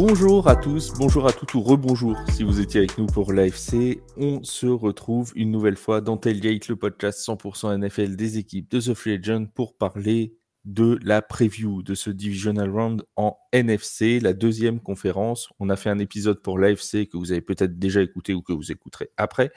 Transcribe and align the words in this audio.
Bonjour 0.00 0.46
à 0.46 0.54
tous, 0.54 0.92
bonjour 0.96 1.26
à 1.26 1.32
toutes 1.32 1.54
ou 1.54 1.60
rebonjour 1.60 2.16
si 2.30 2.44
vous 2.44 2.60
étiez 2.60 2.78
avec 2.78 2.98
nous 2.98 3.06
pour 3.06 3.32
l'AFC. 3.32 4.00
On 4.16 4.44
se 4.44 4.68
retrouve 4.68 5.32
une 5.34 5.50
nouvelle 5.50 5.76
fois 5.76 6.00
dans 6.00 6.16
Tailgate, 6.16 6.68
le 6.68 6.76
podcast 6.76 7.18
100% 7.26 7.76
NFL 7.76 8.14
des 8.14 8.38
équipes 8.38 8.70
de 8.70 8.78
The 8.80 8.94
Free 8.94 9.20
pour 9.56 9.76
parler 9.76 10.36
de 10.64 11.00
la 11.02 11.20
preview 11.20 11.82
de 11.82 11.96
ce 11.96 12.10
Divisional 12.10 12.70
Round 12.70 13.02
en 13.16 13.36
NFC, 13.52 14.20
la 14.20 14.34
deuxième 14.34 14.78
conférence. 14.78 15.48
On 15.58 15.68
a 15.68 15.74
fait 15.74 15.90
un 15.90 15.98
épisode 15.98 16.42
pour 16.42 16.60
l'AFC 16.60 17.08
que 17.08 17.16
vous 17.16 17.32
avez 17.32 17.40
peut-être 17.40 17.76
déjà 17.76 18.00
écouté 18.00 18.34
ou 18.34 18.42
que 18.42 18.52
vous 18.52 18.70
écouterez 18.70 19.10
après. 19.16 19.50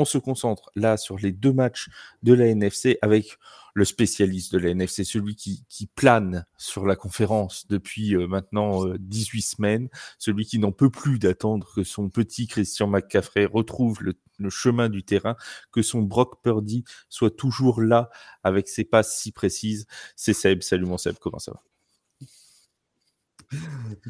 On 0.00 0.06
se 0.06 0.16
concentre 0.16 0.70
là 0.76 0.96
sur 0.96 1.18
les 1.18 1.30
deux 1.30 1.52
matchs 1.52 1.90
de 2.22 2.32
la 2.32 2.46
NFC 2.46 2.96
avec 3.02 3.36
le 3.74 3.84
spécialiste 3.84 4.50
de 4.54 4.58
la 4.58 4.70
NFC, 4.70 5.04
celui 5.04 5.36
qui, 5.36 5.62
plane 5.94 6.46
sur 6.56 6.86
la 6.86 6.96
conférence 6.96 7.66
depuis 7.68 8.16
euh, 8.16 8.26
maintenant 8.26 8.86
18 8.98 9.38
euh, 9.38 9.42
semaines, 9.42 9.88
celui 10.18 10.46
qui 10.46 10.58
n'en 10.58 10.72
peut 10.72 10.88
plus 10.88 11.18
d'attendre 11.18 11.70
que 11.74 11.84
son 11.84 12.08
petit 12.08 12.46
Christian 12.46 12.86
McCaffrey 12.86 13.44
retrouve 13.44 14.02
le, 14.02 14.14
chemin 14.48 14.88
du 14.88 15.02
terrain, 15.02 15.36
que 15.70 15.82
son 15.82 16.00
Brock 16.00 16.42
Purdy 16.42 16.82
soit 17.10 17.36
toujours 17.36 17.82
là 17.82 18.08
avec 18.42 18.68
ses 18.68 18.84
passes 18.84 19.18
si 19.18 19.32
précises. 19.32 19.86
C'est 20.16 20.32
Seb. 20.32 20.62
Salut 20.62 20.86
mon 20.86 20.96
Seb, 20.96 21.16
comment 21.20 21.38
ça 21.38 21.52
va? 21.52 21.69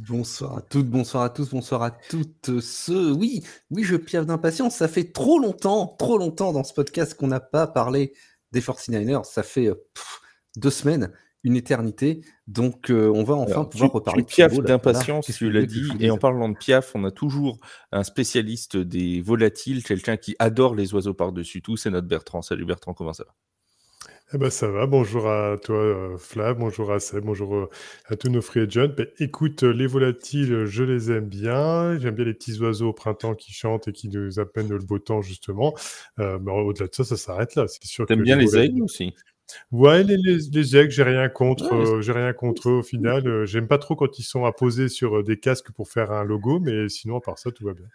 Bonsoir 0.08 0.58
à 0.58 0.60
toutes, 0.60 0.88
bonsoir 0.88 1.22
à 1.22 1.30
tous, 1.30 1.50
bonsoir 1.50 1.82
à 1.82 1.90
toutes 1.90 2.60
ceux. 2.60 3.12
Oui, 3.12 3.42
oui, 3.70 3.84
je 3.84 3.96
piave 3.96 4.26
d'impatience. 4.26 4.76
Ça 4.76 4.88
fait 4.88 5.12
trop 5.12 5.38
longtemps, 5.38 5.96
trop 5.98 6.18
longtemps 6.18 6.52
dans 6.52 6.64
ce 6.64 6.74
podcast 6.74 7.14
qu'on 7.14 7.28
n'a 7.28 7.40
pas 7.40 7.66
parlé 7.66 8.12
des 8.52 8.60
49ers. 8.60 9.24
Ça 9.24 9.42
fait 9.42 9.66
euh, 9.66 9.86
deux 10.56 10.70
semaines, 10.70 11.10
une 11.42 11.56
éternité. 11.56 12.22
Donc, 12.46 12.90
euh, 12.90 13.10
on 13.14 13.24
va 13.24 13.34
enfin 13.34 13.64
pouvoir 13.64 13.92
reparler. 13.92 14.24
Tu 14.24 14.34
piaf 14.34 14.52
d'impatience, 14.58 15.26
tu 15.26 15.50
l'as 15.50 15.64
dit. 15.64 15.88
Et 16.00 16.10
en 16.10 16.18
parlant 16.18 16.50
de 16.50 16.56
piaf, 16.56 16.92
on 16.94 17.04
a 17.04 17.10
toujours 17.10 17.58
un 17.92 18.04
spécialiste 18.04 18.76
des 18.76 19.22
volatiles, 19.22 19.82
quelqu'un 19.82 20.18
qui 20.18 20.36
adore 20.38 20.74
les 20.74 20.92
oiseaux 20.92 21.14
par-dessus 21.14 21.62
tout. 21.62 21.76
C'est 21.76 21.90
notre 21.90 22.08
Bertrand. 22.08 22.42
Salut 22.42 22.66
Bertrand, 22.66 22.92
comment 22.92 23.14
ça 23.14 23.24
va? 23.24 23.34
Eh 24.32 24.38
ben 24.38 24.48
ça 24.48 24.68
va, 24.68 24.86
bonjour 24.86 25.28
à 25.28 25.56
toi 25.58 25.76
euh, 25.76 26.16
Flav, 26.16 26.56
bonjour 26.56 26.92
à 26.92 27.00
Seb, 27.00 27.24
bonjour 27.24 27.52
euh, 27.54 27.70
à 28.06 28.14
tous 28.14 28.28
nos 28.28 28.40
free 28.40 28.60
agents. 28.60 28.86
Ben, 28.96 29.08
écoute, 29.18 29.64
euh, 29.64 29.72
les 29.72 29.88
volatiles, 29.88 30.66
je 30.66 30.84
les 30.84 31.10
aime 31.10 31.26
bien. 31.26 31.98
J'aime 31.98 32.14
bien 32.14 32.24
les 32.24 32.34
petits 32.34 32.56
oiseaux 32.60 32.90
au 32.90 32.92
printemps 32.92 33.34
qui 33.34 33.52
chantent 33.52 33.88
et 33.88 33.92
qui 33.92 34.08
nous 34.08 34.38
appellent 34.38 34.68
le 34.68 34.78
beau 34.78 35.00
temps 35.00 35.20
justement. 35.20 35.74
mais 36.18 36.52
au-delà 36.52 36.86
de 36.86 36.94
ça, 36.94 37.02
ça 37.02 37.16
s'arrête 37.16 37.56
là. 37.56 37.66
C'est 37.66 37.84
sûr. 37.84 38.06
T'aimes 38.06 38.22
bien 38.22 38.36
les 38.36 38.56
aigles 38.56 38.82
aussi? 38.82 39.14
Ouais, 39.72 40.02
les, 40.02 40.16
les, 40.16 40.38
les 40.52 40.76
aigles, 40.76 40.90
j'ai 40.90 41.02
rien 41.02 41.28
contre. 41.28 41.72
Euh, 41.72 42.00
j'ai 42.02 42.12
rien 42.12 42.32
contre 42.32 42.68
eux 42.68 42.78
au 42.78 42.82
final. 42.82 43.26
Euh, 43.26 43.46
j'aime 43.46 43.68
pas 43.68 43.78
trop 43.78 43.96
quand 43.96 44.18
ils 44.18 44.22
sont 44.22 44.44
apposés 44.44 44.88
sur 44.88 45.18
euh, 45.18 45.22
des 45.22 45.38
casques 45.38 45.70
pour 45.72 45.88
faire 45.88 46.12
un 46.12 46.24
logo, 46.24 46.60
mais 46.60 46.88
sinon 46.88 47.16
à 47.16 47.20
part 47.20 47.38
ça, 47.38 47.50
tout 47.50 47.64
va 47.64 47.74
bien. 47.74 47.86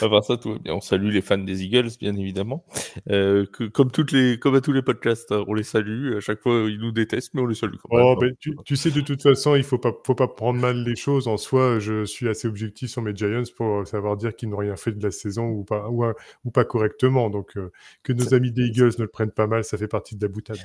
à 0.00 0.08
part 0.08 0.24
ça, 0.24 0.36
tout 0.36 0.52
va 0.52 0.58
bien. 0.58 0.74
On 0.74 0.80
salue 0.80 1.10
les 1.10 1.22
fans 1.22 1.38
des 1.38 1.64
Eagles, 1.64 1.90
bien 1.98 2.16
évidemment. 2.16 2.64
que, 3.06 3.66
comme 3.68 3.90
toutes 3.90 4.12
les, 4.12 4.38
comme 4.38 4.54
à 4.54 4.60
tous 4.60 4.72
les 4.72 4.82
podcasts, 4.82 5.32
hein, 5.32 5.44
on 5.46 5.54
les 5.54 5.62
salue. 5.62 6.16
À 6.16 6.20
chaque 6.20 6.40
fois, 6.40 6.66
ils 6.68 6.78
nous 6.78 6.92
détestent, 6.92 7.34
mais 7.34 7.42
on 7.42 7.46
les 7.46 7.54
salue. 7.54 7.76
Quand 7.82 7.96
même. 7.96 8.06
Oh, 8.06 8.16
ben, 8.20 8.34
tu, 8.38 8.56
tu, 8.64 8.76
sais, 8.76 8.90
de 8.90 9.00
toute 9.00 9.22
façon, 9.22 9.54
il 9.56 9.64
faut 9.64 9.78
pas, 9.78 9.92
faut 10.06 10.14
pas 10.14 10.28
prendre 10.28 10.60
mal 10.60 10.84
les 10.84 10.96
choses. 10.96 11.28
En 11.28 11.36
soi, 11.36 11.78
je 11.78 12.04
suis 12.04 12.28
assez 12.28 12.48
objectif 12.48 12.90
sur 12.90 13.02
mes 13.02 13.14
Giants 13.14 13.42
pour 13.56 13.86
savoir 13.86 14.16
dire 14.16 14.34
qu'ils 14.34 14.48
n'ont 14.48 14.58
rien 14.58 14.76
fait 14.76 14.92
de 14.92 15.02
la 15.02 15.10
saison 15.10 15.46
ou 15.48 15.64
pas, 15.64 15.88
ou, 15.88 16.04
ou 16.44 16.50
pas 16.50 16.64
correctement. 16.64 17.30
Donc, 17.30 17.54
que 18.02 18.12
nos 18.12 18.34
amis 18.34 18.52
des 18.52 18.66
Eagles 18.66 18.92
ne 18.98 19.04
le 19.04 19.08
prennent 19.08 19.30
pas 19.30 19.46
mal, 19.46 19.64
ça 19.64 19.78
fait 19.78 19.88
partie 19.88 20.16
de 20.16 20.22
la 20.22 20.29
boutade. 20.30 20.58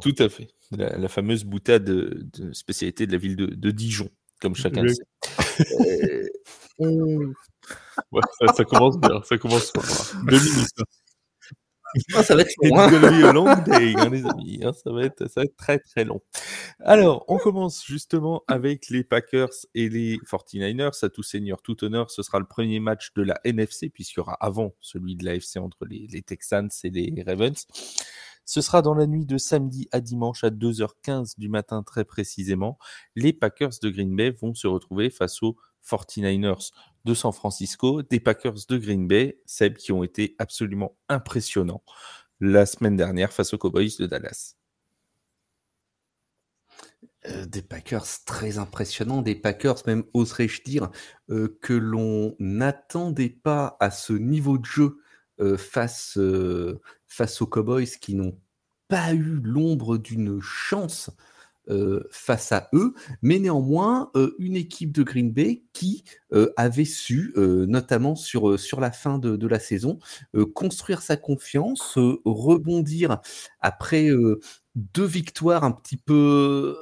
Tout 0.00 0.14
à 0.18 0.28
fait. 0.28 0.48
La, 0.72 1.08
fameuse 1.08 1.44
boutade 1.44 1.84
de, 1.84 2.52
spécialité 2.52 3.06
de 3.06 3.12
la 3.12 3.18
ville 3.18 3.36
de, 3.36 3.70
Dijon, 3.70 4.10
comme 4.40 4.54
chacun 4.54 4.82
le 4.82 4.92
sait. 4.94 6.30
Euh, 6.80 7.32
ça, 8.56 8.64
commence 8.64 8.98
bien, 8.98 9.22
ça 9.22 9.38
commence 9.38 9.72
bien. 9.72 9.82
Deux 10.26 10.40
minutes. 10.40 10.68
Hein. 10.80 10.84
Ah, 12.14 12.22
ça 12.22 12.34
va 12.34 12.42
être 12.42 12.52
long. 12.62 12.78
Hein. 12.78 13.32
long 13.32 13.62
day, 13.64 13.94
hein, 13.96 14.08
les 14.08 14.24
amis. 14.24 14.60
Hein, 14.62 14.72
ça, 14.72 14.90
va 14.92 15.04
être, 15.04 15.28
ça 15.28 15.40
va 15.40 15.44
être 15.44 15.56
très 15.56 15.78
très 15.78 16.04
long. 16.04 16.22
Alors, 16.80 17.24
on 17.28 17.36
commence 17.36 17.84
justement 17.84 18.42
avec 18.48 18.88
les 18.88 19.04
Packers 19.04 19.50
et 19.74 19.88
les 19.88 20.16
49ers. 20.18 21.04
À 21.04 21.08
tout 21.10 21.22
seigneur, 21.22 21.60
tout 21.62 21.84
honneur, 21.84 22.10
ce 22.10 22.22
sera 22.22 22.38
le 22.38 22.46
premier 22.46 22.80
match 22.80 23.12
de 23.14 23.22
la 23.22 23.38
NFC, 23.44 23.90
puisqu'il 23.90 24.18
y 24.18 24.20
aura 24.20 24.34
avant 24.40 24.74
celui 24.80 25.16
de 25.16 25.24
la 25.24 25.34
FC 25.34 25.58
entre 25.58 25.84
les, 25.84 26.06
les 26.10 26.22
Texans 26.22 26.70
et 26.84 26.90
les 26.90 27.22
Ravens. 27.26 27.66
Ce 28.44 28.60
sera 28.60 28.82
dans 28.82 28.94
la 28.94 29.06
nuit 29.06 29.26
de 29.26 29.38
samedi 29.38 29.88
à 29.92 30.00
dimanche 30.00 30.44
à 30.44 30.50
2h15 30.50 31.38
du 31.38 31.48
matin 31.48 31.82
très 31.82 32.04
précisément. 32.04 32.78
Les 33.14 33.32
Packers 33.32 33.78
de 33.82 33.90
Green 33.90 34.14
Bay 34.14 34.30
vont 34.30 34.54
se 34.54 34.66
retrouver 34.66 35.10
face 35.10 35.42
aux 35.42 35.56
49ers 35.88 36.70
de 37.04 37.14
San 37.14 37.32
Francisco, 37.32 38.02
des 38.02 38.20
Packers 38.20 38.66
de 38.68 38.78
Green 38.78 39.08
Bay, 39.08 39.40
celles 39.46 39.76
qui 39.76 39.92
ont 39.92 40.04
été 40.04 40.36
absolument 40.38 40.96
impressionnants 41.08 41.82
la 42.40 42.66
semaine 42.66 42.96
dernière 42.96 43.32
face 43.32 43.54
aux 43.54 43.58
Cowboys 43.58 43.96
de 43.98 44.06
Dallas. 44.06 44.56
Euh, 47.26 47.46
des 47.46 47.62
Packers 47.62 48.24
très 48.26 48.58
impressionnants, 48.58 49.22
des 49.22 49.36
Packers 49.36 49.86
même 49.86 50.02
oserais-je 50.12 50.62
dire 50.64 50.90
euh, 51.30 51.56
que 51.62 51.72
l'on 51.72 52.34
n'attendait 52.40 53.28
pas 53.28 53.76
à 53.78 53.92
ce 53.92 54.12
niveau 54.12 54.58
de 54.58 54.64
jeu 54.64 54.98
face, 55.56 56.18
face 57.06 57.42
aux 57.42 57.46
Cowboys 57.46 57.86
qui 58.00 58.14
n'ont 58.14 58.38
pas 58.88 59.14
eu 59.14 59.40
l'ombre 59.42 59.96
d'une 59.96 60.40
chance 60.40 61.10
euh, 61.70 62.02
face 62.10 62.50
à 62.50 62.68
eux, 62.72 62.92
mais 63.22 63.38
néanmoins 63.38 64.10
euh, 64.16 64.34
une 64.40 64.56
équipe 64.56 64.90
de 64.90 65.04
Green 65.04 65.30
Bay 65.30 65.62
qui 65.72 66.02
euh, 66.32 66.52
avait 66.56 66.84
su, 66.84 67.32
notamment 67.36 68.16
sur, 68.16 68.50
la 68.80 68.90
fin 68.90 69.18
de 69.18 69.46
la 69.46 69.60
saison, 69.60 70.00
construire 70.54 71.02
sa 71.02 71.16
confiance, 71.16 71.96
rebondir 72.24 73.20
après 73.60 74.08
deux 74.74 75.04
victoires 75.04 75.62
un 75.62 75.70
petit 75.70 75.96
peu 75.96 76.76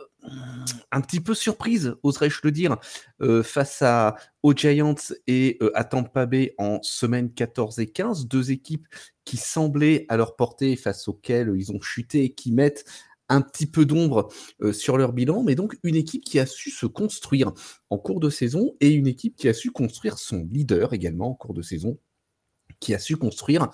un 0.92 1.00
petit 1.00 1.20
peu 1.20 1.34
surprise, 1.34 1.94
oserais-je 2.02 2.40
le 2.44 2.50
dire, 2.50 2.76
euh, 3.22 3.42
face 3.42 3.82
à, 3.82 4.16
aux 4.42 4.54
Giants 4.54 4.94
et 5.26 5.58
euh, 5.62 5.70
à 5.74 5.84
Tampa 5.84 6.26
Bay 6.26 6.54
en 6.58 6.82
semaine 6.82 7.32
14 7.32 7.78
et 7.78 7.90
15, 7.90 8.26
deux 8.26 8.50
équipes 8.50 8.86
qui 9.24 9.36
semblaient 9.36 10.06
à 10.08 10.16
leur 10.16 10.36
portée, 10.36 10.76
face 10.76 11.08
auxquelles 11.08 11.52
ils 11.56 11.72
ont 11.72 11.80
chuté 11.80 12.24
et 12.24 12.34
qui 12.34 12.52
mettent 12.52 12.84
un 13.28 13.42
petit 13.42 13.66
peu 13.66 13.86
d'ombre 13.86 14.28
euh, 14.60 14.72
sur 14.72 14.98
leur 14.98 15.12
bilan, 15.12 15.42
mais 15.44 15.54
donc 15.54 15.78
une 15.84 15.94
équipe 15.94 16.24
qui 16.24 16.40
a 16.40 16.46
su 16.46 16.70
se 16.70 16.86
construire 16.86 17.52
en 17.88 17.96
cours 17.96 18.20
de 18.20 18.28
saison 18.28 18.74
et 18.80 18.90
une 18.90 19.06
équipe 19.06 19.36
qui 19.36 19.48
a 19.48 19.54
su 19.54 19.70
construire 19.70 20.18
son 20.18 20.48
leader 20.50 20.92
également 20.92 21.30
en 21.30 21.34
cours 21.34 21.54
de 21.54 21.62
saison, 21.62 21.98
qui 22.80 22.92
a 22.92 22.98
su 22.98 23.16
construire 23.16 23.70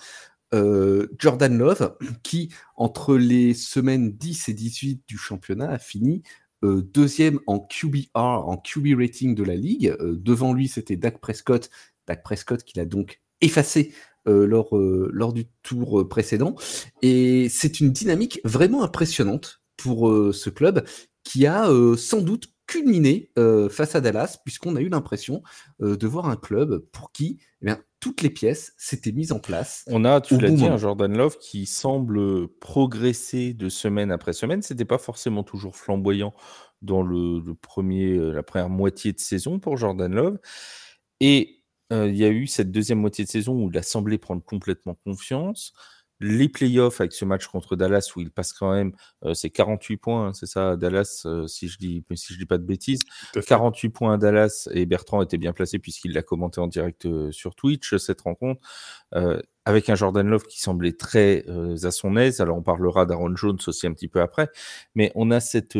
Jordan 1.18 1.58
Love, 1.58 1.96
qui, 2.22 2.52
entre 2.76 3.16
les 3.16 3.52
semaines 3.52 4.12
10 4.12 4.48
et 4.48 4.54
18 4.54 5.02
du 5.06 5.18
championnat, 5.18 5.70
a 5.70 5.78
fini 5.78 6.22
euh, 6.64 6.82
deuxième 6.82 7.38
en 7.46 7.60
QBR, 7.60 8.08
en 8.14 8.56
QB 8.56 8.98
rating 8.98 9.34
de 9.34 9.42
la 9.42 9.54
ligue. 9.54 9.94
Euh, 10.00 10.16
devant 10.16 10.52
lui, 10.52 10.68
c'était 10.68 10.96
Dak 10.96 11.20
Prescott. 11.20 11.70
Dak 12.06 12.22
Prescott 12.22 12.62
qui 12.62 12.78
l'a 12.78 12.84
donc 12.84 13.20
effacé 13.40 13.92
euh, 14.26 14.46
lors, 14.46 15.32
du 15.32 15.46
tour 15.62 16.08
précédent. 16.08 16.56
Et 17.02 17.48
c'est 17.48 17.80
une 17.80 17.92
dynamique 17.92 18.40
vraiment 18.44 18.82
impressionnante 18.82 19.60
pour 19.76 20.10
ce 20.32 20.48
club 20.48 20.86
qui 21.22 21.46
a 21.46 21.68
sans 21.98 22.22
doute 22.22 22.48
culminé 22.66 23.30
face 23.70 23.94
à 23.94 24.00
Dallas, 24.00 24.38
puisqu'on 24.42 24.74
a 24.74 24.80
eu 24.80 24.88
l'impression 24.88 25.42
de 25.80 26.06
voir 26.06 26.30
un 26.30 26.36
club 26.36 26.78
pour 26.92 27.12
qui 27.12 27.38
eh 27.60 27.66
toutes 28.06 28.22
les 28.22 28.30
pièces 28.30 28.72
s'étaient 28.76 29.10
mises 29.10 29.32
en 29.32 29.40
place. 29.40 29.82
On 29.88 30.04
a, 30.04 30.20
tu 30.20 30.38
l'as 30.38 30.48
dit, 30.48 30.64
un 30.64 30.76
Jordan 30.76 31.12
Love 31.16 31.38
qui 31.38 31.66
semble 31.66 32.46
progresser 32.60 33.52
de 33.52 33.68
semaine 33.68 34.12
après 34.12 34.32
semaine. 34.32 34.62
C'était 34.62 34.84
pas 34.84 34.98
forcément 34.98 35.42
toujours 35.42 35.74
flamboyant 35.74 36.32
dans 36.82 37.02
le, 37.02 37.42
premier, 37.60 38.12
euh, 38.12 38.30
la 38.30 38.44
première 38.44 38.68
moitié 38.68 39.12
de 39.12 39.18
saison 39.18 39.58
pour 39.58 39.76
Jordan 39.76 40.14
Love. 40.14 40.38
Et 41.18 41.64
euh, 41.92 42.06
il 42.06 42.16
y 42.16 42.24
a 42.24 42.28
eu 42.28 42.46
cette 42.46 42.70
deuxième 42.70 43.00
moitié 43.00 43.24
de 43.24 43.28
saison 43.28 43.54
où 43.60 43.70
il 43.72 43.76
a 43.76 43.82
semblé 43.82 44.18
prendre 44.18 44.44
complètement 44.44 44.94
confiance 45.04 45.72
les 46.20 46.48
playoffs 46.48 47.00
avec 47.00 47.12
ce 47.12 47.24
match 47.24 47.46
contre 47.46 47.76
Dallas 47.76 48.10
où 48.16 48.20
il 48.20 48.30
passe 48.30 48.52
quand 48.52 48.72
même, 48.72 48.92
euh, 49.24 49.34
c'est 49.34 49.50
48 49.50 49.96
points, 49.96 50.28
hein, 50.28 50.32
c'est 50.32 50.46
ça, 50.46 50.76
Dallas, 50.76 51.22
euh, 51.26 51.46
si 51.46 51.68
je 51.68 51.78
dis 51.78 52.04
si 52.14 52.32
je 52.32 52.38
dis 52.38 52.46
pas 52.46 52.58
de 52.58 52.64
bêtises, 52.64 53.02
48 53.46 53.90
points 53.90 54.14
à 54.14 54.16
Dallas 54.16 54.68
et 54.72 54.86
Bertrand 54.86 55.22
était 55.22 55.38
bien 55.38 55.52
placé 55.52 55.78
puisqu'il 55.78 56.12
l'a 56.12 56.22
commenté 56.22 56.60
en 56.60 56.66
direct 56.66 57.06
euh, 57.06 57.30
sur 57.32 57.54
Twitch 57.54 57.96
cette 57.96 58.22
rencontre 58.22 58.60
avec 59.64 59.90
un 59.90 59.96
Jordan 59.96 60.26
Love 60.28 60.44
qui 60.44 60.60
semblait 60.60 60.92
très 60.92 61.44
à 61.82 61.90
son 61.90 62.16
aise. 62.16 62.40
Alors 62.40 62.56
on 62.56 62.62
parlera 62.62 63.04
d'Aaron 63.04 63.34
Jones 63.34 63.58
aussi 63.66 63.86
un 63.86 63.92
petit 63.92 64.06
peu 64.06 64.20
après, 64.20 64.48
mais 64.94 65.10
on 65.16 65.30
a 65.32 65.40
cette 65.40 65.76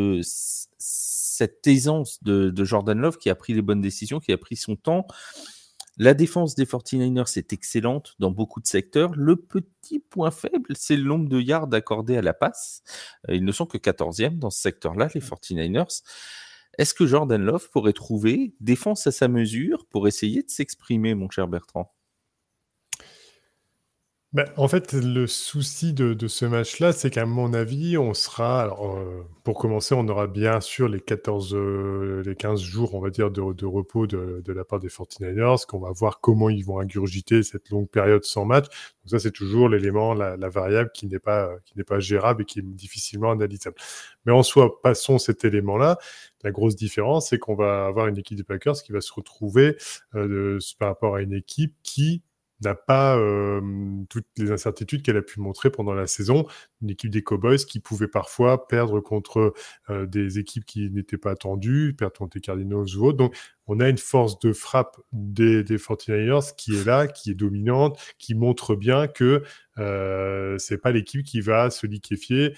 cette 0.79 1.67
aisance 1.67 2.23
de, 2.23 2.51
de 2.51 2.65
Jordan 2.65 2.99
Love 2.99 3.19
qui 3.19 3.31
a 3.31 3.35
pris 3.35 3.53
les 3.55 3.63
bonnes 3.63 3.81
décisions, 3.81 4.19
qui 4.19 4.33
a 4.33 4.39
pris 4.39 4.57
son 4.57 4.75
temps 4.75 5.07
la 5.97 6.15
défense 6.15 6.55
des 6.55 6.67
49ers 6.67 7.39
est 7.39 7.53
excellente 7.53 8.15
dans 8.19 8.31
beaucoup 8.31 8.61
de 8.61 8.67
secteurs. 8.67 9.13
Le 9.17 9.37
petit 9.37 9.99
point 9.99 10.31
faible, 10.31 10.75
c'est 10.77 10.97
le 10.97 11.05
nombre 11.05 11.29
de 11.29 11.41
yards 11.41 11.73
accordés 11.73 12.17
à 12.17 12.23
la 12.23 12.35
passe. 12.35 12.83
Euh, 13.29 13.35
ils 13.35 13.45
ne 13.45 13.53
sont 13.53 13.67
que 13.67 13.79
14e 13.79 14.39
dans 14.39 14.51
ce 14.51 14.61
secteur-là, 14.61 15.09
les 15.15 15.21
49ers. 15.21 16.03
Est-ce 16.79 16.93
que 16.93 17.07
Jordan 17.07 17.43
Love 17.43 17.71
pourrait 17.71 17.95
trouver 17.95 18.55
défense 18.61 19.07
à 19.07 19.13
sa 19.13 19.29
mesure 19.29 19.87
pour 19.87 20.07
essayer 20.07 20.43
de 20.43 20.51
s'exprimer, 20.51 21.15
mon 21.15 21.31
cher 21.31 21.49
Bertrand? 21.49 21.96
Bah, 24.33 24.45
en 24.57 24.69
fait, 24.69 24.93
le 24.93 25.27
souci 25.27 25.95
de, 25.95 26.27
ce 26.27 26.45
match-là, 26.45 26.93
c'est 26.93 27.11
qu'à 27.11 27.25
mon 27.25 27.55
avis, 27.55 27.97
on 27.97 28.13
sera. 28.13 28.61
Alors, 28.63 28.97
euh, 28.97 29.25
pour 29.45 29.57
commencer, 29.59 29.95
on 29.95 30.07
aura 30.09 30.27
bien 30.27 30.61
sûr 30.61 30.89
les 30.89 31.01
14, 31.01 31.55
euh, 31.55 32.23
les 32.27 32.35
15 32.35 32.61
jours, 32.61 32.95
on 32.95 33.01
va 33.01 33.11
dire, 33.11 33.31
de, 33.31 33.41
repos 33.41 34.07
de, 34.07 34.43
la 34.53 34.65
part 34.65 34.81
des 34.81 34.89
49ers, 34.89 35.65
qu'on 35.67 35.79
va 35.79 35.91
voir 35.93 36.21
comment 36.21 36.51
ils 36.51 36.65
vont 36.65 36.81
ingurgiter 36.81 37.43
cette 37.45 37.71
longue 37.71 37.89
période 37.89 38.25
sans 38.25 38.45
match. 38.45 38.67
Donc, 38.67 39.11
ça, 39.11 39.19
c'est 39.21 39.31
toujours 39.31 39.69
l'élément, 39.69 40.13
la, 40.13 40.37
variable 40.49 40.91
qui 40.93 41.07
n'est 41.07 41.21
pas, 41.21 41.51
qui 41.65 41.79
n'est 41.79 41.85
pas 41.85 42.01
gérable 42.01 42.43
et 42.43 42.45
qui 42.45 42.59
est 42.59 42.63
difficilement 42.63 43.31
analysable. 43.31 43.77
Mais 44.27 44.33
en 44.33 44.43
soi, 44.43 44.83
passons 44.83 45.19
cet 45.19 45.45
élément-là. 45.45 45.99
La 46.43 46.51
grosse 46.51 46.77
différence, 46.77 47.31
c'est 47.31 47.39
qu'on 47.39 47.55
va 47.55 47.87
avoir 47.87 48.09
une 48.09 48.19
équipe 48.19 48.37
des 48.37 48.45
Packers 48.45 48.83
qui 48.83 48.93
va 48.93 49.01
se 49.01 49.13
retrouver 49.13 49.77
euh, 50.15 50.59
par 50.79 50.89
rapport 50.89 51.15
à 51.15 51.23
une 51.23 51.33
équipe 51.33 51.75
qui 51.83 52.23
n'a 52.63 52.75
pas 52.75 53.19
toutes 54.09 54.27
les 54.39 54.51
incertitudes 54.51 55.03
qu'elle 55.03 55.17
a 55.17 55.23
pu 55.23 55.41
montrer 55.41 55.71
pendant 55.71 55.95
la 55.95 56.07
saison. 56.07 56.47
Une 56.83 56.91
équipe 56.91 57.11
des 57.11 57.23
Cowboys 57.23 57.59
qui 57.59 57.81
pouvait 57.81 58.09
parfois 58.09 58.67
perdre 58.67 59.01
contre 59.01 59.53
des 59.91 60.39
équipes 60.39 60.65
qui 60.65 60.91
n'étaient 60.91 61.19
pas 61.19 61.33
attendues, 61.33 61.95
perdre 61.97 62.17
contre 62.17 62.37
les 62.37 62.41
Cardinals 62.41 62.97
ou 62.97 63.07
autres. 63.07 63.19
Donc, 63.19 63.37
on 63.67 63.81
a 63.81 63.89
une 63.89 63.99
force 63.99 64.39
de 64.39 64.53
frappe 64.53 64.97
des, 65.13 65.65
des 65.65 65.77
49ers 65.77 66.55
qui 66.57 66.77
est 66.77 66.85
là, 66.85 67.07
qui 67.07 67.31
est 67.31 67.35
dominante, 67.35 67.99
qui 68.19 68.35
montre 68.35 68.75
bien 68.75 69.09
que 69.09 69.43
euh, 69.79 70.57
c'est 70.59 70.79
pas 70.79 70.93
l'équipe 70.93 71.25
qui 71.25 71.41
va 71.41 71.71
se 71.71 71.87
liquéfier 71.87 72.55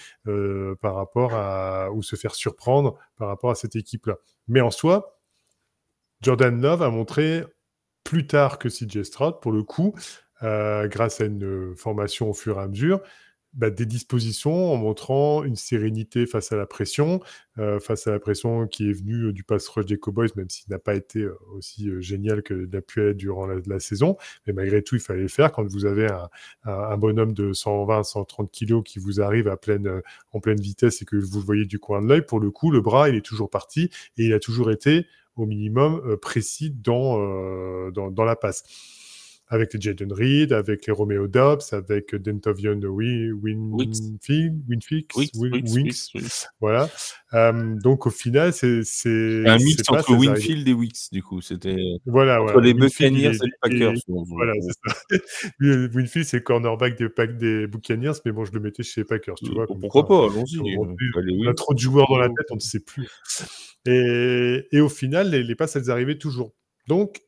par 0.81 0.95
rapport 0.95 1.33
à 1.33 1.91
ou 1.91 2.03
se 2.03 2.15
faire 2.15 2.35
surprendre 2.35 2.97
par 3.17 3.27
rapport 3.27 3.51
à 3.51 3.55
cette 3.55 3.75
équipe-là. 3.75 4.17
Mais 4.47 4.61
en 4.61 4.71
soi, 4.71 5.19
Jordan 6.21 6.61
Love 6.61 6.81
a 6.81 6.89
montré 6.89 7.43
plus 8.09 8.25
tard 8.25 8.57
que 8.57 8.69
CJ 8.69 9.03
Stroud, 9.03 9.35
pour 9.39 9.51
le 9.51 9.61
coup, 9.61 9.93
euh, 10.41 10.87
grâce 10.87 11.21
à 11.21 11.25
une 11.25 11.43
euh, 11.43 11.75
formation 11.75 12.27
au 12.31 12.33
fur 12.33 12.57
et 12.59 12.63
à 12.63 12.67
mesure, 12.67 13.01
bah, 13.53 13.69
des 13.69 13.85
dispositions 13.85 14.73
en 14.73 14.77
montrant 14.77 15.43
une 15.43 15.55
sérénité 15.55 16.25
face 16.25 16.51
à 16.51 16.55
la 16.55 16.65
pression, 16.65 17.19
euh, 17.59 17.79
face 17.79 18.07
à 18.07 18.11
la 18.11 18.19
pression 18.19 18.65
qui 18.65 18.89
est 18.89 18.93
venue 18.93 19.31
du 19.31 19.43
pass 19.43 19.67
rush 19.67 19.85
des 19.85 19.99
Cowboys, 19.99 20.29
même 20.35 20.49
s'il 20.49 20.71
n'a 20.71 20.79
pas 20.79 20.95
été 20.95 21.27
aussi 21.55 21.91
génial 22.01 22.41
que 22.41 22.55
l'a 22.55 22.81
pu 22.81 23.07
être 23.07 23.15
durant 23.15 23.45
la, 23.45 23.79
saison. 23.79 24.17
Mais 24.47 24.53
malgré 24.53 24.81
tout, 24.81 24.95
il 24.95 25.01
fallait 25.01 25.21
le 25.21 25.27
faire. 25.27 25.51
Quand 25.51 25.63
vous 25.63 25.85
avez 25.85 26.07
un, 26.63 26.97
bonhomme 26.97 27.33
de 27.33 27.53
120-130 27.53 28.49
kilos 28.49 28.81
qui 28.83 28.97
vous 28.97 29.21
arrive 29.21 29.55
en 30.31 30.39
pleine 30.39 30.59
vitesse 30.59 31.03
et 31.03 31.05
que 31.05 31.15
vous 31.15 31.37
le 31.41 31.45
voyez 31.45 31.65
du 31.65 31.77
coin 31.77 32.01
de 32.01 32.07
l'œil, 32.07 32.25
pour 32.25 32.39
le 32.39 32.49
coup, 32.49 32.71
le 32.71 32.81
bras, 32.81 33.07
il 33.07 33.13
est 33.13 33.25
toujours 33.25 33.51
parti 33.51 33.91
et 34.17 34.25
il 34.25 34.33
a 34.33 34.39
toujours 34.39 34.71
été 34.71 35.05
au 35.39 35.45
minimum 35.45 36.01
euh, 36.05 36.17
précis 36.17 36.75
euh, 36.87 37.91
dans, 37.91 38.11
dans, 38.11 38.25
la 38.25 38.35
passe 38.35 38.63
avec 39.49 39.73
les 39.73 39.81
Jaden 39.81 40.13
Reed, 40.13 40.53
avec 40.53 40.85
les 40.85 40.93
Romeo 40.93 41.27
Dobbs, 41.27 41.63
avec 41.71 42.15
Dentovion 42.15 42.79
Winfield, 42.79 44.61
Winfix, 45.35 46.13
voilà. 46.61 46.87
Euh, 47.33 47.75
donc 47.81 48.05
au 48.05 48.11
final, 48.11 48.53
c'est 48.53 48.83
un 49.47 49.57
mix 49.57 49.81
entre 49.89 50.13
Winfield 50.13 50.67
et 50.67 50.73
Wix, 50.73 51.09
du 51.11 51.23
coup, 51.23 51.41
c'était 51.41 51.77
voilà, 52.05 52.43
entre 52.43 52.61
les 52.61 52.75
Buccaneers 52.75 53.35
et, 53.35 53.45
les 53.45 53.51
Packers. 53.61 53.93
voilà, 54.07 54.53
c'est 54.61 54.73
ça. 54.87 54.95
Winfield, 55.59 56.27
c'est 56.27 56.43
cornerback 56.43 56.95
des, 56.97 57.09
des 57.37 57.67
Buccaneers, 57.67 58.13
mais 58.25 58.31
bon, 58.31 58.45
je 58.45 58.51
le 58.51 58.59
mettais 58.59 58.83
chez 58.83 59.01
les 59.01 59.05
Packers, 59.05 59.35
tu 59.35 59.51
vois. 59.51 59.65
Pourquoi 59.65 60.07
pas, 60.07 60.25
allons-y. 60.25 60.59
On, 60.77 61.47
a 61.47 61.53
trop 61.53 61.73
de 61.73 61.79
joueurs 61.79 62.07
dans 62.07 62.17
la 62.17 62.27
tête, 62.27 62.47
on 62.51 62.55
ne 62.55 62.59
sait 62.59 62.79
plus. 62.79 63.09
Et, 63.87 64.67
et 64.71 64.79
au 64.79 64.89
final, 64.89 65.31
les, 65.31 65.43
les 65.43 65.55
passes, 65.55 65.75
elles 65.75 65.89
arrivaient 65.89 66.17
toujours. 66.17 66.53
Donc, 66.87 67.21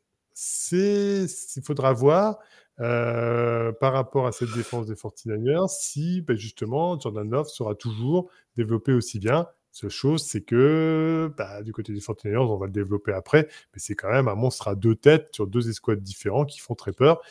il 0.71 1.27
faudra 1.63 1.93
voir 1.93 2.39
euh, 2.79 3.71
par 3.73 3.93
rapport 3.93 4.25
à 4.25 4.31
cette 4.31 4.53
défense 4.53 4.87
des 4.87 4.95
49ers 4.95 5.67
si 5.69 6.21
ben, 6.21 6.35
justement 6.35 6.99
Jordan 6.99 7.29
Love 7.29 7.47
sera 7.47 7.75
toujours 7.75 8.29
développé 8.55 8.93
aussi 8.93 9.19
bien. 9.19 9.47
Seule 9.73 9.89
chose, 9.89 10.25
c'est 10.25 10.41
que 10.41 11.31
bah, 11.37 11.61
du 11.63 11.71
côté 11.71 11.93
des 11.93 11.99
49ers, 11.99 12.37
on 12.37 12.57
va 12.57 12.65
le 12.65 12.71
développer 12.71 13.13
après, 13.13 13.47
mais 13.73 13.79
c'est 13.79 13.95
quand 13.95 14.09
même 14.09 14.27
un 14.27 14.35
monstre 14.35 14.67
à 14.67 14.75
deux 14.75 14.95
têtes 14.95 15.29
sur 15.31 15.47
deux 15.47 15.69
escouades 15.69 16.01
différents 16.01 16.45
qui 16.45 16.59
font 16.59 16.75
très 16.75 16.91
peur 16.91 17.21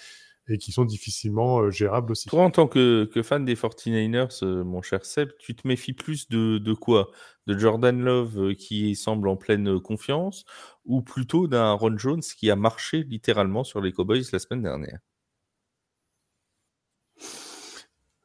et 0.51 0.59
qui 0.59 0.73
sont 0.73 0.85
difficilement 0.85 1.61
euh, 1.61 1.71
gérables 1.71 2.13
aussi. 2.13 2.29
Toi, 2.29 2.43
en 2.43 2.51
tant 2.51 2.67
que, 2.67 3.09
fan 3.23 3.45
des 3.45 3.55
49ers, 3.55 4.45
euh, 4.45 4.65
mon 4.65 4.83
cher 4.83 5.05
Seb, 5.05 5.31
tu 5.39 5.55
te 5.55 5.67
méfies 5.67 5.93
plus 5.93 6.29
de, 6.29 6.73
quoi? 6.75 7.11
De 7.47 7.59
Jordan 7.59 8.01
Love 8.01 8.39
euh, 8.39 8.55
qui 8.55 8.95
semble 8.97 9.29
en 9.29 9.37
pleine 9.37 9.81
confiance 9.81 10.45
ou 10.85 11.03
plutôt 11.03 11.49
d'un 11.49 11.73
Ron 11.73 11.97
Jones 11.97 12.21
qui 12.21 12.51
a 12.51 12.57
marché 12.57 13.03
littéralement 13.05 13.65
sur 13.65 13.81
les 13.81 13.93
Cowboys 13.93 14.25
la 14.33 14.39
semaine 14.39 14.63
dernière? 14.63 14.99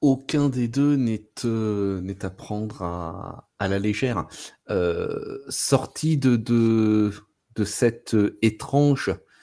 Aucun 0.01 0.50
des 0.50 0.68
deux 0.68 0.95
n'est 0.95 2.25
à 2.25 2.30
prendre 2.30 2.83
à, 2.83 3.68
la 3.68 3.80
légère. 3.80 4.27
sorti 5.50 6.18
de, 6.18 6.36
de, 6.36 7.12
de, 7.56 7.63
cette 7.63 8.16
étrange 8.44 9.10
euh, 9.10 9.34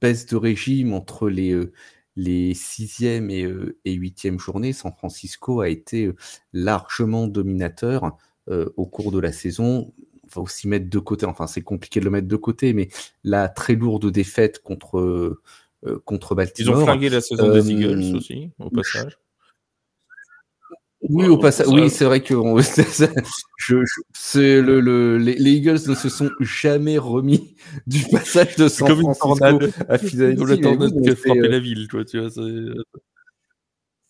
baisse 0.00 0.26
de 0.26 0.36
régime 0.36 0.92
entre 0.92 1.28
les, 1.28 1.52
euh, 1.52 1.72
les 2.16 2.54
sixième 2.54 3.30
et, 3.30 3.44
euh, 3.44 3.78
et 3.84 3.92
huitième 3.92 4.38
journées, 4.38 4.72
San 4.72 4.92
Francisco 4.92 5.60
a 5.60 5.68
été 5.68 6.10
largement 6.52 7.26
dominateur 7.26 8.16
au 8.76 8.86
cours 8.86 9.10
de 9.10 9.18
la 9.18 9.32
saison. 9.32 9.92
On 10.22 10.28
va 10.36 10.42
aussi 10.42 10.68
mettre 10.68 10.88
de 10.88 10.98
côté, 11.00 11.26
enfin 11.26 11.48
c'est 11.48 11.62
compliqué 11.62 11.98
de 11.98 12.04
le 12.04 12.12
mettre 12.12 12.28
de 12.28 12.36
côté, 12.36 12.72
mais 12.74 12.88
la 13.24 13.48
très 13.48 13.74
lourde 13.74 14.10
défaite 14.10 14.60
contre, 14.60 15.40
contre 16.04 16.36
Baltimore. 16.36 16.76
Ils 16.76 16.80
ont 16.80 16.84
flingué 16.84 17.08
la 17.08 17.20
saison 17.20 17.52
des 17.52 17.72
Eagles 17.72 18.16
aussi, 18.16 18.50
au 18.60 18.70
passage. 18.70 19.18
Oui, 21.08 21.26
au 21.26 21.38
passage, 21.38 21.68
oui, 21.68 21.90
c'est 21.90 22.04
vrai 22.04 22.20
que 22.20 22.34
je, 23.58 23.84
je, 24.14 24.60
le, 24.60 24.80
le, 24.80 25.18
les, 25.18 25.52
Eagles 25.52 25.80
ne 25.88 25.94
se 25.94 26.08
sont 26.08 26.30
jamais 26.40 26.98
remis 26.98 27.56
du 27.86 28.04
passage 28.10 28.56
de 28.56 28.68
San 28.68 28.88
Francisco 28.88 29.60
à 29.88 29.98
Philadelphie. 29.98 30.44
Le 30.44 30.60
tornade 30.60 31.02
qui 31.02 31.10
a 31.10 31.16
frappé 31.16 31.48
la 31.48 31.58
ville, 31.58 31.88
toi, 31.88 32.04
tu 32.04 32.20
vois. 32.20 32.30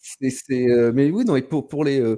C'est, 0.00 0.70
euh, 0.70 0.92
mais 0.94 1.10
oui, 1.10 1.24
non, 1.24 1.36
et 1.36 1.42
pour, 1.42 1.68
pour 1.68 1.84
les 1.84 2.00
euh, 2.00 2.16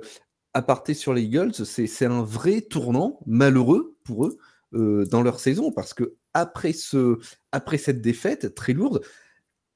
apartés 0.55 0.95
sur 0.95 1.15
les 1.15 1.23
Eagles, 1.23 1.55
c'est 1.55 2.07
un 2.07 2.23
vrai 2.23 2.61
tournant 2.61 3.19
malheureux 3.27 3.97
pour 4.05 4.27
eux 4.27 4.39
euh, 4.75 5.05
dans 5.07 5.23
leur 5.23 5.41
saison 5.41 5.73
parce 5.73 5.95
que 5.95 6.15
après, 6.35 6.73
ce, 6.73 7.19
après 7.53 7.79
cette 7.79 8.01
défaite 8.01 8.55
très 8.55 8.75
lourde, 8.75 9.03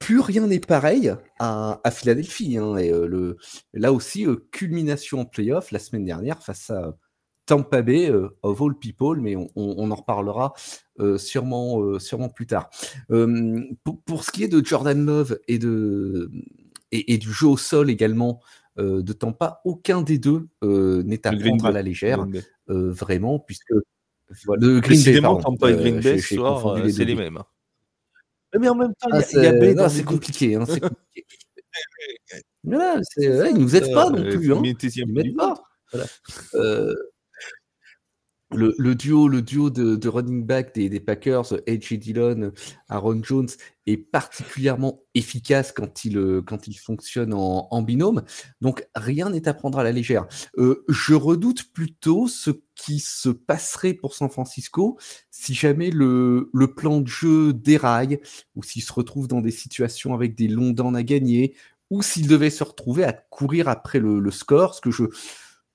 plus 0.02 0.18
rien 0.18 0.49
n'est 0.49 0.59
pareil 0.59 1.14
à, 1.38 1.80
Philadelphie. 1.90 2.59
Hein, 2.59 2.76
et, 2.76 2.90
euh, 2.90 3.06
le, 3.06 3.37
là 3.73 3.92
aussi, 3.92 4.26
euh, 4.26 4.37
culmination 4.50 5.21
en 5.21 5.25
playoff 5.25 5.71
la 5.71 5.78
semaine 5.78 6.04
dernière 6.04 6.42
face 6.42 6.71
à 6.71 6.97
Tampa 7.47 7.82
Bay, 7.82 8.11
euh, 8.11 8.37
of 8.42 8.61
all 8.61 8.75
people, 8.76 9.21
mais 9.21 9.37
on, 9.37 9.90
en 9.90 9.94
reparlera 9.94 10.54
sûrement, 11.16 11.99
sûrement 11.99 12.28
plus 12.28 12.47
tard. 12.47 12.71
Pour, 13.09 14.25
ce 14.25 14.30
qui 14.30 14.44
est 14.44 14.49
de 14.49 14.64
Jordan 14.64 15.04
Love 15.04 15.38
et, 15.49 15.59
de, 15.59 16.30
et, 16.90 17.18
du 17.18 17.32
jeu 17.32 17.47
au 17.47 17.56
sol 17.56 17.90
également 17.90 18.40
de 18.76 19.12
Tampa, 19.12 19.61
aucun 19.64 20.02
des 20.02 20.18
deux 20.18 20.49
n'est 20.62 21.26
à 21.26 21.32
prendre 21.32 21.66
à 21.66 21.73
la 21.73 21.82
légère, 21.82 22.26
vraiment, 22.66 23.38
puisque 23.38 23.73
le 24.49 24.80
Green 24.80 25.02
Bay, 25.02 25.21
Tampa 25.21 25.71
et 25.71 25.76
Green 25.76 26.00
Bay, 26.00 26.18
c'est 26.18 27.04
les 27.04 27.14
mêmes. 27.14 27.42
Mais 28.59 28.68
en 28.68 28.75
même 28.75 28.92
temps, 28.94 29.09
ah, 29.12 29.21
il 29.32 29.42
y, 29.42 29.47
a 29.47 29.52
B 29.52 29.88
C'est 29.88 30.04
compliqué. 30.04 30.56
Hein, 30.56 30.64
compliqué. 30.66 31.26
voilà, 32.64 33.00
ils 33.50 33.59
nous 33.59 33.76
aident 33.76 33.92
pas 33.92 34.11
non 34.11 34.23
plus. 34.23 34.52
Hein. 34.52 34.62
Ils 34.64 35.12
m'aident 35.12 35.37
pas. 35.37 35.54
Voilà. 35.92 36.06
Euh, 36.54 36.94
le, 38.54 38.94
duo, 38.94 39.28
le 39.28 39.42
duo 39.42 39.71
de, 39.71 40.09
running 40.09 40.44
back 40.44 40.75
des, 40.75 41.00
Packers, 41.00 41.52
AJ 41.66 41.94
Dillon, 41.94 42.52
Aaron 42.88 43.23
Jones, 43.23 43.49
est 43.87 43.97
particulièrement 43.97 45.02
efficace 45.14 45.73
quand 45.73 46.04
il, 46.04 46.16
euh, 46.16 46.40
quand 46.40 46.68
il 46.68 46.75
fonctionne 46.75 47.35
en, 47.35 47.82
binôme. 47.82 48.23
Donc 48.61 48.87
rien 48.94 49.30
n'est 49.30 49.49
à 49.49 49.54
prendre 49.54 49.78
à 49.78 49.82
la 49.82 49.92
légère. 49.92 50.26
Euh, 50.59 50.85
je 50.88 51.14
redoute 51.14 51.73
plutôt 51.73 52.28
ce 52.28 52.50
qui 52.75 53.00
se 53.00 53.28
passerait 53.28 53.94
pour 53.94 54.14
San 54.14 54.30
Francisco 54.30 54.99
si 55.30 55.54
jamais 55.54 55.90
le, 55.90 56.49
plan 56.76 57.00
de 57.00 57.09
jeu 57.09 57.52
déraille, 57.52 58.21
ou 58.54 58.62
s'il 58.62 58.82
se 58.82 58.92
retrouve 58.92 59.26
dans 59.26 59.40
des 59.40 59.50
situations 59.50 60.14
avec 60.14 60.37
des 60.37 60.49
longs 60.49 60.71
dents 60.71 60.94
à 60.94 61.02
gagner, 61.02 61.56
ou 61.90 62.02
s'il 62.02 62.28
devait 62.28 62.50
se 62.50 62.62
retrouver 62.62 63.04
à 63.04 63.12
courir 63.12 63.68
après 63.68 63.99
le, 63.99 64.21
le 64.21 64.30
score, 64.30 64.75
ce 64.75 64.80
que 64.80 64.90
je 64.90 65.04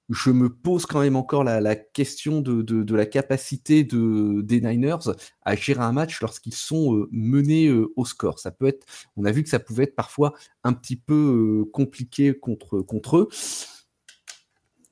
je 0.09 0.29
me 0.29 0.49
pose 0.49 0.85
quand 0.85 1.01
même 1.01 1.15
encore 1.15 1.43
la, 1.43 1.75
question 1.75 2.41
de, 2.41 2.93
la 2.93 3.05
capacité 3.05 3.83
de, 3.83 4.41
des 4.41 4.61
Niners 4.61 5.11
à 5.41 5.55
gérer 5.55 5.81
un 5.81 5.91
match 5.91 6.21
lorsqu'ils 6.21 6.55
sont 6.55 6.95
euh, 6.95 7.09
menés 7.11 7.67
euh, 7.67 7.91
au 7.95 8.05
score. 8.05 8.39
Ça 8.39 8.51
peut 8.51 8.67
être, 8.67 8.85
on 9.17 9.25
a 9.25 9.31
vu 9.31 9.43
que 9.43 9.49
ça 9.49 9.59
pouvait 9.59 9.83
être 9.83 9.95
parfois 9.95 10.33
un 10.63 10.73
petit 10.73 10.95
peu 10.95 11.63
euh, 11.65 11.69
compliqué 11.71 12.37
contre, 12.37 12.79
contre 12.79 13.17
eux. 13.17 13.29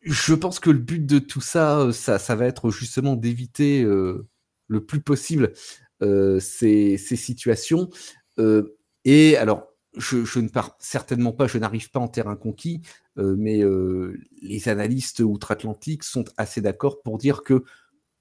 Je 0.01 0.34
pense 0.34 0.60
que 0.60 0.69
le 0.69 0.79
but 0.79 1.05
de 1.05 1.19
tout 1.19 1.41
ça, 1.41 1.91
ça, 1.91 2.36
va 2.36 2.45
être 2.45 2.69
justement 2.69 3.15
d'éviter 3.15 3.84
le 3.84 4.86
plus 4.86 5.01
possible 5.01 5.53
ces, 6.00 6.98
ces, 7.00 7.15
situations. 7.15 7.89
et 9.03 9.36
alors, 9.36 9.75
je, 9.97 10.39
ne 10.39 10.49
pars 10.49 10.75
certainement 10.79 11.31
pas, 11.31 11.47
je 11.47 11.57
n'arrive 11.57 11.91
pas 11.91 11.99
en 11.99 12.07
terrain 12.07 12.35
conquis, 12.35 12.81
mais 13.17 13.61
les 14.41 14.69
analystes 14.69 15.21
outre-Atlantique 15.21 16.03
sont 16.03 16.25
assez 16.37 16.61
d'accord 16.61 17.01
pour 17.01 17.17
dire 17.17 17.43
que 17.43 17.63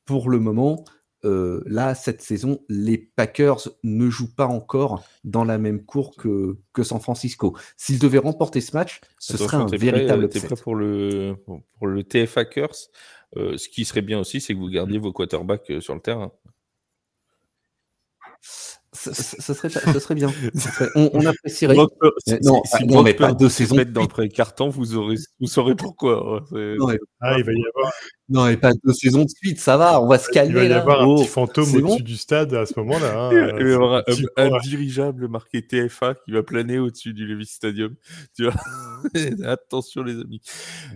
pour 0.04 0.31
le 0.31 0.38
moment, 0.38 0.85
euh, 1.25 1.62
là, 1.66 1.95
cette 1.95 2.21
saison, 2.21 2.61
les 2.69 2.99
Packers 2.99 3.69
ne 3.83 4.11
jouent 4.11 4.35
pas 4.35 4.47
encore 4.47 5.02
dans 5.25 5.45
la 5.45 5.57
même 5.57 5.85
cour 5.85 6.16
que, 6.16 6.59
que 6.73 6.83
San 6.83 7.00
Francisco. 7.00 7.57
S'ils 7.76 7.99
devaient 7.99 8.19
remporter 8.19 8.61
ce 8.61 8.76
match, 8.76 9.00
ce 9.19 9.37
serait 9.37 9.57
un 9.57 9.66
véritable 9.66 10.28
prêt, 10.28 10.40
prêt 10.40 10.57
pour 10.62 10.75
le, 10.75 11.37
pour 11.78 11.87
le 11.87 12.04
TF 12.04 12.37
Hackers 12.37 12.75
euh, 13.37 13.57
Ce 13.57 13.69
qui 13.69 13.87
serait 13.87 14.02
bien 14.02 14.21
aussi, 14.21 14.40
c'est 14.40 14.54
que 14.54 14.59
vous 14.59 14.69
gardiez 14.69 14.99
vos 14.99 15.12
quarterbacks 15.12 15.71
euh, 15.71 15.81
sur 15.81 15.95
le 15.95 16.00
terrain. 16.00 16.31
Ce, 18.95 19.13
serait, 19.13 19.69
ce 19.69 19.99
serait 19.99 20.15
bien. 20.15 20.33
on, 20.95 21.27
apprécierait. 21.27 21.75
si, 22.27 22.35
non, 22.43 22.63
si 22.65 22.87
non, 22.87 23.03
mais 23.03 23.15
pas 23.15 23.33
deux 23.33 23.49
saisons. 23.49 23.77
dans 23.93 24.03
le 24.03 24.09
pré-carton, 24.09 24.69
vous, 24.69 24.95
aurez, 24.95 25.17
vous 25.41 25.47
saurez 25.49 25.75
pourquoi. 25.75 26.45
ah, 27.21 27.39
il 27.39 27.45
va 27.45 27.53
y 27.53 27.65
avoir 27.75 27.93
non, 28.31 28.47
et 28.47 28.57
pas 28.57 28.73
deux 28.73 28.93
saisons 28.95 29.25
de 29.25 29.28
suite, 29.28 29.61
ça 29.61 29.76
va, 29.76 30.00
on 30.00 30.09
va 30.09 30.19
se 30.19 30.31
calmer. 30.31 30.50
Il 30.50 30.57
va 30.57 30.64
y 30.64 30.73
avoir 30.73 31.02
un 31.02 31.14
petit 31.14 31.25
oh, 31.25 31.26
fantôme 31.26 31.75
au-dessus 31.75 32.02
du 32.02 32.16
stade 32.16 32.54
à 32.54 32.64
ce 32.64 32.73
moment-là. 32.81 33.19
Hein, 33.19 33.31
il 33.59 33.64
va 33.64 33.71
y 33.71 33.75
avoir 33.75 34.02
un, 34.37 34.59
dirigeable 34.61 35.28
marqué 35.28 35.61
TFA 35.61 36.14
qui 36.14 36.33
va 36.33 36.43
planer 36.43 36.78
au-dessus 36.78 37.12
du 37.12 37.26
Levis 37.26 37.47
Stadium. 37.47 37.95
Tu 38.35 38.45
vois 38.45 38.54
Attention, 39.45 40.02
les 40.02 40.21
amis. 40.21 40.40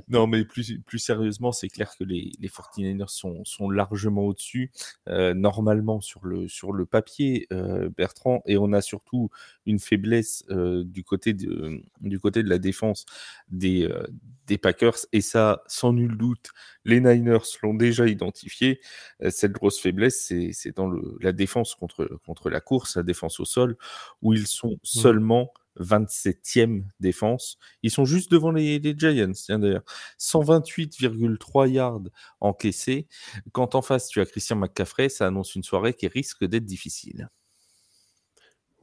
Non, 0.08 0.26
mais 0.26 0.44
plus, 0.44 0.78
plus 0.86 0.98
sérieusement, 0.98 1.52
c'est 1.52 1.68
clair 1.68 1.92
que 1.98 2.04
les, 2.04 2.32
les 2.40 2.48
49ers 2.48 3.08
sont, 3.08 3.44
sont 3.44 3.68
largement 3.68 4.22
au-dessus, 4.22 4.70
euh, 5.08 5.34
normalement, 5.34 6.00
sur 6.00 6.24
le, 6.24 6.48
sur 6.48 6.72
le 6.72 6.86
papier, 6.86 7.46
euh, 7.52 7.90
Bertrand, 7.96 8.42
et 8.46 8.56
on 8.56 8.72
a 8.72 8.80
surtout 8.80 9.30
une 9.66 9.78
faiblesse 9.78 10.44
euh, 10.50 10.82
du, 10.84 11.04
côté 11.04 11.34
de, 11.34 11.82
du 12.00 12.18
côté 12.18 12.42
de 12.42 12.48
la 12.48 12.58
défense 12.58 13.04
des, 13.50 13.84
euh, 13.84 14.06
des 14.46 14.58
Packers, 14.58 14.98
et 15.12 15.20
ça, 15.20 15.62
sans 15.66 15.92
nul 15.92 16.16
doute, 16.16 16.50
les 16.88 17.00
Niners 17.00 17.38
l'ont 17.62 17.74
déjà 17.74 18.06
identifié. 18.06 18.80
Euh, 19.22 19.30
cette 19.30 19.52
grosse 19.52 19.78
faiblesse, 19.78 20.32
c'est 20.52 20.76
dans 20.76 20.88
le, 20.88 21.16
la 21.20 21.32
défense 21.32 21.74
contre, 21.74 22.06
contre 22.26 22.50
la 22.50 22.60
course, 22.60 22.96
la 22.96 23.02
défense 23.02 23.40
au 23.40 23.44
sol, 23.44 23.76
où 24.22 24.32
ils 24.32 24.46
sont 24.46 24.72
mmh. 24.72 24.78
seulement 24.84 25.52
27e 25.78 26.84
défense. 26.98 27.58
Ils 27.82 27.90
sont 27.90 28.04
juste 28.04 28.30
devant 28.32 28.50
les, 28.50 28.78
les 28.78 28.94
Giants, 28.98 29.32
d'ailleurs. 29.48 29.84
128,3 30.18 31.68
yards 31.68 32.02
encaissés. 32.40 33.06
Quand 33.52 33.74
en 33.74 33.82
face, 33.82 34.08
tu 34.08 34.20
as 34.20 34.26
Christian 34.26 34.56
McCaffrey, 34.56 35.08
ça 35.08 35.26
annonce 35.26 35.54
une 35.54 35.62
soirée 35.62 35.94
qui 35.94 36.08
risque 36.08 36.44
d'être 36.44 36.64
difficile. 36.64 37.28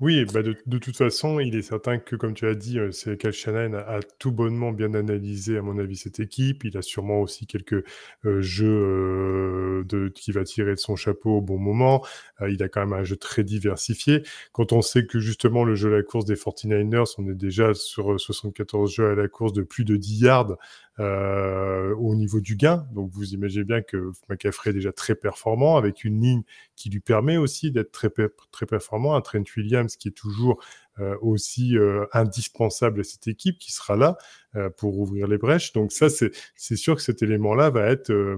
Oui, 0.01 0.25
bah 0.25 0.43
de, 0.43 0.77
toute 0.77 0.97
façon, 0.97 1.39
il 1.39 1.55
est 1.55 1.61
certain 1.61 1.99
que, 1.99 2.17
comme 2.17 2.33
tu 2.33 2.45
as 2.47 2.53
dit, 2.53 2.79
euh, 2.79 2.91
c'est 2.91 3.31
Shannon 3.31 3.75
a, 3.77 4.01
tout 4.19 4.33
bonnement 4.33 4.73
bien 4.73 4.93
analysé, 4.93 5.57
à 5.57 5.61
mon 5.61 5.79
avis, 5.79 5.95
cette 5.95 6.19
équipe. 6.19 6.65
Il 6.65 6.77
a 6.77 6.81
sûrement 6.81 7.21
aussi 7.21 7.47
quelques 7.47 7.81
euh, 8.25 8.41
jeux 8.41 8.67
euh, 8.67 9.83
de, 9.85 10.09
qui 10.09 10.33
va 10.33 10.43
tirer 10.43 10.71
de 10.71 10.79
son 10.79 10.97
chapeau 10.97 11.37
au 11.37 11.41
bon 11.41 11.57
moment. 11.57 12.05
il 12.45 12.61
a 12.61 12.67
quand 12.67 12.81
même 12.81 12.91
un 12.91 13.05
jeu 13.05 13.15
très 13.15 13.45
diversifié. 13.45 14.23
Quand 14.51 14.73
on 14.73 14.81
sait 14.81 15.05
que 15.05 15.19
justement 15.19 15.63
le 15.63 15.75
jeu 15.75 15.93
à 15.93 15.95
la 15.95 16.03
course 16.03 16.25
des 16.25 16.35
49ers, 16.35 17.15
on 17.17 17.29
est 17.29 17.33
déjà 17.33 17.73
sur 17.73 18.19
74 18.19 18.91
jeux 18.93 19.11
à 19.11 19.15
la 19.15 19.29
course 19.29 19.53
de 19.53 19.61
plus 19.63 19.85
de 19.85 19.95
10 19.95 20.21
yards 20.23 20.51
euh, 20.51 20.55
au 20.99 22.15
niveau 22.15 22.39
du 22.39 22.55
gain. 22.55 22.87
Donc 22.93 23.11
vous 23.11 23.33
imaginez 23.33 23.65
bien 23.65 23.81
que 23.81 24.11
McCaffrey 24.29 24.69
est 24.69 24.73
déjà 24.73 24.91
très 24.91 25.15
performant 25.15 25.77
avec 25.77 26.03
une 26.03 26.21
ligne 26.21 26.43
qui 26.75 26.89
lui 26.89 26.99
permet 27.01 27.37
aussi 27.37 27.71
d'être 27.71 27.91
très, 27.91 28.09
très 28.51 28.65
performant. 28.65 29.15
Un 29.15 29.21
Trent 29.21 29.43
Williams 29.57 29.95
qui 29.95 30.09
est 30.09 30.11
toujours 30.11 30.59
euh, 30.99 31.17
aussi 31.21 31.77
euh, 31.77 32.05
indispensable 32.13 33.01
à 33.01 33.03
cette 33.03 33.27
équipe 33.27 33.59
qui 33.59 33.73
sera 33.73 33.97
là 33.97 34.17
euh, 34.55 34.69
pour 34.69 34.97
ouvrir 34.97 35.27
les 35.27 35.37
brèches. 35.37 35.73
Donc 35.73 35.91
ça, 35.91 36.07
c'est 36.09 36.75
sûr 36.77 36.95
que 36.95 37.01
cet 37.01 37.21
élément-là 37.21 37.69
va 37.69 37.87
être 37.87 38.11
euh, 38.11 38.37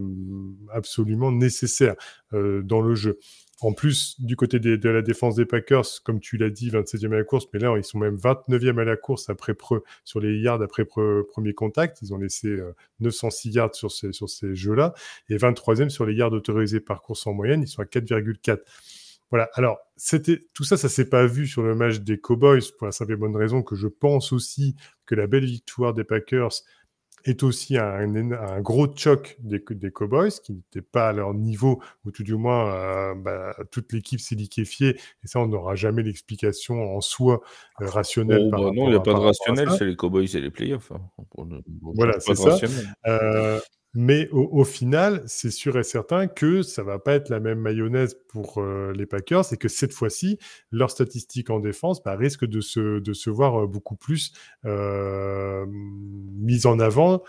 absolument 0.73 1.31
nécessaire 1.31 1.95
dans 2.31 2.81
le 2.81 2.95
jeu. 2.95 3.19
En 3.61 3.73
plus, 3.73 4.21
du 4.21 4.35
côté 4.35 4.59
de 4.59 4.89
la 4.89 5.01
défense 5.01 5.35
des 5.35 5.45
Packers, 5.45 6.03
comme 6.03 6.19
tu 6.19 6.37
l'as 6.37 6.51
dit, 6.51 6.69
27e 6.69 7.11
à 7.11 7.17
la 7.17 7.23
course, 7.23 7.47
mais 7.53 7.59
là, 7.59 7.73
ils 7.75 7.83
sont 7.83 7.97
même 7.97 8.15
29e 8.15 8.79
à 8.79 8.83
la 8.83 8.95
course 8.95 9.29
après 9.29 9.55
sur 10.03 10.19
les 10.19 10.37
yards 10.37 10.61
après 10.61 10.85
premier 10.85 11.53
contact. 11.55 12.01
Ils 12.03 12.13
ont 12.13 12.17
laissé 12.17 12.55
906 12.99 13.47
euh, 13.47 13.51
yards 13.53 13.75
sur 13.75 13.91
ces, 13.91 14.13
sur 14.13 14.29
ces 14.29 14.53
jeux-là 14.55 14.93
et 15.29 15.37
23e 15.37 15.89
sur 15.89 16.05
les 16.05 16.13
yards 16.13 16.33
autorisés 16.33 16.79
par 16.79 17.01
course 17.01 17.25
en 17.25 17.33
moyenne. 17.33 17.63
Ils 17.63 17.67
sont 17.67 17.81
à 17.81 17.85
4,4. 17.85 18.59
Voilà. 19.31 19.49
Alors, 19.55 19.79
c'était 19.95 20.45
tout 20.53 20.63
ça, 20.63 20.77
ça 20.77 20.87
s'est 20.87 21.09
pas 21.09 21.25
vu 21.25 21.47
sur 21.47 21.63
le 21.63 21.73
match 21.75 21.99
des 21.99 22.19
Cowboys 22.19 22.61
pour 22.77 22.85
la 22.85 22.91
simple 22.91 23.13
et 23.13 23.15
bonne 23.17 23.35
raison 23.35 23.63
que 23.63 23.75
je 23.75 23.87
pense 23.87 24.31
aussi 24.31 24.75
que 25.05 25.15
la 25.15 25.25
belle 25.25 25.45
victoire 25.45 25.93
des 25.93 26.03
Packers 26.03 26.53
est 27.25 27.43
aussi 27.43 27.77
un, 27.77 28.15
un 28.15 28.61
gros 28.61 28.87
choc 28.95 29.37
des, 29.39 29.63
des, 29.69 29.91
Cowboys, 29.91 30.31
qui 30.43 30.53
n'étaient 30.53 30.81
pas 30.81 31.09
à 31.09 31.13
leur 31.13 31.33
niveau, 31.33 31.81
ou 32.05 32.11
tout 32.11 32.23
du 32.23 32.35
moins, 32.35 32.73
euh, 32.73 33.15
bah, 33.15 33.55
toute 33.71 33.91
l'équipe 33.93 34.19
s'est 34.19 34.35
liquéfiée, 34.35 34.97
et 35.23 35.27
ça, 35.27 35.39
on 35.39 35.47
n'aura 35.47 35.75
jamais 35.75 36.03
l'explication 36.03 36.95
en 36.95 37.01
soi 37.01 37.41
euh, 37.81 37.87
rationnelle. 37.87 38.47
Oh, 38.47 38.51
bah 38.51 38.71
non, 38.73 38.85
il 38.85 38.89
n'y 38.89 38.95
a 38.95 38.99
pas 38.99 39.13
de 39.13 39.19
rationnel, 39.19 39.69
c'est 39.77 39.85
les 39.85 39.95
Cowboys 39.95 40.27
et 40.35 40.41
les 40.41 40.51
playoffs. 40.51 40.91
Hein. 40.91 41.01
Voilà, 41.81 42.19
c'est 42.19 42.35
ça. 42.35 42.57
Euh, 43.07 43.59
mais 43.99 44.29
au, 44.29 44.63
final, 44.63 45.23
c'est 45.25 45.49
sûr 45.49 45.75
et 45.79 45.83
certain 45.83 46.27
que 46.27 46.61
ça 46.61 46.83
va 46.83 46.99
pas 46.99 47.13
être 47.13 47.29
la 47.29 47.39
même 47.39 47.59
mayonnaise 47.59 48.15
pour 48.27 48.59
euh, 48.59 48.93
les 48.93 49.07
Packers 49.07 49.51
et 49.51 49.57
que 49.57 49.67
cette 49.67 49.91
fois-ci, 49.91 50.37
leurs 50.71 50.91
statistiques 50.91 51.49
en 51.49 51.59
défense 51.59 52.03
bah, 52.03 52.15
risquent 52.15 52.45
de 52.45 52.61
se, 52.61 52.99
de 52.99 53.13
se 53.13 53.31
voir 53.31 53.63
euh, 53.63 53.65
beaucoup 53.65 53.95
plus 53.95 54.33
euh, 54.65 55.65
en 56.65 56.79
avant 56.79 57.23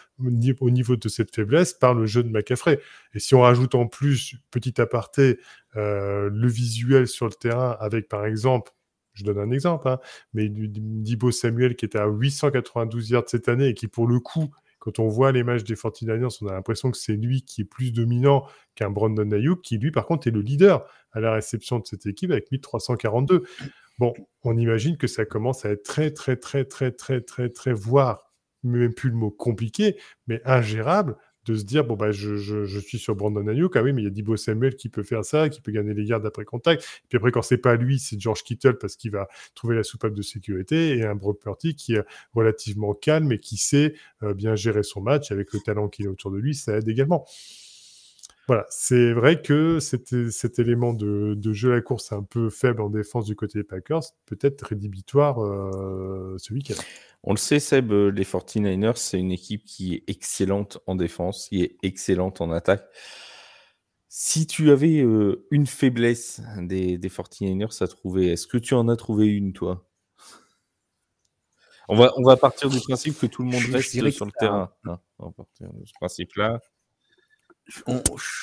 au 0.60 0.70
niveau 0.70 0.96
de 0.96 1.08
cette 1.08 1.34
faiblesse 1.34 1.72
par 1.72 1.94
le 1.94 2.04
jeu 2.04 2.22
de 2.22 2.28
McCaffrey. 2.28 2.78
Et 3.14 3.18
si 3.18 3.34
on 3.34 3.40
rajoute 3.40 3.74
en 3.74 3.86
plus, 3.86 4.36
petit 4.50 4.78
aparté, 4.78 5.38
le 5.74 6.48
visuel 6.48 7.06
sur 7.06 7.24
le 7.24 7.32
terrain 7.32 7.78
avec 7.80 8.08
par 8.08 8.26
exemple 8.26 8.72
je 9.14 9.24
donne 9.24 9.38
un 9.38 9.50
exemple, 9.50 9.88
hein, 9.88 9.98
mais 10.34 10.48
Dibo 10.48 11.30
Samuel 11.30 11.76
qui 11.76 11.86
était 11.86 11.98
à 11.98 12.06
892 12.06 13.10
yards 13.10 13.24
cette 13.26 13.48
année 13.48 13.68
et 13.68 13.74
qui 13.74 13.88
pour 13.88 14.06
le 14.06 14.20
coup 14.20 14.50
quand 14.78 14.98
on 14.98 15.08
voit 15.08 15.32
les 15.32 15.42
matchs 15.42 15.64
des 15.64 15.74
49ers, 15.74 16.38
on 16.42 16.46
a 16.46 16.52
l'impression 16.52 16.90
que 16.90 16.96
c'est 16.96 17.14
lui 17.14 17.42
qui 17.42 17.62
est 17.62 17.64
plus 17.64 17.92
dominant 17.92 18.46
qu'un 18.74 18.90
Brandon 18.90 19.30
Ayuk, 19.30 19.62
qui 19.62 19.78
lui, 19.78 19.90
par 19.90 20.06
contre, 20.06 20.28
est 20.28 20.30
le 20.30 20.40
leader 20.40 20.88
à 21.12 21.20
la 21.20 21.32
réception 21.32 21.78
de 21.78 21.86
cette 21.86 22.06
équipe 22.06 22.30
avec 22.30 22.50
1342. 22.50 23.44
Bon, 23.98 24.14
on 24.44 24.56
imagine 24.56 24.96
que 24.96 25.06
ça 25.06 25.24
commence 25.24 25.64
à 25.64 25.70
être 25.70 25.82
très, 25.82 26.12
très, 26.12 26.36
très, 26.36 26.64
très, 26.64 26.92
très, 26.92 27.20
très, 27.20 27.48
très, 27.48 27.72
voire 27.72 28.32
même 28.62 28.94
plus 28.94 29.10
le 29.10 29.16
mot 29.16 29.30
compliqué, 29.30 29.98
mais 30.26 30.40
ingérable 30.44 31.16
se 31.54 31.64
dire 31.64 31.84
bon 31.84 31.94
bah 31.94 32.12
je, 32.12 32.36
je, 32.36 32.78
suis 32.78 32.98
sur 32.98 33.14
Brandon 33.14 33.46
Ayuk. 33.46 33.76
Ah 33.76 33.82
oui 33.82 33.92
mais 33.92 34.02
il 34.02 34.04
y 34.04 34.08
a 34.08 34.10
Dibo 34.10 34.36
Samuel 34.36 34.76
qui 34.76 34.88
peut 34.88 35.02
faire 35.02 35.24
ça 35.24 35.48
qui 35.48 35.60
peut 35.60 35.72
gagner 35.72 35.94
les 35.94 36.04
gardes 36.04 36.26
après 36.26 36.44
contact. 36.44 36.82
Et 36.82 37.08
puis 37.08 37.16
après 37.18 37.30
quand 37.30 37.42
c'est 37.42 37.58
pas 37.58 37.76
lui 37.76 37.98
c'est 37.98 38.20
George 38.20 38.42
Kittle 38.42 38.78
parce 38.78 38.96
qu'il 38.96 39.10
va 39.10 39.28
trouver 39.54 39.76
la 39.76 39.82
soupape 39.82 40.14
de 40.14 40.22
sécurité 40.22 40.96
et 40.96 41.04
un 41.04 41.14
Brock 41.14 41.40
Purdy 41.40 41.74
qui 41.74 41.94
est 41.94 42.04
relativement 42.34 42.94
calme 42.94 43.32
et 43.32 43.38
qui 43.38 43.56
sait 43.56 43.94
euh, 44.22 44.34
bien 44.34 44.54
gérer 44.54 44.82
son 44.82 45.00
match 45.00 45.30
avec 45.32 45.52
le 45.52 45.60
talent 45.60 45.88
qu'il 45.88 46.06
a 46.06 46.10
autour 46.10 46.30
de 46.30 46.38
lui 46.38 46.54
ça 46.54 46.78
aide 46.78 46.88
également 46.88 47.26
voilà, 48.48 48.64
c'est 48.70 49.12
vrai 49.12 49.42
que 49.42 49.78
cet, 49.78 50.30
cet 50.30 50.58
élément 50.58 50.94
de, 50.94 51.34
de, 51.36 51.52
jeu 51.52 51.72
à 51.72 51.74
la 51.74 51.82
course 51.82 52.12
un 52.12 52.22
peu 52.22 52.48
faible 52.48 52.80
en 52.80 52.88
défense 52.88 53.26
du 53.26 53.36
côté 53.36 53.58
des 53.58 53.64
Packers 53.64 54.00
peut 54.24 54.38
être 54.40 54.62
rédhibitoire 54.62 55.44
euh, 55.44 56.34
ce 56.38 56.54
week-end. 56.54 56.80
On 57.24 57.32
le 57.32 57.36
sait, 57.36 57.60
Seb, 57.60 57.92
euh, 57.92 58.10
les 58.10 58.24
49ers, 58.24 58.96
c'est 58.96 59.18
une 59.18 59.32
équipe 59.32 59.66
qui 59.66 59.96
est 59.96 60.04
excellente 60.06 60.78
en 60.86 60.94
défense, 60.94 61.48
qui 61.50 61.62
est 61.62 61.76
excellente 61.82 62.40
en 62.40 62.50
attaque. 62.50 62.86
Si 64.08 64.46
tu 64.46 64.70
avais 64.70 65.02
euh, 65.02 65.46
une 65.50 65.66
faiblesse 65.66 66.40
des, 66.56 66.96
des 66.96 67.08
49ers 67.10 67.84
à 67.84 67.86
trouver, 67.86 68.28
est-ce 68.28 68.46
que 68.46 68.56
tu 68.56 68.72
en 68.72 68.88
as 68.88 68.96
trouvé 68.96 69.26
une, 69.26 69.52
toi? 69.52 69.86
On 71.90 71.96
va, 71.96 72.14
on 72.16 72.22
va 72.22 72.38
partir 72.38 72.70
du 72.70 72.80
principe 72.80 73.18
que 73.18 73.26
tout 73.26 73.42
le 73.42 73.50
monde 73.50 73.62
reste 73.70 73.90
sur 74.10 74.24
le 74.24 74.32
terrain. 74.38 74.72
Hein. 74.86 75.00
on 75.18 75.26
va 75.26 75.32
partir 75.32 75.70
de 75.70 75.84
ce 75.84 75.92
principe-là. 76.00 76.60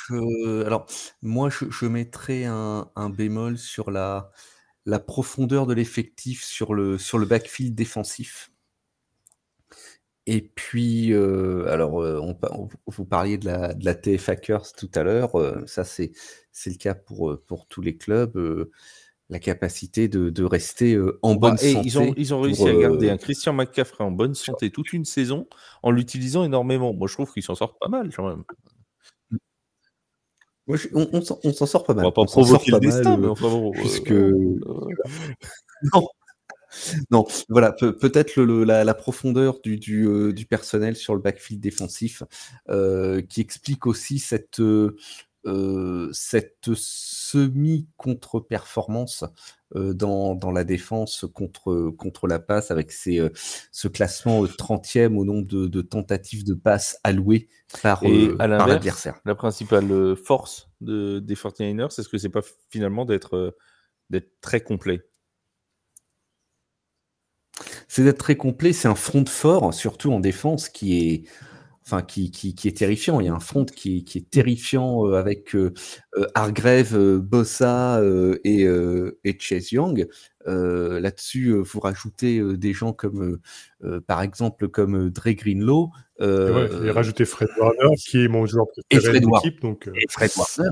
Alors, 0.10 0.86
moi, 1.22 1.50
je, 1.50 1.66
je 1.70 1.86
mettrais 1.86 2.46
un, 2.46 2.90
un, 2.96 3.10
bémol 3.10 3.58
sur 3.58 3.92
la, 3.92 4.32
la 4.86 5.00
profondeur 5.00 5.66
de 5.68 5.74
l'effectif 5.74 6.44
sur 6.44 6.74
le, 6.74 6.98
sur 6.98 7.18
le 7.18 7.26
backfield 7.26 7.76
défensif. 7.76 8.52
Et 10.28 10.42
puis, 10.42 11.14
euh, 11.14 11.68
alors, 11.70 12.02
euh, 12.02 12.20
on, 12.20 12.68
vous 12.88 13.06
parliez 13.06 13.38
de 13.38 13.46
la, 13.46 13.74
de 13.76 13.86
la 13.86 13.94
TF 13.94 14.30
Hackers 14.30 14.74
tout 14.74 14.90
à 14.96 15.04
l'heure. 15.04 15.40
Euh, 15.40 15.64
ça, 15.68 15.84
c'est, 15.84 16.12
c'est 16.52 16.72
le 16.72 16.78
cas 16.78 16.96
pour, 16.96 17.40
pour 17.46 17.68
tous 17.68 17.82
les 17.82 17.96
clubs. 17.96 18.36
la 19.30 19.40
capacité 19.40 20.08
de, 20.08 20.30
de 20.30 20.44
rester 20.44 21.00
en 21.22 21.36
Bah, 21.36 21.50
bonne 21.52 21.60
et 21.62 21.74
santé. 21.74 21.88
ils 21.88 22.00
ont, 22.00 22.14
ils 22.18 22.34
ont 22.34 22.42
réussi 22.42 22.62
pour, 22.62 22.70
à 22.70 22.74
garder 22.74 23.10
euh, 23.10 23.14
un 23.14 23.18
Christian 23.18 23.54
McCaffrey 23.54 24.04
en 24.04 24.12
bonne 24.12 24.36
santé 24.36 24.72
toute 24.72 24.94
une 24.94 25.06
saison 25.06 25.48
en 25.84 25.92
l'utilisant 25.92 26.44
énormément. 26.44 26.94
Moi, 26.94 27.08
je 27.08 27.14
trouve 27.14 27.32
qu'ils 27.32 27.44
s'en 27.44 27.56
sortent 27.56 27.80
pas 27.80 27.88
mal 27.90 28.10
quand 28.16 28.28
même. 28.28 28.44
Moi, 30.68 30.78
je- 30.78 30.88
on, 30.94 31.08
on 31.14 31.22
s'en 31.22 31.40
on 31.44 31.54
sort 31.54 31.84
pas 31.84 31.94
On 31.94 31.96
mal. 31.98 32.06
va 32.06 32.12
pas 32.12 32.22
on 32.22 32.28
s'en 32.28 32.44
sort 32.44 32.62
provoquer 32.62 32.72
pas 32.72 32.80
le 32.80 32.86
destin, 32.88 33.10
mal, 33.12 33.20
mais 33.20 33.28
euh, 33.28 33.32
enfin 33.32 33.50
bon. 33.50 33.72
puisque 33.72 34.12
euh, 34.12 34.60
non, 35.94 36.08
non, 37.12 37.26
voilà, 37.50 37.72
peut- 37.72 37.96
peut-être 37.96 38.42
la, 38.42 38.84
la 38.84 38.94
profondeur 38.94 39.60
du, 39.64 39.78
du, 39.78 40.06
euh, 40.08 40.34
du 40.34 40.46
personnel 40.46 40.96
sur 40.96 41.14
le 41.16 41.22
backfield 41.22 41.62
défensif 41.62 42.24
euh, 42.70 43.22
qui 43.22 43.42
explique 43.42 43.86
aussi 43.86 44.20
cette, 44.20 44.62
cette 46.12 46.74
semi-contre-performance 46.74 49.24
dans, 49.76 50.36
dans 50.36 50.52
la 50.52 50.64
défense 50.64 51.26
contre, 51.34 51.90
contre 51.98 52.28
la 52.28 52.40
passe 52.40 52.72
avec 52.72 52.92
euh, 53.08 53.30
ce 53.72 53.88
classement 53.88 54.44
euh, 54.44 54.48
30e 54.48 55.18
au 55.18 55.26
nombre 55.26 55.46
de, 55.46 55.68
de 55.68 55.82
tentatives 55.82 56.44
de 56.46 56.54
passe 56.54 56.98
allouées 57.04 57.50
par, 57.82 58.04
euh, 58.04 58.36
l'adversaire. 58.40 59.20
la 59.26 59.36
principale 59.36 59.92
euh, 59.92 60.16
force 60.16 60.70
de, 60.82 61.20
des 61.20 61.36
49ers, 61.36 61.90
c'est 61.90 62.04
ce 62.04 62.10
que 62.10 62.18
c'est 62.18 62.30
pas 62.30 62.42
finalement 62.70 63.06
d'être 63.06 63.36
euh, 63.36 63.52
d'être 64.10 64.40
très 64.42 64.62
complet? 64.62 65.02
c'est 67.88 68.04
d'être 68.04 68.18
très 68.18 68.36
complet. 68.36 68.74
C'est 68.74 68.88
un 68.90 68.96
front 68.96 69.26
fort, 69.26 69.74
surtout 69.74 70.12
en 70.12 70.20
défense, 70.20 70.68
qui 70.68 70.98
est, 70.98 71.24
enfin, 71.88 72.02
qui, 72.02 72.32
qui, 72.32 72.56
qui 72.56 72.68
est 72.68 72.78
terrifiant. 72.78 73.20
Il 73.20 73.26
y 73.28 73.30
a 73.30 73.34
un 73.34 73.40
front 73.40 73.66
qui, 73.66 73.98
est- 73.98 74.02
qui 74.02 74.18
est 74.18 74.30
terrifiant 74.30 75.08
euh, 75.08 75.14
avec 75.16 75.56
euh, 75.56 75.72
euh, 76.18 76.26
Hargrave, 76.34 76.96
euh, 76.96 77.20
Bossa 77.20 78.02
et, 78.44 78.64
et 79.24 79.38
Chase 79.40 79.72
Young. 79.72 80.08
Là-dessus, 80.46 81.54
vous 81.54 81.80
rajoutez 81.80 82.42
des 82.58 82.74
gens 82.74 82.94
comme, 82.94 83.40
par 84.08 84.22
exemple, 84.22 84.68
comme 84.68 85.10
Dre 85.10 85.32
Greenlow. 85.32 85.90
Ouais, 86.20 86.70
et 86.86 86.92
rajouter 86.92 87.26
Fred 87.26 87.50
Warner, 87.60 87.96
qui 87.98 88.24
est 88.24 88.28
mon 88.28 88.46
joueur 88.46 88.68
préféré 88.90 89.20
de 89.20 89.26
l'équipe. 89.44 89.62
Donc, 89.62 89.90
et 89.96 90.06
Fred 90.10 90.32
Warner. 90.38 90.70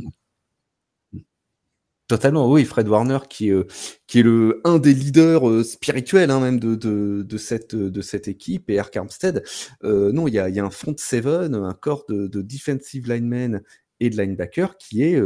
Totalement, 2.13 2.48
oui, 2.48 2.63
Fred 2.63 2.88
Warner 2.88 3.17
qui 3.27 3.50
est, 3.50 3.53
euh, 3.53 3.65
est 4.13 4.67
un 4.67 4.77
des 4.77 4.93
leaders 4.93 5.50
euh, 5.50 5.63
spirituels 5.63 6.29
hein, 6.29 6.39
même 6.39 6.60
de, 6.60 7.38
cette, 7.39 8.27
équipe 8.27 8.70
et 8.70 8.75
Eric 8.75 8.96
Armstead. 8.98 9.43
Euh, 9.84 10.12
non, 10.12 10.27
il 10.27 10.36
y 10.36 10.38
a, 10.38 10.63
un 10.63 10.70
front 10.70 10.93
seven, 10.96 11.55
un 11.55 11.74
corps 11.74 12.05
de, 12.08 12.27
de 12.27 12.43
defensive 12.43 13.08
linemen 13.08 13.63
et 14.00 14.12
de 14.12 14.22
linebacker 14.22 14.77
qui 14.77 15.01
est 15.01 15.20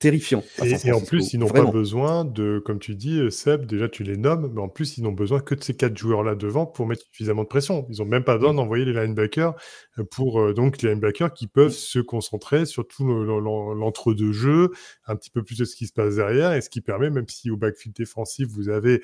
terrifiant. 0.00 0.42
Et, 0.64 0.90
en 0.92 1.00
plus, 1.00 1.32
ils 1.34 1.38
n'ont 1.38 1.46
pas 1.46 1.70
besoin 1.70 2.24
de, 2.24 2.60
comme 2.64 2.78
tu 2.80 2.96
dis, 2.96 3.20
euh, 3.20 3.30
Seb, 3.30 3.66
déjà 3.66 3.88
tu 3.88 4.02
les 4.02 4.16
nommes, 4.16 4.50
mais 4.52 4.60
en 4.60 4.68
plus, 4.68 4.98
ils 4.98 5.02
n'ont 5.04 5.12
besoin 5.12 5.40
que 5.40 5.54
de 5.54 5.62
ces 5.62 5.76
quatre 5.76 5.96
joueurs-là 5.96 6.34
devant 6.34 6.66
pour 6.66 6.86
mettre 6.86 7.02
suffisamment 7.04 7.42
de 7.44 7.48
pression. 7.48 7.86
Ils 7.90 7.98
n'ont 7.98 8.06
même 8.06 8.24
pas 8.24 8.36
besoin 8.38 8.54
d'envoyer 8.54 8.84
les 8.84 8.94
linebackers 8.94 9.54
euh, 9.98 10.04
pour 10.10 10.40
euh, 10.40 10.54
donc 10.54 10.80
les 10.82 10.88
linebackers 10.88 11.32
qui 11.34 11.46
peuvent 11.46 11.70
se 11.70 11.98
concentrer 12.00 12.64
sur 12.66 12.88
tout 12.88 13.06
le- 13.06 13.24
le- 13.24 13.40
le- 13.40 13.78
l'entre-deux 13.78 14.32
jeux, 14.32 14.70
un 15.06 15.14
petit 15.16 15.30
peu 15.30 15.44
plus 15.44 15.58
de 15.58 15.64
ce 15.64 15.76
qui 15.76 15.86
se 15.86 15.92
passe 15.92 16.16
derrière, 16.16 16.54
et 16.54 16.62
ce 16.62 16.70
qui 16.70 16.80
permet, 16.80 17.10
même 17.10 17.28
si 17.28 17.50
au 17.50 17.56
backfield 17.56 17.94
défensif, 17.94 18.48
vous 18.48 18.70
avez 18.70 19.02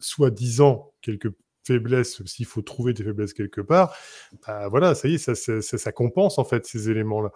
soi-disant 0.00 0.92
quelques 1.02 1.30
faiblesses, 1.64 2.22
s'il 2.26 2.46
faut 2.46 2.62
trouver 2.62 2.92
des 2.94 3.04
faiblesses 3.04 3.32
quelque 3.34 3.60
part, 3.60 3.94
bah 4.46 4.68
voilà, 4.68 4.94
ça 4.94 5.08
y 5.08 5.14
est, 5.14 5.18
ça, 5.18 5.34
ça, 5.34 5.60
ça- 5.62 5.78
ça 5.78 5.92
compense 5.92 6.38
en 6.38 6.44
fait 6.44 6.66
ces 6.66 6.90
éléments-là. 6.90 7.32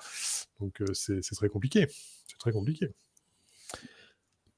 Donc 0.60 0.80
euh, 0.80 0.92
c'est 0.94 1.20
très 1.34 1.48
compliqué. 1.48 1.86
C'est 2.26 2.38
très 2.38 2.52
compliqué. 2.52 2.88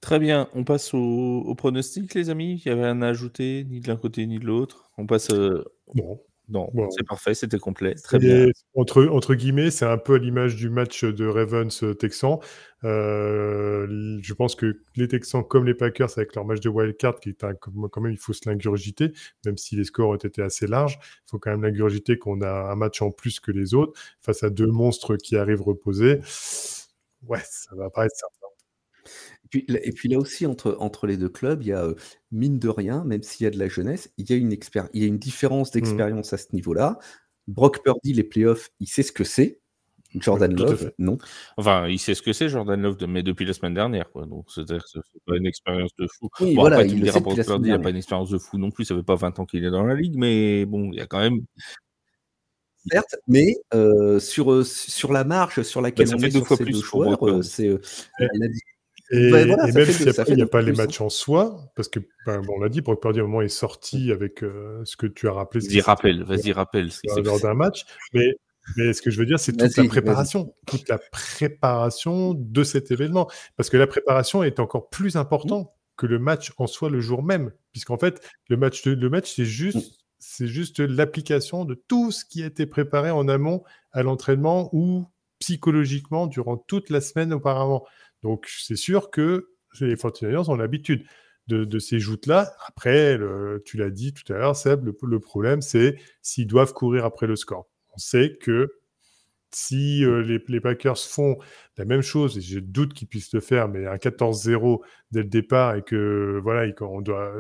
Très 0.01 0.19
bien, 0.19 0.49
on 0.55 0.63
passe 0.65 0.95
au, 0.95 0.99
au 0.99 1.55
pronostic, 1.55 2.15
les 2.15 2.31
amis? 2.31 2.63
Il 2.65 2.69
y 2.69 2.71
avait 2.73 2.85
rien 2.85 3.03
à 3.03 3.09
ajouter, 3.09 3.65
ni 3.65 3.81
de 3.81 3.89
l'un 3.89 3.97
côté 3.97 4.27
ni 4.27 4.39
de 4.39 4.45
l'autre? 4.47 4.91
On 4.99 5.07
passe. 5.07 5.31
euh, 5.31 5.65
Bon. 5.95 6.23
Non, 6.49 6.71
Bon. 6.75 6.88
c'est 6.91 7.05
parfait, 7.05 7.35
c'était 7.35 7.59
complet. 7.59 7.95
Très 7.97 8.19
bien. 8.19 8.47
Entre, 8.75 9.05
entre 9.07 9.35
guillemets, 9.35 9.71
c'est 9.73 9.85
un 9.85 9.99
peu 9.99 10.15
à 10.15 10.19
l'image 10.19 10.55
du 10.55 10.71
match 10.71 11.03
de 11.05 11.26
Ravens-Texans. 11.26 12.39
Euh, 12.85 14.19
je 14.23 14.32
pense 14.35 14.54
que 14.54 14.80
les 14.95 15.09
Texans, 15.09 15.43
comme 15.43 15.65
les 15.67 15.75
Packers, 15.75 16.11
avec 16.17 16.37
leur 16.37 16.45
match 16.45 16.61
de 16.61 16.69
wildcard, 16.69 17.19
qui 17.19 17.30
est 17.30 17.43
un, 17.43 17.54
quand 17.54 18.00
même, 18.00 18.13
il 18.13 18.19
faut 18.19 18.32
se 18.32 18.49
l'ingurgiter, 18.49 19.13
même 19.45 19.56
si 19.56 19.75
les 19.75 19.85
scores 19.85 20.11
ont 20.11 20.15
été 20.15 20.41
assez 20.41 20.69
larges, 20.69 20.99
il 21.02 21.30
faut 21.30 21.39
quand 21.41 21.50
même 21.50 21.63
l'ingurgiter 21.63 22.17
qu'on 22.17 22.41
a 22.43 22.71
un 22.71 22.76
match 22.76 23.02
en 23.02 23.11
plus 23.11 23.41
que 23.41 23.50
les 23.50 23.75
autres, 23.75 23.99
face 24.23 24.45
à 24.45 24.50
deux 24.50 24.69
monstres 24.71 25.17
qui 25.17 25.37
arrivent 25.37 25.63
reposés. 25.63 26.21
Ouais, 27.26 27.41
ça 27.43 27.75
va 27.75 27.91
pas 27.91 28.04
être 28.06 28.15
simple. 28.15 28.46
Et 29.47 29.49
puis, 29.49 29.65
là- 29.69 29.78
et 29.87 29.93
puis 29.93 30.09
là 30.09 30.19
aussi, 30.19 30.45
entre, 30.45 30.76
entre 30.80 31.06
les 31.06 31.17
deux 31.17 31.28
clubs, 31.28 31.63
il 31.63 31.69
y 31.69 31.73
a, 31.73 31.85
euh, 31.85 31.95
mine 32.32 32.59
de 32.59 32.69
rien, 32.69 33.04
même 33.04 33.23
s'il 33.23 33.45
y 33.45 33.47
a 33.47 33.50
de 33.50 33.59
la 33.59 33.69
jeunesse, 33.69 34.11
il 34.19 34.28
y 34.28 34.32
a 34.32 34.37
une, 34.37 34.52
il 34.52 35.00
y 35.00 35.04
a 35.04 35.06
une 35.06 35.19
différence 35.19 35.71
d'expérience 35.71 36.32
à 36.32 36.37
ce 36.39 36.47
niveau-là. 36.52 36.99
Brock 37.47 37.82
Purdy, 37.85 38.13
les 38.13 38.25
playoffs, 38.25 38.71
il 38.80 38.89
sait 38.89 39.04
ce 39.04 39.13
que 39.13 39.23
c'est. 39.25 39.61
Jordan 40.15 40.52
Love, 40.54 40.93
non. 40.99 41.19
Enfin, 41.59 41.89
il 41.89 41.99
sait 41.99 42.15
ce 42.15 42.23
que 42.23 42.32
c'est, 42.32 42.49
Jordan 42.49 42.80
Love, 42.80 42.97
mais 43.06 43.23
depuis 43.23 43.45
la 43.45 43.52
semaine 43.52 43.75
dernière. 43.75 44.11
Quoi. 44.11 44.25
Donc, 44.26 44.47
c'est-à-dire 44.50 44.82
que 44.82 44.89
c'est 45.13 45.23
pas 45.26 45.37
une 45.37 45.47
expérience 45.47 45.91
de 45.99 46.06
fou. 46.06 46.28
Oui, 46.41 46.54
Bon, 46.54 46.63
voilà, 46.63 46.76
après, 46.76 46.89
il 46.89 46.99
il 46.99 47.04
n'a 47.71 47.78
pas 47.78 47.91
une 47.91 47.97
expérience 47.97 48.30
de 48.30 48.39
fou 48.39 48.56
non 48.59 48.71
plus. 48.71 48.85
Ça 48.87 48.97
fait 48.97 49.02
pas 49.02 49.15
20 49.17 49.39
ans 49.39 49.45
qu'il 49.47 49.65
est 49.65 49.71
dans 49.71 49.85
la 49.85 49.95
ligue, 49.95 50.17
mais 50.17 50.65
bon, 50.65 50.91
il 50.93 50.99
y 50.99 51.00
a 51.00 51.06
quand 51.06 51.19
même. 51.21 51.41
Certes, 52.91 53.17
mais 53.26 53.56
euh, 53.75 54.19
sur, 54.21 54.52
euh, 54.52 54.63
sur 54.65 55.13
la 55.13 55.25
marge 55.25 55.63
sur 55.63 55.80
laquelle 55.82 56.09
Bah, 56.09 56.15
on 56.17 56.21
fait 56.21 56.28
est 56.28 56.30
deux 56.30 56.39
sur 56.39 56.47
fois 56.47 56.56
ces 56.56 56.65
plus 56.65 56.73
deux 56.75 56.82
joueurs, 56.82 57.45
c'est 57.45 57.69
euh, 57.69 57.80
la- 58.19 58.49
Et, 59.10 59.28
voilà, 59.28 59.66
même 59.73 59.86
s'il 59.86 60.06
n'y 60.06 60.42
a, 60.42 60.47
pas 60.47 60.62
les 60.62 60.73
hein. 60.73 60.75
matchs 60.76 61.00
en 61.00 61.08
soi, 61.08 61.71
parce 61.76 61.88
que 61.88 62.00
ben, 62.26 62.40
bon, 62.40 62.54
on 62.56 62.60
l'a 62.60 62.69
dit, 62.69 62.80
Brock 62.80 63.00
Purdy 63.00 63.21
à 63.21 63.23
un 63.23 63.26
moment 63.26 63.42
est 63.42 63.49
sorti 63.49 64.10
avec 64.10 64.42
euh, 64.42 64.82
ce 64.84 64.97
que 64.97 65.06
tu 65.06 65.28
as 65.28 65.32
rappelé. 65.32 65.66
Vas-y, 65.66 65.80
rappelle, 65.80 66.25
vas-y, 66.25 66.52
rappelle. 66.52 66.90
lors 67.25 67.40
d'un 67.40 67.54
match. 67.54 67.84
Mais, 68.12 68.34
mais 68.76 68.92
ce 68.92 69.02
que 69.02 69.10
je 69.10 69.19
veux 69.19 69.26
dire, 69.26 69.38
c'est 69.38 69.56
toute 69.56 69.76
la 69.76 69.84
préparation, 69.84 70.54
toute 70.66 70.88
la 70.88 70.99
préparation 70.99 72.34
de 72.34 72.64
cet 72.64 72.90
événement. 72.90 73.30
Parce 73.56 73.71
que 73.71 73.76
la 73.76 73.86
préparation 73.86 74.42
est 74.42 74.58
encore 74.58 74.88
plus 74.88 75.16
importante 75.16 75.71
que 75.97 76.06
le 76.06 76.19
match 76.19 76.52
en 76.58 76.66
soi 76.66 76.90
le 76.90 77.00
jour 77.00 77.23
même. 77.23 77.52
Puisqu'en 77.73 77.99
fait, 77.99 78.21
le 78.49 78.56
match, 78.56 78.84
le 78.84 79.08
match 79.08 79.32
c'est 79.34 79.45
juste, 79.45 79.76
Mm. 79.76 79.90
c'est 80.19 80.49
juste 80.49 80.80
l'application 80.80 81.64
de 81.64 81.75
tout 81.75 82.10
ce 82.10 82.25
qui 82.25 82.42
a 82.42 82.47
été 82.47 82.66
préparé 82.66 83.10
en 83.10 83.28
amont 83.28 83.62
à 83.92 84.02
l'entraînement 84.02 84.69
ou 84.73 85.06
psychologiquement 85.38 86.26
durant 86.26 86.56
toute 86.56 86.90
la 86.90 87.00
semaine 87.00 87.32
auparavant. 87.32 87.84
Donc, 88.23 88.47
c'est 88.49 88.76
sûr 88.76 89.11
que 89.11 89.50
les 89.81 89.97
49ers 89.97 90.50
ont 90.50 90.57
l'habitude 90.57 91.05
de, 91.49 91.79
ces 91.79 92.00
joutes-là. 92.00 92.52
Après, 92.67 93.19
tu 93.65 93.76
l'as 93.76 93.91
dit 93.91 94.13
tout 94.13 94.31
à 94.33 94.39
l'heure, 94.39 94.57
Seb, 94.57 94.85
le, 94.85 95.21
problème, 95.21 95.61
c'est 95.61 95.97
s'ils 96.23 96.47
doivent 96.47 96.73
courir 96.73 97.05
après 97.05 97.26
le 97.26 97.37
score. 97.37 97.69
On 97.95 97.99
sait 97.99 98.37
que 98.41 98.73
si 99.52 100.05
euh, 100.05 100.23
les, 100.49 100.61
Packers 100.61 100.99
font 100.99 101.39
la 101.79 101.85
même 101.85 102.02
chose, 102.02 102.37
et 102.37 102.41
je 102.41 102.59
doute 102.59 102.93
qu'ils 102.93 103.09
puissent 103.09 103.33
le 103.33 103.41
faire, 103.41 103.69
mais 103.69 103.87
un 103.87 103.97
14-0 103.97 104.81
dès 105.13 105.23
le 105.23 105.29
départ 105.29 105.76
et 105.76 105.83
que 105.83 106.41
voilà, 106.43 106.71
doit, 107.00 107.33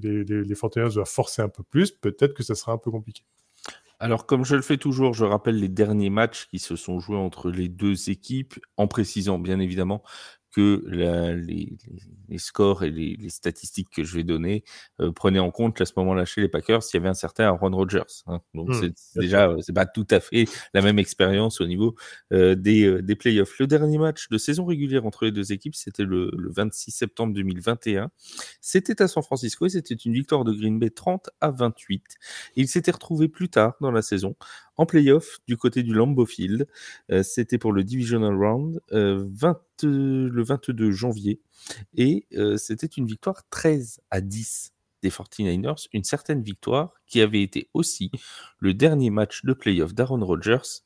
les, 0.00 0.24
les, 0.24 0.44
les 0.44 0.54
49ers 0.54 0.94
doivent 0.94 1.08
forcer 1.08 1.42
un 1.42 1.48
peu 1.48 1.62
plus, 1.64 1.90
peut-être 1.90 2.34
que 2.34 2.42
ça 2.42 2.54
sera 2.54 2.72
un 2.72 2.78
peu 2.78 2.90
compliqué. 2.90 3.24
Alors, 3.98 4.26
comme 4.26 4.44
je 4.44 4.56
le 4.56 4.62
fais 4.62 4.76
toujours, 4.76 5.14
je 5.14 5.24
rappelle 5.24 5.58
les 5.58 5.68
derniers 5.68 6.10
matchs 6.10 6.46
qui 6.48 6.58
se 6.58 6.76
sont 6.76 7.00
joués 7.00 7.16
entre 7.16 7.50
les 7.50 7.68
deux 7.68 8.10
équipes, 8.10 8.54
en 8.76 8.86
précisant 8.88 9.38
bien 9.38 9.58
évidemment 9.58 10.02
que 10.56 10.82
la- 10.86 11.34
les, 11.34 11.76
scores 12.38 12.82
et 12.84 12.90
les, 12.90 13.16
les 13.16 13.28
statistiques 13.28 13.88
que 13.94 14.04
je 14.04 14.14
vais 14.16 14.24
donner 14.24 14.64
euh, 15.00 15.12
prenaient 15.12 15.38
en 15.38 15.50
compte 15.50 15.80
à 15.80 15.84
ce 15.84 15.92
moment-là 15.98 16.24
chez 16.24 16.40
les 16.40 16.48
Packers 16.48 16.80
il 16.92 16.96
y 16.96 16.98
avait 16.98 17.08
un 17.08 17.14
certain 17.14 17.44
Aaron 17.44 17.70
Rodgers. 17.76 18.02
hein. 18.26 18.40
Donc 18.54 18.70
Hmm, 18.70 18.80
c'est 18.80 19.20
déjà 19.20 19.48
euh, 19.50 19.60
c'est 19.60 19.72
pas 19.74 19.86
tout 19.86 20.06
à 20.10 20.20
fait 20.20 20.46
la 20.74 20.82
même 20.82 20.98
expérience 20.98 21.60
au 21.60 21.66
niveau 21.66 21.94
euh, 22.32 22.54
des, 22.54 22.84
euh, 22.86 23.02
des 23.02 23.16
playoffs. 23.16 23.58
Le 23.58 23.66
dernier 23.66 23.98
match 23.98 24.28
de 24.30 24.38
saison 24.38 24.64
régulière 24.64 25.04
entre 25.06 25.24
les 25.26 25.32
deux 25.32 25.52
équipes, 25.52 25.74
c'était 25.74 26.04
le, 26.04 26.30
le 26.36 26.50
26 26.50 26.90
septembre 26.90 27.34
2021. 27.34 28.10
C'était 28.60 29.02
à 29.02 29.08
San 29.08 29.22
Francisco 29.22 29.66
et 29.66 29.68
c'était 29.70 29.94
une 29.94 30.12
victoire 30.14 30.44
de 30.44 30.52
Green 30.52 30.78
Bay 30.78 30.90
30 30.90 31.30
à 31.40 31.50
28. 31.50 32.02
Il 32.56 32.68
s'était 32.68 32.90
retrouvé 32.92 33.28
plus 33.28 33.48
tard 33.48 33.74
dans 33.80 33.90
la 33.92 34.02
saison 34.02 34.36
en 34.76 34.86
playoff 34.86 35.38
du 35.46 35.56
côté 35.56 35.82
du 35.82 35.92
Lambeau 35.94 36.26
Field. 36.26 36.66
Euh, 37.10 37.22
C'était 37.22 37.58
pour 37.58 37.72
le 37.72 37.84
Divisional 37.84 38.34
Round 38.34 38.80
euh, 38.92 39.26
20, 39.32 39.60
le 39.82 40.42
22 40.42 40.90
janvier 40.90 41.40
et 41.94 42.26
euh, 42.34 42.56
c'était 42.56 42.86
une 42.86 43.06
victoire 43.06 43.42
13 43.50 44.00
à 44.10 44.20
10 44.20 44.72
des 45.02 45.10
49ers, 45.10 45.86
une 45.92 46.04
certaine 46.04 46.42
victoire 46.42 46.94
qui 47.06 47.20
avait 47.20 47.42
été 47.42 47.68
aussi 47.74 48.10
le 48.60 48.74
dernier 48.74 49.10
match 49.10 49.44
de 49.44 49.52
playoff 49.52 49.94
d'Aaron 49.94 50.24
Rodgers 50.24 50.82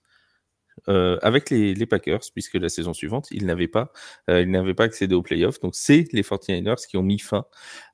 euh, 0.88 1.18
avec 1.22 1.50
les, 1.50 1.74
les 1.74 1.86
Packers, 1.86 2.20
puisque 2.32 2.54
la 2.54 2.68
saison 2.68 2.92
suivante, 2.92 3.28
ils 3.30 3.46
n'avaient 3.46 3.68
pas, 3.68 3.92
euh, 4.28 4.42
ils 4.42 4.74
pas 4.74 4.84
accédé 4.84 5.14
aux 5.14 5.22
playoffs. 5.22 5.60
Donc, 5.60 5.74
c'est 5.74 6.06
les 6.12 6.22
49ers 6.22 6.86
qui 6.86 6.96
ont 6.96 7.02
mis 7.02 7.18
fin 7.18 7.44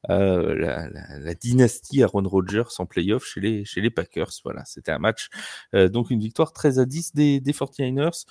à 0.09 0.21
euh, 0.21 0.55
la, 0.55 0.89
la- 0.89 1.19
la 1.19 1.35
dynastie 1.35 2.03
Aaron 2.03 2.29
Rodgers 2.29 2.65
en 2.79 2.87
playoff 2.87 3.25
chez 3.25 3.41
les, 3.41 3.65
chez 3.65 3.81
les 3.81 3.91
Packers. 3.91 4.31
Voilà, 4.45 4.65
c'était 4.65 4.93
un 4.93 4.99
match, 4.99 5.29
euh, 5.75 5.89
donc 5.89 6.11
une 6.11 6.21
victoire 6.21 6.53
13 6.53 6.79
à 6.79 6.85
10 6.87 7.15
des, 7.15 7.41
des 7.41 7.53
49ers. 7.53 8.25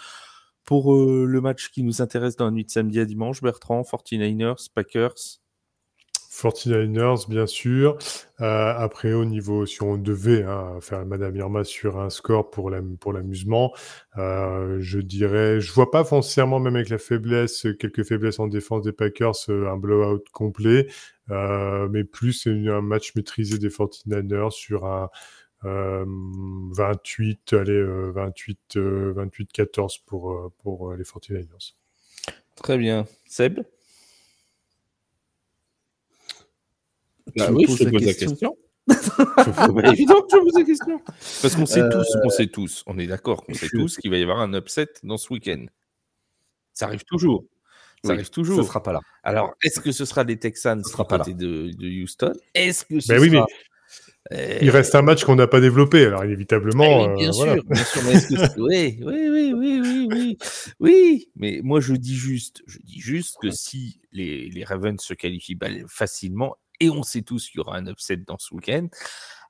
Pour 0.64 0.96
euh, 0.96 1.26
le 1.28 1.42
match 1.42 1.70
qui 1.70 1.84
nous 1.84 2.02
intéresse 2.02 2.36
dans 2.38 2.46
la 2.46 2.52
nuit 2.52 2.66
de 2.66 2.72
samedi 2.72 3.00
à 3.00 3.06
dimanche, 3.06 3.42
Bertrand, 3.42 3.84
49ers, 3.84 4.68
Packers. 4.74 5.14
49ers, 6.36 7.30
bien 7.30 7.48
sûr. 7.48 7.98
Euh, 8.42 8.74
après, 8.78 9.14
au 9.14 9.24
niveau, 9.24 9.66
si 9.66 9.82
on 9.82 9.98
devait 9.98 10.44
hein, 10.44 10.78
faire 10.82 11.06
Madame 11.06 11.36
Irma 11.36 11.64
sur 11.64 12.00
un 12.00 12.10
score 12.10 12.50
pour 12.50 12.70
l'amusement, 12.70 13.74
euh, 14.18 14.78
je 14.82 15.00
dirais, 15.00 15.62
je 15.62 15.72
vois 15.72 15.92
pas 15.92 16.04
foncièrement, 16.04 16.60
même 16.60 16.76
avec 16.76 16.90
la 16.90 16.98
faiblesse, 16.98 17.66
quelques 17.80 18.04
faiblesses 18.04 18.40
en 18.40 18.48
défense 18.48 18.84
des 18.84 18.92
Packers, 18.92 19.34
euh, 19.50 19.70
un 19.70 19.78
blowout 19.78 20.24
complet, 20.34 20.88
mais 21.30 22.04
plus 22.04 22.48
un 22.48 22.82
match 22.82 23.16
maîtrisé 23.16 23.58
des 23.58 23.70
49ers 23.70 24.52
sur 24.52 24.86
un 24.86 25.10
28, 25.64 27.54
allez, 27.54 27.84
28, 28.12 28.76
28-14 28.76 30.02
pour, 30.06 30.52
pour 30.62 30.94
les 30.94 31.04
49ers. 31.04 31.74
Très 32.56 32.78
bien. 32.78 33.06
Seb? 33.26 33.62
Bah 37.36 37.52
oui, 37.52 37.66
je 37.68 37.84
te 37.84 37.90
pose 37.90 38.04
la 38.04 38.14
question. 38.14 38.58
évidemment 38.88 40.22
que 40.22 40.28
je 40.32 40.38
pose 40.38 40.54
la 40.58 40.64
question. 40.64 41.02
Parce 41.42 41.56
qu'on 41.56 41.66
sait 41.66 41.90
tous, 41.90 42.18
on 42.24 42.30
sait 42.30 42.48
tous, 42.48 42.84
on 42.86 42.98
est 43.00 43.08
d'accord 43.08 43.44
qu'on 43.44 43.54
sait 43.54 43.70
tous 43.70 43.98
qu'il 43.98 44.12
va 44.12 44.18
y 44.18 44.24
avoir 44.24 44.40
un 44.40 44.54
upset 44.54 44.88
dans 45.04 45.18
ce 45.18 45.34
week-end. 45.34 45.66
Ça 46.74 46.86
arrive 46.86 47.04
toujours. 47.06 47.46
Ça 48.04 48.14
arrive 48.14 48.30
toujours. 48.30 48.60
Ne 48.60 48.64
sera 48.64 48.84
pas 48.84 48.94
là. 48.94 49.00
Alors, 49.24 49.56
est-ce 49.64 49.80
que 49.80 49.92
ce 49.92 50.06
sera 50.06 50.24
les 50.24 50.38
Texans 50.38 50.84
ce 50.84 50.92
sera 50.92 51.08
pas 51.08 51.18
là. 51.18 51.26
De, 51.26 51.72
de, 51.72 52.04
Houston? 52.04 52.34
Est-ce 52.54 52.86
que 52.86 53.00
ce 53.00 53.08
ben 53.08 53.16
sera... 53.16 53.22
oui, 53.22 53.30
mais 53.32 54.60
il 54.62 54.70
reste 54.70 54.96
un 54.96 55.02
match 55.02 55.24
qu'on 55.24 55.36
n'a 55.36 55.48
pas 55.48 55.62
développé, 55.62 56.06
alors 56.06 56.26
inévitablement. 56.26 57.08
Oui, 57.08 57.18
bien 57.18 57.30
euh, 57.30 57.32
sûr, 57.32 57.46
voilà. 57.46 57.62
bien 57.70 57.84
sûr. 57.84 58.02
Mais 58.06 58.22
que... 58.22 58.62
oui, 58.62 59.00
oui, 59.06 59.30
oui, 59.30 59.54
oui, 59.54 59.82
oui, 59.82 60.08
oui, 60.12 60.38
oui. 60.80 61.30
Mais 61.36 61.62
moi, 61.64 61.80
je 61.80 61.94
dis 61.94 62.16
juste, 62.16 62.64
je 62.66 62.80
dis 62.80 63.00
juste 63.00 63.38
que 63.42 63.52
si 63.52 64.00
les, 64.12 64.50
les 64.50 64.64
Ravens 64.64 65.00
se 65.00 65.14
qualifient 65.14 65.58
facilement, 65.88 66.58
et 66.80 66.90
on 66.90 67.04
sait 67.04 67.22
tous 67.22 67.50
qu'il 67.50 67.60
y 67.60 67.62
aura 67.62 67.78
un 67.78 67.88
upset 67.88 68.18
dans 68.18 68.38
ce 68.38 68.54
week-end, 68.54 68.88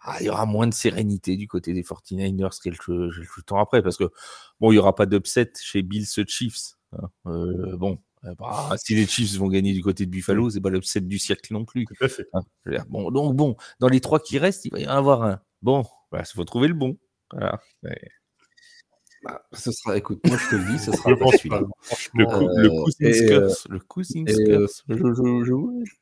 ah, 0.02 0.18
il 0.20 0.26
y 0.28 0.30
aura 0.30 0.46
moins 0.46 0.68
de 0.68 0.74
sérénité 0.74 1.36
du 1.36 1.48
côté 1.48 1.74
des 1.74 1.84
49ers 1.84 2.62
quelques, 2.62 2.86
quelques 2.86 3.46
temps 3.46 3.60
après, 3.60 3.82
parce 3.82 3.98
que 3.98 4.06
bon, 4.60 4.72
il 4.72 4.76
n'y 4.76 4.80
aura 4.80 4.94
pas 4.96 5.06
d'upset 5.06 5.52
chez 5.62 5.82
Bills 5.82 6.06
Chiefs. 6.28 6.74
Hein. 6.94 7.10
Euh, 7.26 7.76
bon, 7.78 8.00
bah, 8.40 8.76
si 8.78 8.96
les 8.96 9.06
Chiefs 9.08 9.36
vont 9.38 9.48
gagner 9.48 9.74
du 9.74 9.82
côté 9.84 10.06
de 10.06 10.12
Buffalo, 10.12 10.50
c'est 10.50 10.62
pas 10.62 10.70
l'upset 10.70 11.02
du 11.02 11.18
siècle 11.20 11.52
non 11.54 11.66
plus. 11.66 11.86
Tout 11.86 11.96
à 12.04 12.08
fait. 12.08 12.28
Hein. 12.34 12.42
Bon, 12.90 13.10
donc 13.12 13.36
bon, 13.36 13.56
dans 13.80 13.88
les 13.88 14.00
trois 14.02 14.20
qui 14.20 14.38
restent, 14.38 14.66
il 14.66 14.72
va 14.72 14.80
y 14.80 14.88
en 14.88 14.92
avoir 14.92 15.24
un. 15.24 15.42
Bon, 15.62 15.82
il 15.82 15.88
bah, 16.12 16.24
faut 16.24 16.44
trouver 16.46 16.68
le 16.68 16.74
bon. 16.76 16.98
Voilà. 17.32 17.60
Bah, 19.24 19.42
ce 19.54 19.72
sera, 19.72 19.98
écoute, 19.98 20.20
moi 20.28 20.38
je 20.38 20.50
te 20.50 20.56
le 20.56 20.72
dis, 20.72 20.78
ce 20.80 20.92
sera 20.92 21.10
Je 21.10 21.16
pas 21.16 21.20
pense 21.26 21.36
celui-là. 21.38 21.62
pas. 21.62 21.68
Le, 22.14 22.26
cou 22.26 22.48
le 22.48 22.70
Euh, 22.70 22.84
cousin 22.84 23.06
et, 23.08 23.22
euh, 23.24 23.40
curse. 23.40 23.68
Le 24.88 24.96
euh, 24.98 25.44
je, 25.44 25.86
je- 25.86 25.96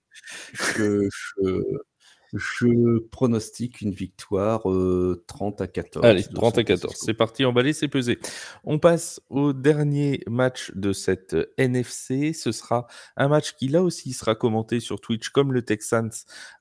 je, 0.77 1.09
je, 1.37 1.92
je 2.33 2.99
pronostique 3.09 3.81
une 3.81 3.91
victoire 3.91 4.69
euh, 4.69 5.23
30 5.27 5.61
à 5.61 5.67
14. 5.67 6.05
Allez, 6.05 6.23
de 6.23 6.33
30 6.33 6.53
à 6.53 6.55
San 6.55 6.63
14. 6.65 6.81
Francisco. 6.81 7.05
C'est 7.05 7.13
parti, 7.13 7.45
emballé, 7.45 7.73
c'est 7.73 7.87
pesé. 7.87 8.19
On 8.63 8.79
passe 8.79 9.21
au 9.29 9.53
dernier 9.53 10.21
match 10.27 10.71
de 10.73 10.93
cette 10.93 11.35
NFC. 11.57 12.33
Ce 12.33 12.51
sera 12.51 12.87
un 13.17 13.27
match 13.27 13.53
qui, 13.53 13.67
là 13.67 13.83
aussi, 13.83 14.13
sera 14.13 14.33
commenté 14.33 14.79
sur 14.79 14.99
Twitch 14.99 15.29
comme 15.29 15.53
le 15.53 15.61
Texans 15.61 16.11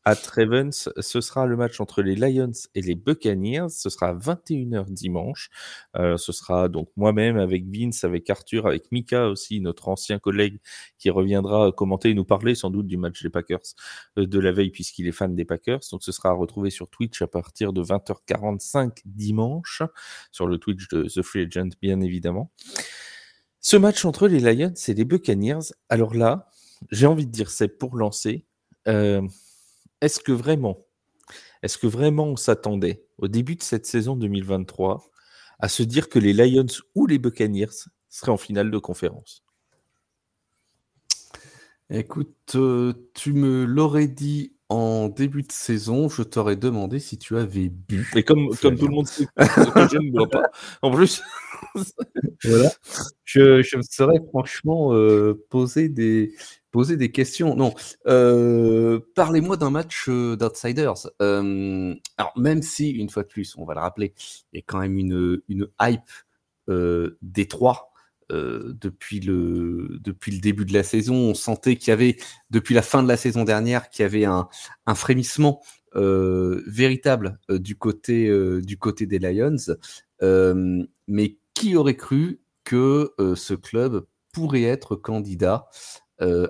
à 0.05 0.15
Ravens. 0.15 0.91
Ce 0.99 1.21
sera 1.21 1.47
le 1.47 1.57
match 1.57 1.81
entre 1.81 2.03
les 2.03 2.17
Lions 2.17 2.53
et 2.75 2.83
les 2.83 2.95
Buccaneers. 2.95 3.71
Ce 3.71 3.89
sera 3.89 4.09
à 4.09 4.15
21h 4.15 4.93
dimanche. 4.93 5.49
Euh, 5.97 6.17
ce 6.19 6.33
sera 6.33 6.69
donc 6.69 6.91
moi-même 6.97 7.39
avec 7.39 7.65
Vince, 7.67 8.05
avec 8.05 8.29
Arthur, 8.29 8.67
avec 8.67 8.93
Mika 8.93 9.29
aussi, 9.29 9.61
notre 9.61 9.89
ancien 9.89 10.19
collègue 10.19 10.59
qui 10.99 11.09
reviendra 11.09 11.73
commenter 11.73 12.11
et 12.11 12.15
nous 12.15 12.25
parler 12.25 12.55
sans 12.55 12.71
doute 12.71 12.87
du 12.87 12.97
match 12.97 13.23
des 13.23 13.31
Packers 13.31 13.61
euh, 14.19 14.27
de 14.27 14.39
la 14.39 14.53
veille 14.53 14.71
puisqu'il 14.71 15.07
est 15.07 15.13
fan 15.13 15.35
des 15.35 15.45
Packers. 15.45 15.62
Donc 15.69 16.03
ce 16.03 16.13
sera 16.13 16.31
à 16.31 16.33
retrouver 16.33 16.71
sur 16.71 16.89
Twitch 16.89 17.23
à 17.23 17.27
partir 17.27 17.73
de 17.73 17.83
20h45 17.83 19.03
dimanche, 19.05 19.83
sur 20.31 20.47
le 20.47 20.59
Twitch 20.59 20.89
de 20.89 21.05
The 21.05 21.23
Free 21.23 21.43
Agent 21.43 21.71
bien 21.81 22.01
évidemment. 22.01 22.51
Ce 23.61 23.77
match 23.77 24.05
entre 24.05 24.27
les 24.27 24.41
Lions 24.41 24.75
et 24.89 24.95
les 24.95 25.05
Buccaneers, 25.05 25.73
alors 25.89 26.15
là, 26.15 26.51
j'ai 26.91 27.07
envie 27.07 27.27
de 27.27 27.31
dire 27.31 27.51
c'est 27.51 27.69
pour 27.69 27.97
lancer. 27.97 28.45
euh, 28.89 29.23
est-ce 30.01 30.19
que 30.19 30.33
vraiment, 30.33 30.85
est-ce 31.63 31.79
que 31.79 31.87
vraiment 31.87 32.25
on 32.25 32.37
s'attendait 32.37 33.07
au 33.19 33.29
début 33.29 33.55
de 33.55 33.63
cette 33.63 33.87
saison 33.87 34.17
2023 34.17 35.09
à 35.61 35.69
se 35.69 35.85
dire 35.85 36.09
que 36.09 36.19
les 36.19 36.33
Lions 36.33 36.67
ou 36.97 37.07
les 37.07 37.19
Buccaneers 37.19 37.87
seraient 38.09 38.33
en 38.33 38.37
finale 38.37 38.73
de 38.73 38.79
conférence? 38.79 39.45
Écoute, 41.89 42.57
euh, 42.57 42.95
tu 43.15 43.33
me 43.33 43.65
l'aurais 43.65 44.09
dit 44.09 44.57
en 44.73 45.09
début 45.09 45.43
de 45.43 45.53
saison, 45.53 46.09
je 46.09 46.23
t'aurais 46.23 46.57
demandé 46.57 46.99
si 46.99 47.19
tu 47.19 47.37
avais 47.37 47.69
bu. 47.69 48.11
Et 48.17 48.23
comme, 48.23 48.49
tout 48.59 48.71
le 48.71 48.89
monde 48.89 49.07
sait 49.07 49.27
que 49.27 49.43
je 49.45 49.99
ne 49.99 50.11
bois 50.11 50.29
pas, 50.29 50.51
en 50.83 50.91
plus, 50.91 51.23
Voilà. 52.45 52.71
Je, 53.25 53.63
je 53.63 53.77
me 53.77 53.83
serais 53.83 54.21
franchement 54.31 54.95
euh, 54.95 55.45
posé, 55.51 55.89
des, 55.89 56.35
posé 56.71 56.97
des 56.97 57.13
questions. 57.13 57.55
Non, 57.55 57.75
euh, 58.07 59.01
parlez-moi 59.15 59.57
d'un 59.57 59.71
match 59.71 60.09
euh, 60.09 60.37
d'Outsiders. 60.37 61.07
Alors, 61.21 62.33
même 62.37 62.63
si, 62.63 62.91
une 62.91 63.11
fois 63.11 63.23
de 63.23 63.29
plus, 63.29 63.55
on 63.59 63.65
va 63.65 63.75
le 63.75 63.81
rappeler, 63.81 64.15
il 64.53 64.57
y 64.57 64.61
a 64.61 64.65
quand 64.67 64.79
même 64.79 64.99
une, 64.99 65.41
une 65.49 65.69
hype 65.81 66.11
des 66.69 67.47
trois. 67.47 67.92
Euh, 68.33 68.75
depuis, 68.81 69.21
le, 69.21 69.99
depuis 70.01 70.33
le 70.33 70.41
début 70.41 70.65
de 70.65 70.73
la 70.73 70.83
saison, 70.83 71.15
on 71.15 71.35
sentait 71.35 71.77
qu'il 71.77 71.89
y 71.89 71.93
avait, 71.93 72.17
depuis 72.51 72.75
la 72.75 72.83
fin 72.83 73.03
de 73.03 73.09
la 73.09 73.17
saison 73.17 73.45
dernière, 73.45 73.91
qu'il 73.91 74.03
y 74.03 74.07
avait 74.07 74.25
un, 74.25 74.49
un 74.87 74.95
frémissement 74.95 75.63
euh, 75.95 76.63
véritable 76.67 77.39
euh, 77.51 77.59
du, 77.59 77.77
côté, 77.77 78.29
euh, 78.29 78.61
du 78.63 78.79
côté 78.79 79.07
des 79.07 79.19
Lions. 79.19 79.77
Euh, 80.23 80.83
mais 81.07 81.39
qui 81.55 81.77
aurait 81.77 81.97
cru 81.97 82.41
que 82.65 83.13
ce 83.37 83.55
club 83.55 84.07
pourrait 84.33 84.63
être 84.63 84.97
candidat 84.97 85.67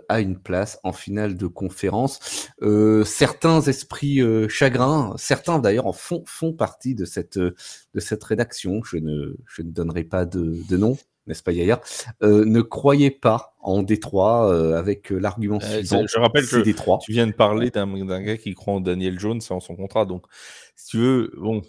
à 0.08 0.20
une 0.20 0.38
place 0.38 0.78
en 0.84 0.92
finale 0.92 1.36
de 1.38 1.46
conférence? 1.46 2.50
Euh, 2.60 3.04
Certains 3.04 3.62
esprits 3.62 4.20
euh, 4.20 4.46
chagrins, 4.48 5.14
certains 5.16 5.58
d'ailleurs 5.58 5.86
en 5.86 5.94
font, 5.94 6.22
font 6.26 6.52
partie 6.52 6.94
de 6.94 7.06
cette, 7.06 7.38
de 7.38 7.54
cette 7.96 8.22
rédaction, 8.22 8.82
je 8.84 8.98
ne, 8.98 9.34
je 9.46 9.62
ne 9.62 9.70
donnerai 9.70 10.04
pas 10.04 10.26
de, 10.26 10.58
de 10.68 10.76
nom, 10.76 10.98
n'est-ce 11.26 11.42
pas 11.42 11.52
Yaya 11.52 11.80
euh, 12.22 12.44
Ne 12.44 12.60
croyez 12.62 13.10
pas 13.10 13.54
en 13.60 13.82
Détroit 13.82 14.50
euh, 14.52 14.76
avec 14.76 15.12
euh, 15.12 15.18
l'argument 15.18 15.58
Euh, 15.62 15.78
suivant. 15.84 16.04
je 16.06 16.18
rappelle 16.18 16.44
c'est 16.44 16.58
que 16.58 16.62
Détroit. 16.64 16.98
tu 17.02 17.12
viens 17.12 17.26
de 17.26 17.32
parler 17.32 17.70
d'un 17.70 17.86
gars 18.22 18.36
qui 18.36 18.54
croit 18.54 18.74
en 18.74 18.80
Daniel 18.80 19.18
Jones 19.20 19.40
en 19.50 19.60
son 19.60 19.76
contrat. 19.76 20.04
Donc, 20.04 20.26
si 20.74 20.88
tu 20.88 20.98
veux, 20.98 21.32
bon, 21.36 21.62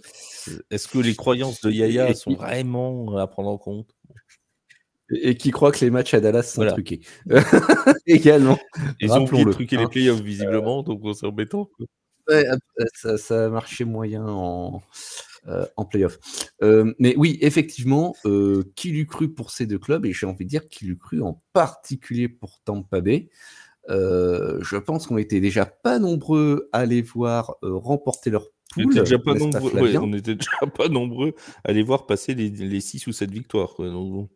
est-ce 0.72 0.88
que 0.88 0.98
les 1.00 1.16
croyances 1.16 1.62
de 1.62 1.70
Yaya 1.72 2.10
Et- 2.10 2.13
sont 2.16 2.34
vraiment 2.34 3.16
à 3.18 3.28
prendre 3.28 3.50
en 3.50 3.58
compte? 3.58 3.89
Et 5.22 5.36
qui 5.36 5.52
croit 5.52 5.72
que 5.72 5.84
les 5.86 5.92
matchs 5.92 6.13
à 6.16 6.20
Dallas 6.22 6.44
sont 6.44 6.56
Voilà. 6.62 6.72
truqués. 6.72 7.02
Également. 8.08 8.58
Ils 9.00 9.12
ont 9.12 9.26
oublié 9.26 9.46
de 9.46 9.52
truquer 9.52 9.78
les 9.78 9.88
playoffs, 9.88 10.22
visiblement, 10.22 10.82
donc 10.82 11.02
c'est 11.16 11.28
embêtant. 11.28 11.66
quoi. 11.78 11.86
Ouais, 12.30 12.48
euh, 12.48 12.56
ça, 12.96 13.18
ça 13.18 13.46
a 13.46 13.50
marché 13.50 13.84
moyen 13.86 14.26
en, 14.26 14.82
euh, 15.47 15.65
en 15.75 15.84
playoff. 15.84 16.19
Euh, 16.62 16.93
mais 16.99 17.15
oui, 17.17 17.38
effectivement, 17.41 18.15
euh, 18.25 18.63
qui 18.75 18.91
l'eût 18.91 19.06
cru 19.06 19.34
pour 19.34 19.51
ces 19.51 19.65
deux 19.65 19.77
clubs, 19.77 20.06
et 20.06 20.13
j'ai 20.13 20.25
envie 20.25 20.45
de 20.45 20.49
dire 20.49 20.69
qui 20.69 20.86
l'eut 20.86 20.97
cru 20.97 21.21
en 21.21 21.41
particulier 21.51 22.29
pour 22.29 22.60
Tampa 22.63 23.01
Bay. 23.01 23.29
Je 23.89 24.77
pense 24.77 25.08
qu'on 25.08 25.17
était 25.17 25.41
déjà 25.41 25.65
pas 25.65 25.99
nombreux 25.99 26.69
à 26.71 26.86
les 26.86 27.01
voir 27.01 27.58
remporter 27.62 28.29
leur 28.29 28.47
On 28.77 28.84
poule. 28.84 28.91
était 28.93 29.01
déjà 29.01 29.19
pas 29.19 29.34
n'est-ce 29.34 29.49
pas, 29.49 29.60
nombreux, 29.60 29.69
Flavien 29.71 29.99
ouais, 29.99 30.08
on 30.10 30.13
était 30.13 30.36
déjà 30.36 30.51
pas 30.77 30.88
nombreux 30.88 31.36
à 31.65 31.73
les 31.73 31.84
voir 31.84 32.06
passer 32.06 32.36
les, 32.36 32.49
les 32.49 32.79
6 32.79 33.08
ou 33.08 33.12
7 33.12 33.29
victoires. 33.29 33.73
quoi. 33.73 33.89
Donc, 33.89 34.12
bon, 34.13 34.29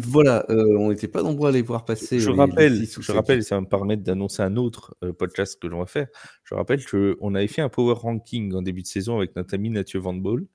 Voilà, 0.00 0.44
euh, 0.50 0.76
on 0.78 0.90
n'était 0.90 1.08
pas 1.08 1.22
nombreux 1.22 1.48
à 1.48 1.52
les 1.52 1.62
voir 1.62 1.84
passer. 1.84 2.20
je 2.20 2.28
les- 2.30 2.34
les 2.36 2.40
rappelle, 2.40 2.72
je 2.86 3.32
et 3.38 3.42
ça 3.42 3.54
va 3.56 3.60
me 3.62 3.66
permettre 3.66 4.02
d'annoncer 4.02 4.42
un 4.42 4.56
autre 4.56 4.96
euh, 5.02 5.12
podcast 5.12 5.58
que 5.60 5.66
l'on 5.66 5.80
va 5.80 5.86
faire. 5.86 6.06
Je 6.44 6.54
rappelle 6.54 6.84
qu'on 6.86 7.34
avait 7.34 7.48
fait 7.48 7.62
un 7.62 7.68
power 7.68 7.94
ranking 7.94 8.54
en 8.54 8.62
début 8.62 8.82
de 8.82 8.86
saison 8.86 9.16
avec 9.16 9.34
notre 9.36 9.54
ami 9.54 9.70
Mathieu 9.70 9.98
Van 9.98 10.14
Ball. 10.14 10.46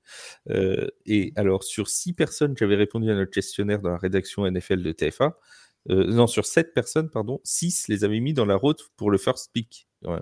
Euh, 0.50 0.88
et 1.06 1.34
alors, 1.36 1.64
sur 1.64 1.88
six 1.90 2.14
personnes 2.14 2.56
qui 2.56 2.64
avaient 2.64 2.76
répondu 2.76 3.10
à 3.12 3.16
notre 3.16 3.32
questionnaire 3.32 3.82
dans 3.82 3.90
la 3.92 3.98
rédaction 3.98 4.46
NFL 4.46 4.82
de 4.84 4.92
TFA, 4.92 5.38
euh, 5.90 6.06
non, 6.08 6.28
sur 6.28 6.46
sept 6.46 6.74
personnes, 6.74 7.10
pardon, 7.10 7.42
six 7.44 7.88
les 7.90 8.04
avaient 8.06 8.20
mis 8.22 8.34
dans 8.34 8.46
la 8.46 8.56
route 8.56 8.82
pour 8.96 9.12
le 9.12 9.18
first 9.18 9.52
pick. 9.54 9.88
Ouais. 10.06 10.20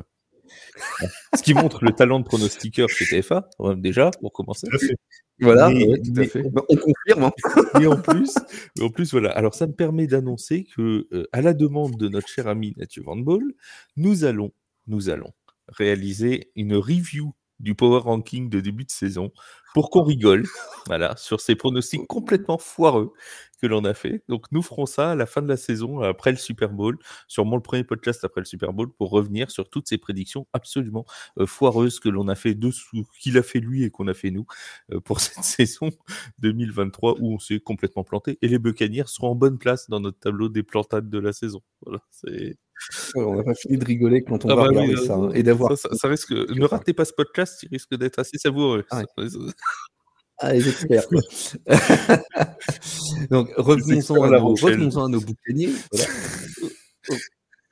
Ce 1.36 1.42
qui 1.44 1.54
montre 1.54 1.84
le 1.84 1.92
talent 1.92 2.20
de 2.20 2.26
pronostiqueur 2.26 2.90
chez 2.90 3.06
TFA, 3.06 3.50
ouais, 3.60 3.76
déjà, 3.76 4.12
pour 4.20 4.32
commencer. 4.34 4.68
Voilà, 5.40 5.70
Mais- 5.70 5.88
ouais, 5.88 6.00
tout 6.02 6.12
à 6.12 6.20
mais- 6.20 6.28
fait. 6.28 6.44
On 6.70 6.76
confirme. 6.76 7.24
hein. 7.24 7.32
Et 7.82 7.88
en 7.88 7.98
plus, 8.02 8.36
en 8.80 8.90
plus, 8.90 9.12
voilà. 9.12 9.32
Alors, 9.32 9.56
ça 9.56 9.66
me 9.68 9.74
permet 9.74 10.08
d'annoncer 10.08 10.66
que, 10.76 11.08
euh, 11.14 11.28
à 11.32 11.42
la 11.42 11.54
demande 11.54 11.98
de 11.98 12.08
notre 12.10 12.28
cher 12.28 12.48
ami 12.48 12.74
Mathieu 12.78 13.02
Van 13.04 13.18
Ball, 13.18 13.44
nous 13.98 14.24
allons, 14.24 14.52
nous 14.88 15.10
allons 15.10 15.32
réaliser 15.68 16.52
une 16.56 16.76
review 16.76 17.34
du 17.62 17.76
power 17.76 18.00
ranking 18.00 18.50
de 18.50 18.60
début 18.60 18.86
de 18.86 18.92
saison 18.92 19.32
pour 19.74 19.90
qu'on 19.90 20.04
rigole, 20.04 20.44
voilà, 20.88 21.16
sur 21.18 21.40
ces 21.40 21.56
pronostics 21.56 22.06
complètement 22.08 22.58
foireux 22.58 23.14
que 23.62 23.68
l'on 23.68 23.86
a 23.86 23.94
fait. 23.94 24.24
Donc 24.28 24.46
nous 24.52 24.62
ferons 24.62 24.86
ça 24.86 25.12
à 25.12 25.16
la 25.16 25.26
fin 25.26 25.42
de 25.42 25.48
la 25.48 25.58
saison, 25.58 26.02
après 26.02 26.32
le 26.32 26.38
Super 26.38 26.70
Bowl, 26.70 26.98
sûrement 27.28 27.56
le 27.56 27.62
premier 27.62 27.84
podcast 27.84 28.24
après 28.24 28.42
le 28.42 28.46
Super 28.46 28.74
Bowl, 28.74 28.92
pour 28.92 29.12
revenir 29.12 29.52
sur 29.52 29.70
toutes 29.70 29.88
ces 29.88 29.98
prédictions 29.98 30.48
absolument 30.54 31.06
euh, 31.40 31.46
foireuses 31.46 32.00
que 32.00 32.10
l'on 32.10 32.28
a 32.28 32.36
fait 32.36 32.56
dessous, 32.56 33.06
qu'il 33.20 33.38
a 33.38 33.44
fait 33.44 33.60
lui 33.60 33.84
et 33.84 33.92
qu'on 33.92 34.08
a 34.08 34.14
fait 34.14 34.32
nous 34.32 34.46
euh, 34.92 35.00
pour 35.00 35.20
cette 35.22 35.44
saison 35.44 35.90
2023 36.40 37.18
où 37.20 37.36
on 37.36 37.40
s'est 37.40 37.60
complètement 37.60 38.04
planté. 38.04 38.40
Et 38.42 38.48
les 38.48 38.60
Buccaneers 38.60 39.08
seront 39.08 39.32
en 39.32 39.36
bonne 39.36 39.58
place 39.58 39.90
dans 39.90 40.00
notre 40.00 40.20
tableau 40.20 40.50
des 40.50 40.64
plantades 40.64 41.10
de 41.10 41.20
la 41.20 41.34
saison. 41.34 41.62
Voilà, 41.86 42.02
c'est 42.10 42.58
on 43.16 43.36
n'a 43.36 43.44
pas 43.44 43.56
fini 43.56 43.78
de 43.78 43.86
rigoler 43.86 44.24
quand 44.24 44.46
on 44.46 44.50
ah 44.50 44.56
va 44.56 44.64
bah 44.64 44.70
regarder 44.70 44.98
ça 44.98 45.16
hein, 45.16 45.32
et 45.34 45.44
d'avoir. 45.44 45.78
Ça, 45.78 46.08
risque. 46.08 46.32
Ne 46.62 46.66
ratez 46.66 46.94
pas 46.94 47.06
ce 47.06 47.14
podcast, 47.14 47.64
il 47.64 47.70
risque 47.70 47.96
d'être 47.96 48.20
assez 48.20 48.38
savoureux. 48.38 48.86
Ah, 48.92 49.04
ah 50.40 50.60
j'espère. 50.60 51.04
Donc 53.30 53.50
revenons-en 53.58 54.24
à, 54.24 54.30
nos, 54.30 54.56
revenons 54.56 55.04
à 55.04 55.08
nos 55.08 55.22
boucaniers. 55.22 55.74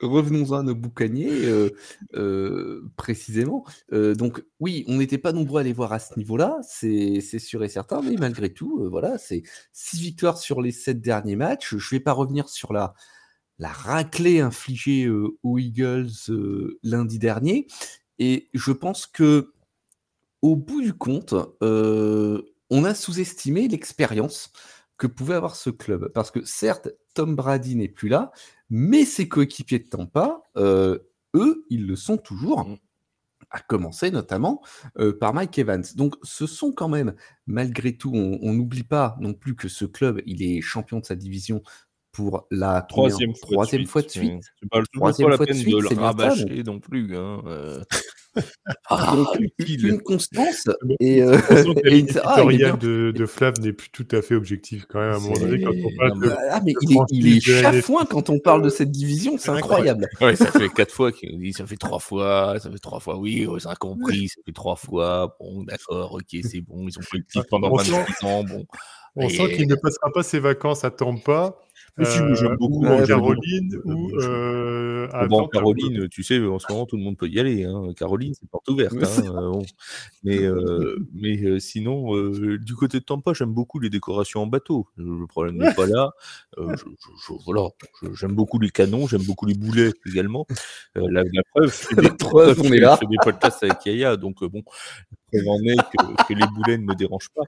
Revenons-en 0.00 0.56
à 0.56 0.62
nos 0.62 0.74
boucaniers 0.74 1.44
euh, 1.44 1.70
euh, 2.14 2.90
précisément. 2.96 3.64
Euh, 3.92 4.14
donc 4.14 4.42
oui, 4.58 4.84
on 4.88 4.96
n'était 4.96 5.18
pas 5.18 5.32
nombreux 5.32 5.60
à 5.60 5.62
les 5.62 5.74
voir 5.74 5.92
à 5.92 5.98
ce 5.98 6.18
niveau-là, 6.18 6.58
c'est 6.62 7.20
sûr 7.20 7.62
et 7.62 7.68
certain, 7.68 8.00
mais 8.00 8.16
malgré 8.18 8.52
tout, 8.52 8.88
voilà, 8.90 9.18
c'est 9.18 9.42
six 9.72 10.00
victoires 10.00 10.38
sur 10.38 10.62
les 10.62 10.72
sept 10.72 11.00
derniers 11.00 11.36
matchs. 11.36 11.76
Je 11.76 11.94
ne 11.94 11.98
vais 11.98 12.02
pas 12.02 12.12
revenir 12.12 12.48
sur 12.48 12.72
la, 12.72 12.94
la 13.60 13.68
raclée 13.68 14.40
infligée 14.40 15.08
aux 15.08 15.58
Eagles 15.58 16.10
lundi 16.82 17.18
dernier. 17.20 17.66
Et 18.18 18.48
je 18.54 18.72
pense 18.72 19.06
que 19.06 19.52
au 20.42 20.56
bout 20.56 20.80
du 20.80 20.94
compte, 20.94 21.34
on 21.60 22.84
a 22.84 22.94
sous-estimé 22.94 23.68
l'expérience 23.68 24.50
que 24.96 25.06
pouvait 25.06 25.34
avoir 25.34 25.54
ce 25.56 25.70
club. 25.70 26.10
Parce 26.14 26.30
que 26.30 26.44
certes, 26.44 26.88
Tom 27.14 27.36
Brady 27.36 27.76
n'est 27.76 27.88
plus 27.88 28.08
là, 28.08 28.32
mais 28.70 29.04
ses 29.04 29.28
coéquipiers 29.28 29.78
de 29.78 29.88
Tampa, 29.88 30.42
eux, 30.56 31.66
ils 31.68 31.86
le 31.86 31.96
sont 31.96 32.16
toujours. 32.16 32.66
Mmh. 32.66 32.78
À 33.52 33.58
commencer 33.58 34.12
notamment 34.12 34.62
par 35.18 35.34
Mike 35.34 35.58
Evans. 35.58 35.84
Donc, 35.96 36.14
ce 36.22 36.46
sont 36.46 36.70
quand 36.70 36.88
même, 36.88 37.14
malgré 37.46 37.96
tout, 37.96 38.12
on 38.14 38.52
n'oublie 38.54 38.84
pas 38.84 39.16
non 39.18 39.34
plus 39.34 39.56
que 39.56 39.68
ce 39.68 39.84
club, 39.84 40.22
il 40.24 40.42
est 40.44 40.60
champion 40.60 41.00
de 41.00 41.04
sa 41.04 41.16
division 41.16 41.60
pour 42.12 42.46
la 42.50 42.82
troisième, 42.82 43.34
fois, 43.34 43.50
troisième 43.52 43.86
fois 43.86 44.02
de 44.02 44.08
suite. 44.08 44.42
C'est 44.60 44.68
pas, 44.68 44.82
troisième 44.92 45.32
fois 45.34 45.46
de 45.46 45.52
suite, 45.52 45.74
de 45.74 45.78
le 45.78 46.00
rabâcher 46.00 46.62
non 46.64 46.80
plus. 46.80 47.16
Hein, 47.16 47.42
euh. 47.46 47.82
ah, 48.88 49.16
une 49.58 50.00
constance 50.00 50.68
et, 51.00 51.22
euh, 51.22 51.38
et 51.84 52.06
ah, 52.22 52.42
de, 52.42 53.12
de 53.12 53.26
Flav 53.26 53.54
n'est 53.60 53.72
plus 53.72 53.90
tout 53.90 54.06
à 54.12 54.22
fait 54.22 54.34
objectif 54.34 54.86
quand 54.88 55.00
même 55.00 55.12
à 55.12 55.16
un 55.16 55.20
moment 55.20 55.38
donné 55.38 55.62
quand 55.62 55.72
on 55.72 55.96
parle 55.96 56.20
de, 56.20 56.32
ah, 56.50 56.60
mais 56.64 56.72
il 56.82 56.92
est, 56.92 57.00
il 57.10 57.36
est 57.36 57.40
chafouin 57.40 58.04
quand 58.06 58.30
on 58.30 58.38
parle 58.38 58.62
de 58.62 58.70
cette 58.70 58.90
division, 58.90 59.36
c'est 59.38 59.50
incroyable. 59.50 60.08
Ouais, 60.20 60.36
ça 60.36 60.46
fait 60.46 60.68
quatre 60.68 60.92
fois 60.92 61.12
qu'il 61.12 61.38
dit 61.38 61.52
ça 61.52 61.66
fait 61.66 61.76
trois 61.76 61.98
fois, 61.98 62.58
ça 62.60 62.70
fait 62.70 62.78
trois 62.78 63.00
fois, 63.00 63.16
oui, 63.16 63.48
ça 63.58 63.70
a 63.70 63.76
compris, 63.76 64.28
ça 64.28 64.40
fait 64.44 64.52
trois 64.52 64.76
fois, 64.76 65.36
bon, 65.40 65.62
d'accord, 65.62 66.14
ok, 66.14 66.40
c'est 66.42 66.60
bon, 66.60 66.86
ils 66.88 66.98
ont 66.98 67.02
fait 67.02 67.18
le 67.18 67.24
titre 67.24 67.46
pendant 67.48 67.74
26 67.74 67.94
ans, 68.24 68.44
bon. 68.44 68.66
On 69.16 69.28
sent 69.28 69.54
qu'il 69.54 69.66
ne 69.66 69.74
passera 69.74 70.10
pas 70.12 70.22
ses 70.22 70.38
vacances 70.38 70.84
à 70.84 70.90
Tampa 70.90 71.56
j'aime 71.69 71.69
euh, 71.98 72.56
beaucoup 72.56 72.86
en 72.86 73.04
Caroline 73.04 73.80
ou 73.84 74.10
euh, 74.20 75.08
à 75.12 75.26
bon, 75.26 75.46
Caroline, 75.48 76.08
tu 76.08 76.22
sais, 76.22 76.38
en 76.38 76.58
ce 76.58 76.70
moment, 76.70 76.86
tout 76.86 76.96
le 76.96 77.02
monde 77.02 77.16
peut 77.16 77.28
y 77.28 77.38
aller. 77.38 77.64
Hein. 77.64 77.92
Caroline, 77.96 78.32
c'est 78.34 78.48
porte 78.48 78.68
ouverte. 78.68 78.94
Hein, 78.94 79.22
euh, 79.26 79.50
bon. 79.50 79.62
Mais, 80.22 80.40
mais 81.14 81.60
sinon, 81.60 82.14
du 82.30 82.74
côté 82.74 83.00
de 83.00 83.04
Tampa, 83.04 83.32
j'aime 83.34 83.52
beaucoup 83.52 83.78
les 83.78 83.90
décorations 83.90 84.42
en 84.42 84.46
bateau. 84.46 84.86
Le 84.96 85.26
problème 85.26 85.56
n'est 85.56 85.74
pas 85.74 85.86
là. 85.86 86.12
Je, 86.56 86.74
je, 86.76 87.32
voilà, 87.44 87.68
j'aime 88.14 88.32
beaucoup 88.32 88.58
les 88.58 88.70
canons, 88.70 89.06
j'aime 89.06 89.22
beaucoup 89.22 89.46
les 89.46 89.54
boulets 89.54 89.92
également. 90.06 90.46
La, 90.94 91.22
la, 91.22 91.42
preuve, 91.52 91.70
fais 91.70 91.94
des, 92.00 92.10
preuve, 92.10 92.60
on 92.60 92.72
est 92.72 92.78
là. 92.78 92.94
Je 92.94 93.06
fais 93.06 93.10
des 93.10 93.18
podcasts 93.22 93.62
avec 93.62 93.84
Yaya, 93.84 94.16
donc 94.16 94.44
bon, 94.44 94.62
la 95.32 95.42
preuve 95.42 95.48
en 95.48 95.60
est 95.64 95.76
que, 95.76 96.28
que, 96.28 96.34
les 96.34 96.46
boulets 96.46 96.78
ne 96.78 96.84
me 96.84 96.94
dérangent 96.94 97.30
pas. 97.34 97.44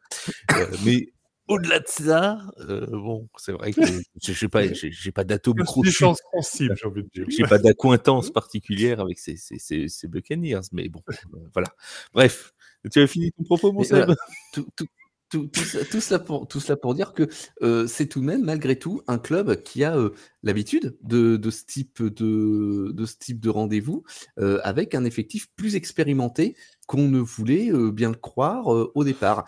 mais 0.85 1.13
au-delà 1.49 1.81
de 1.81 1.89
ça, 1.89 2.41
euh, 2.61 2.87
bon, 2.87 3.29
c'est 3.37 3.53
vrai 3.53 3.73
que 3.73 3.81
je 4.23 4.45
n'ai 4.45 4.49
pas, 4.49 4.73
j'ai 4.73 5.13
pas 5.13 5.25
d'atome 5.25 5.57
sensible, 5.65 6.77
j'ai 6.77 6.87
envie 6.87 7.03
de 7.03 7.09
dire. 7.13 7.27
J'ai 7.29 7.45
pas 7.45 7.59
d'acquaintance 7.59 8.31
particulière 8.33 9.01
avec 9.01 9.19
ces, 9.19 9.37
ces, 9.37 9.89
ces, 9.89 10.09
Buccaneers, 10.09 10.61
mais 10.73 10.89
bon, 10.89 11.03
euh, 11.09 11.39
voilà. 11.53 11.69
Bref, 12.13 12.55
tu 12.91 13.01
as 13.01 13.07
fini 13.07 13.33
ton 13.33 13.45
propos, 13.45 13.73
mon 13.73 13.83
Seb? 13.83 14.15
tout, 14.53 14.67
tout, 14.77 14.87
tout, 15.31 15.49
tout, 15.49 16.01
cela 16.01 16.19
pour, 16.19 16.47
tout 16.47 16.61
cela 16.61 16.77
pour 16.77 16.95
dire 16.95 17.13
que 17.13 17.27
euh, 17.63 17.87
c'est 17.87 18.07
tout 18.07 18.21
de 18.21 18.27
même, 18.27 18.45
malgré 18.45 18.79
tout, 18.79 19.03
un 19.09 19.19
club 19.19 19.63
qui 19.63 19.83
a 19.83 19.97
l'habitude 20.43 20.97
de, 21.03 21.37
de, 21.37 21.51
ce 21.51 21.65
type 21.65 22.03
de, 22.03 22.93
de, 22.93 23.07
ce 23.07 23.17
type 23.17 23.41
de 23.41 23.49
rendez-vous, 23.49 24.05
avec 24.37 24.95
un 24.95 25.05
effectif 25.05 25.49
plus 25.57 25.75
expérimenté 25.75 26.55
qu'on 26.87 27.09
ne 27.09 27.19
voulait 27.19 27.71
bien 27.93 28.11
le 28.11 28.17
croire 28.17 28.67
au 28.67 29.05
départ. 29.05 29.47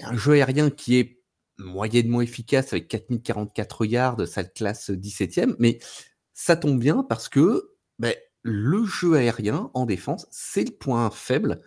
Un 0.00 0.16
jeu 0.16 0.32
aérien 0.32 0.70
qui 0.70 0.96
est 0.96 1.20
moyennement 1.58 2.20
efficace 2.20 2.72
avec 2.72 2.88
4044 2.88 3.84
yards, 3.84 4.26
ça 4.26 4.44
classe 4.44 4.90
17e, 4.90 5.54
mais 5.58 5.78
ça 6.32 6.56
tombe 6.56 6.80
bien 6.80 7.04
parce 7.04 7.28
que 7.28 7.70
ben, 7.98 8.14
le 8.42 8.84
jeu 8.84 9.14
aérien 9.14 9.70
en 9.74 9.86
défense, 9.86 10.26
c'est 10.30 10.64
le 10.64 10.74
point 10.74 11.10
faible 11.10 11.60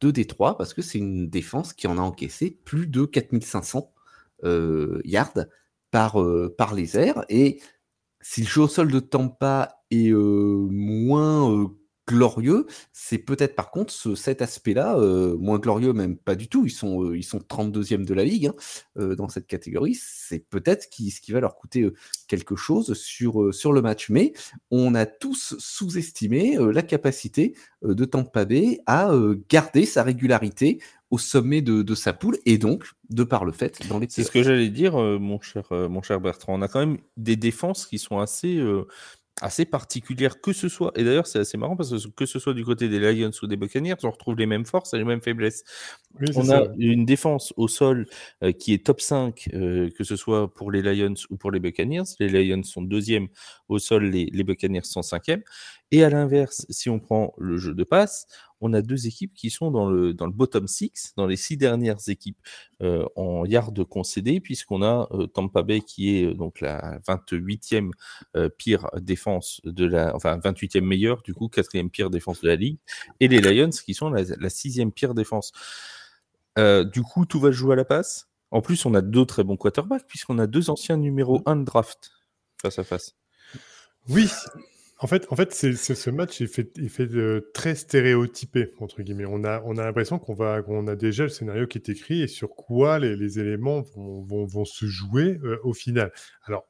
de 0.00 0.10
Détroit 0.10 0.56
parce 0.56 0.74
que 0.74 0.82
c'est 0.82 0.98
une 0.98 1.28
défense 1.28 1.72
qui 1.72 1.86
en 1.86 1.98
a 1.98 2.00
encaissé 2.00 2.58
plus 2.64 2.86
de 2.86 3.04
4500 3.04 3.92
euh, 4.44 5.00
yards 5.04 5.46
par, 5.90 6.20
euh, 6.20 6.54
par 6.56 6.74
les 6.74 6.96
airs. 6.96 7.24
Et 7.28 7.60
si 8.20 8.42
le 8.42 8.46
jeu 8.46 8.62
au 8.62 8.68
sol 8.68 8.90
de 8.90 9.00
Tampa 9.00 9.84
est 9.90 10.10
euh, 10.10 10.68
moins 10.70 11.70
glorieux, 12.06 12.66
c'est 12.92 13.18
peut-être 13.18 13.54
par 13.54 13.70
contre 13.70 13.92
cet 13.92 14.42
aspect-là, 14.42 14.98
euh, 14.98 15.36
moins 15.38 15.58
glorieux 15.58 15.92
même 15.92 16.16
pas 16.16 16.34
du 16.34 16.48
tout, 16.48 16.66
ils 16.66 16.70
sont, 16.70 17.04
euh, 17.04 17.16
ils 17.16 17.22
sont 17.22 17.38
32e 17.38 18.04
de 18.04 18.14
la 18.14 18.24
ligue 18.24 18.48
hein, 18.48 18.54
euh, 18.98 19.14
dans 19.14 19.28
cette 19.28 19.46
catégorie, 19.46 19.94
c'est 19.94 20.40
peut-être 20.40 20.88
qui, 20.90 21.10
ce 21.10 21.20
qui 21.20 21.32
va 21.32 21.40
leur 21.40 21.54
coûter 21.54 21.88
quelque 22.28 22.56
chose 22.56 22.94
sur, 22.94 23.54
sur 23.54 23.72
le 23.72 23.82
match. 23.82 24.10
Mais 24.10 24.32
on 24.70 24.94
a 24.94 25.06
tous 25.06 25.54
sous-estimé 25.58 26.56
la 26.58 26.82
capacité 26.82 27.54
de 27.82 28.04
Tampa 28.04 28.44
Bay 28.44 28.80
à 28.86 29.12
garder 29.48 29.86
sa 29.86 30.02
régularité 30.02 30.80
au 31.10 31.18
sommet 31.18 31.60
de, 31.60 31.94
sa 31.94 32.12
poule 32.12 32.38
et 32.46 32.58
donc 32.58 32.84
de 33.10 33.22
par 33.22 33.44
le 33.44 33.52
fait 33.52 33.86
dans 33.88 33.98
les 33.98 34.06
C'est 34.08 34.24
ce 34.24 34.30
que 34.30 34.42
j'allais 34.42 34.70
dire, 34.70 34.96
mon, 34.96 35.40
cher, 35.40 35.64
mon 35.70 36.02
cher 36.02 36.20
Bertrand. 36.20 36.58
On 36.58 36.62
a 36.62 36.68
quand 36.68 36.80
même 36.80 36.98
des 37.16 37.36
défenses 37.36 37.86
qui 37.86 37.98
sont 37.98 38.18
assez 38.18 38.60
assez 39.40 39.64
particulière, 39.64 40.40
que 40.40 40.52
ce 40.52 40.68
soit, 40.68 40.92
et 40.94 41.04
d'ailleurs 41.04 41.26
c'est 41.26 41.40
assez 41.40 41.56
marrant 41.56 41.76
parce 41.76 41.90
que 41.90 42.08
que 42.10 42.26
ce 42.26 42.38
soit 42.38 42.54
du 42.54 42.64
côté 42.64 42.88
des 42.88 42.98
Lions 43.00 43.30
ou 43.42 43.46
des 43.46 43.56
Buccaneers, 43.56 43.96
on 44.02 44.10
retrouve 44.10 44.36
les 44.36 44.46
mêmes 44.46 44.66
forces 44.66 44.94
et 44.94 44.98
les 44.98 45.04
mêmes 45.04 45.22
faiblesses. 45.22 45.64
on 46.36 46.50
a 46.50 46.66
une 46.78 47.04
défense 47.04 47.52
au 47.56 47.66
sol 47.66 48.06
euh, 48.42 48.52
qui 48.52 48.72
est 48.74 48.84
top 48.86 49.00
5, 49.00 49.48
euh, 49.54 49.90
que 49.96 50.04
ce 50.04 50.16
soit 50.16 50.52
pour 50.52 50.70
les 50.70 50.82
Lions 50.82 51.14
ou 51.30 51.36
pour 51.36 51.50
les 51.50 51.60
Buccaneers. 51.60 52.04
Les 52.20 52.28
Lions 52.28 52.62
sont 52.62 52.82
deuxième 52.82 53.28
au 53.68 53.78
sol, 53.78 54.04
les, 54.04 54.26
les 54.26 54.44
Buccaneers 54.44 54.84
sont 54.84 55.02
cinquième. 55.02 55.42
Et 55.90 56.04
à 56.04 56.10
l'inverse, 56.10 56.64
si 56.70 56.88
on 56.88 57.00
prend 57.00 57.34
le 57.36 57.56
jeu 57.56 57.74
de 57.74 57.84
passe, 57.84 58.26
on 58.62 58.72
a 58.72 58.80
deux 58.80 59.06
équipes 59.06 59.34
qui 59.34 59.50
sont 59.50 59.70
dans 59.70 59.90
le, 59.90 60.12
bottom 60.12 60.68
six, 60.68 61.12
dans 61.16 61.26
les 61.26 61.36
six 61.36 61.56
dernières 61.56 62.08
équipes 62.08 62.38
euh, 62.80 63.04
en 63.16 63.44
yards 63.44 63.72
concédés, 63.90 64.40
puisqu'on 64.40 64.82
a 64.82 65.08
euh, 65.12 65.26
Tampa 65.26 65.62
Bay 65.62 65.80
qui 65.80 66.16
est 66.16 66.26
euh, 66.26 66.34
donc 66.34 66.60
la 66.60 67.00
28e 67.00 67.90
pire 68.56 68.88
défense 69.00 69.60
de 69.64 69.84
la, 69.84 70.14
enfin 70.14 70.38
28e 70.38 70.80
meilleure, 70.80 71.22
du 71.22 71.34
coup, 71.34 71.48
quatrième 71.48 71.90
pire 71.90 72.08
défense 72.08 72.40
de 72.40 72.48
la 72.48 72.56
ligue, 72.56 72.78
et 73.20 73.28
les 73.28 73.40
Lions 73.40 73.70
qui 73.70 73.94
sont 73.94 74.10
la, 74.10 74.22
la 74.38 74.48
sixième 74.48 74.92
pire 74.92 75.14
défense. 75.14 75.52
du 76.56 77.02
coup, 77.02 77.26
tout 77.26 77.40
va 77.40 77.50
jouer 77.50 77.72
à 77.72 77.76
la 77.76 77.84
passe. 77.84 78.28
En 78.52 78.60
plus, 78.60 78.86
on 78.86 78.94
a 78.94 79.00
deux 79.00 79.24
très 79.24 79.44
bons 79.44 79.56
quarterbacks, 79.56 80.06
puisqu'on 80.06 80.38
a 80.38 80.46
deux 80.46 80.70
anciens 80.70 80.98
numéros 80.98 81.42
1 81.46 81.56
de 81.56 81.64
draft 81.64 82.12
face 82.60 82.78
à 82.78 82.84
face. 82.84 83.16
Oui, 84.08 84.28
en 85.02 85.08
fait, 85.08 85.26
en 85.30 85.36
fait 85.36 85.52
c'est, 85.52 85.74
ce 85.74 86.10
match 86.10 86.40
est 86.40 86.46
fait, 86.46 86.78
est 86.78 86.88
fait 86.88 87.08
de, 87.08 87.50
très 87.54 87.74
stéréotypé, 87.74 88.72
entre 88.78 89.02
guillemets. 89.02 89.26
On 89.26 89.42
a, 89.42 89.60
on 89.64 89.76
a 89.76 89.84
l'impression 89.84 90.20
qu'on 90.20 90.34
va, 90.34 90.62
qu'on 90.62 90.86
a 90.86 90.94
déjà 90.94 91.24
le 91.24 91.28
scénario 91.28 91.66
qui 91.66 91.78
est 91.78 91.88
écrit 91.88 92.22
et 92.22 92.28
sur 92.28 92.50
quoi 92.50 93.00
les, 93.00 93.16
les 93.16 93.40
éléments 93.40 93.82
vont, 93.96 94.22
vont, 94.22 94.46
vont, 94.46 94.64
se 94.64 94.86
jouer 94.86 95.40
euh, 95.42 95.58
au 95.64 95.74
final. 95.74 96.12
Alors, 96.44 96.68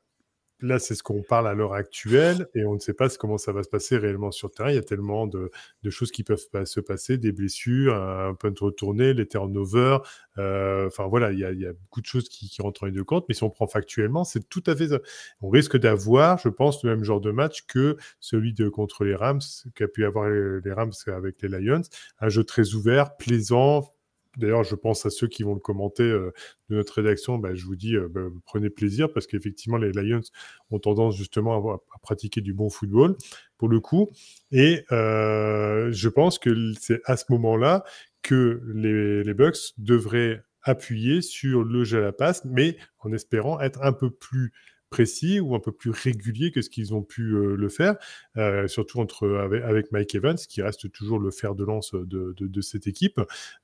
là, 0.63 0.79
c'est 0.79 0.95
ce 0.95 1.03
qu'on 1.03 1.23
parle 1.23 1.49
à 1.49 1.55
l'heure 1.55 1.75
actuelle 1.75 2.47
et 2.55 2.65
on 2.65 2.75
ne 2.75 2.79
sait 2.79 2.95
pas 2.95 3.09
comment 3.11 3.37
ça 3.37 3.53
va 3.53 3.63
se 3.63 3.69
passer 3.69 3.99
réellement 3.99 4.31
sur 4.31 4.49
le 4.49 4.53
terrain. 4.55 4.71
Il 4.71 4.77
y 4.77 4.79
a 4.79 4.83
tellement 4.83 5.27
de, 5.27 5.51
choses 5.91 6.11
qui 6.11 6.25
peuvent 6.25 6.45
se 6.65 6.81
passer, 6.81 7.19
des 7.19 7.33
blessures, 7.33 7.95
un 7.95 8.35
peu 8.35 8.51
de 8.51 8.61
retourner, 8.61 9.13
les 9.13 9.27
turnovers. 9.27 10.01
Euh, 10.39 10.87
enfin 10.87 11.07
voilà, 11.07 11.33
il 11.33 11.39
y, 11.39 11.45
a, 11.45 11.73
beaucoup 11.73 12.01
de 12.01 12.07
choses 12.07 12.29
qui, 12.29 12.51
rentrent 12.63 12.85
en 12.85 12.87
ligne 12.87 12.97
de 12.97 13.03
compte. 13.03 13.27
Mais 13.29 13.35
si 13.35 13.43
on 13.43 13.51
prend 13.51 13.67
factuellement, 13.67 14.25
c'est 14.25 14.49
tout 14.49 14.63
à 14.67 14.77
fait. 14.77 14.89
On 15.41 15.51
risque 15.51 15.77
d'avoir, 15.77 16.39
je 16.39 16.49
pense, 16.49 16.83
le 16.85 16.91
même 16.91 17.05
genre 17.05 17.21
de 17.21 17.33
match 17.33 17.67
que 17.67 17.97
celui 18.21 18.55
de 18.55 18.69
contre 18.69 19.05
les 19.05 19.15
Rams, 19.15 19.41
qu'a 19.75 19.89
pu 19.89 20.05
avoir 20.05 20.29
les 20.29 20.73
Rams 20.73 20.93
avec 21.09 21.43
les 21.43 21.49
Lions. 21.49 21.83
Un 22.21 22.29
jeu 22.29 22.45
très 22.45 22.75
ouvert, 22.75 23.17
plaisant, 23.17 23.83
D'ailleurs, 24.39 24.65
je 24.65 24.75
pense 24.75 25.05
à 25.05 25.11
ceux 25.11 25.27
qui 25.27 25.43
vont 25.43 25.55
le 25.55 25.61
commenter 25.61 26.05
euh, 26.05 26.33
de 26.71 26.77
notre 26.77 26.95
rédaction. 26.95 27.39
Bah, 27.39 27.55
je 27.55 27.67
vous 27.67 27.77
dis, 27.77 27.97
euh, 27.97 28.09
bah, 28.09 28.23
prenez 28.47 28.71
plaisir 28.71 29.13
parce 29.13 29.27
qu'effectivement, 29.27 29.77
les 29.77 29.93
Lions 29.93 30.23
ont 30.71 30.79
tendance 30.79 31.17
justement 31.17 31.75
à, 31.75 31.79
pratiquer 32.01 32.41
du 32.41 32.55
bon 32.55 32.71
football 32.71 33.17
pour 33.59 33.69
le 33.69 33.81
coup. 33.81 34.11
Et 34.51 34.85
euh, 34.91 35.91
je 35.93 36.09
pense 36.09 36.39
que 36.39 36.73
c'est 36.81 37.01
à 37.05 37.17
ce 37.17 37.25
moment-là 37.31 37.85
que 38.23 38.63
les, 38.75 39.23
les 39.23 39.35
Bucks 39.35 39.75
devraient 39.79 40.43
appuyer 40.63 41.21
sur 41.23 41.65
le 41.65 41.85
jeu 41.85 41.99
à 41.99 42.03
la 42.03 42.13
passe, 42.13 42.45
mais 42.45 42.77
en 43.01 43.13
espérant 43.13 43.61
être 43.61 43.83
un 43.83 43.93
peu 43.93 44.11
plus 44.11 44.53
précis 44.93 45.41
ou 45.41 45.57
un 45.57 45.61
peu 45.61 45.73
plus 45.73 45.91
régulier 45.91 46.53
que 46.53 46.63
ce 46.63 46.71
qu'ils 46.71 46.95
ont 46.95 47.03
pu 47.03 47.33
euh, 47.33 47.57
le 47.57 47.69
faire, 47.69 47.97
euh, 48.37 48.69
surtout 48.69 49.01
entre, 49.01 49.27
avec, 49.29 49.91
Mike 49.91 50.15
Evans, 50.15 50.37
qui 50.37 50.63
reste 50.63 50.93
toujours 50.93 51.19
le 51.19 51.31
fer 51.33 51.57
de 51.57 51.65
lance 51.65 51.95
de, 51.95 52.61
cette 52.61 52.87
équipe, 52.87 53.21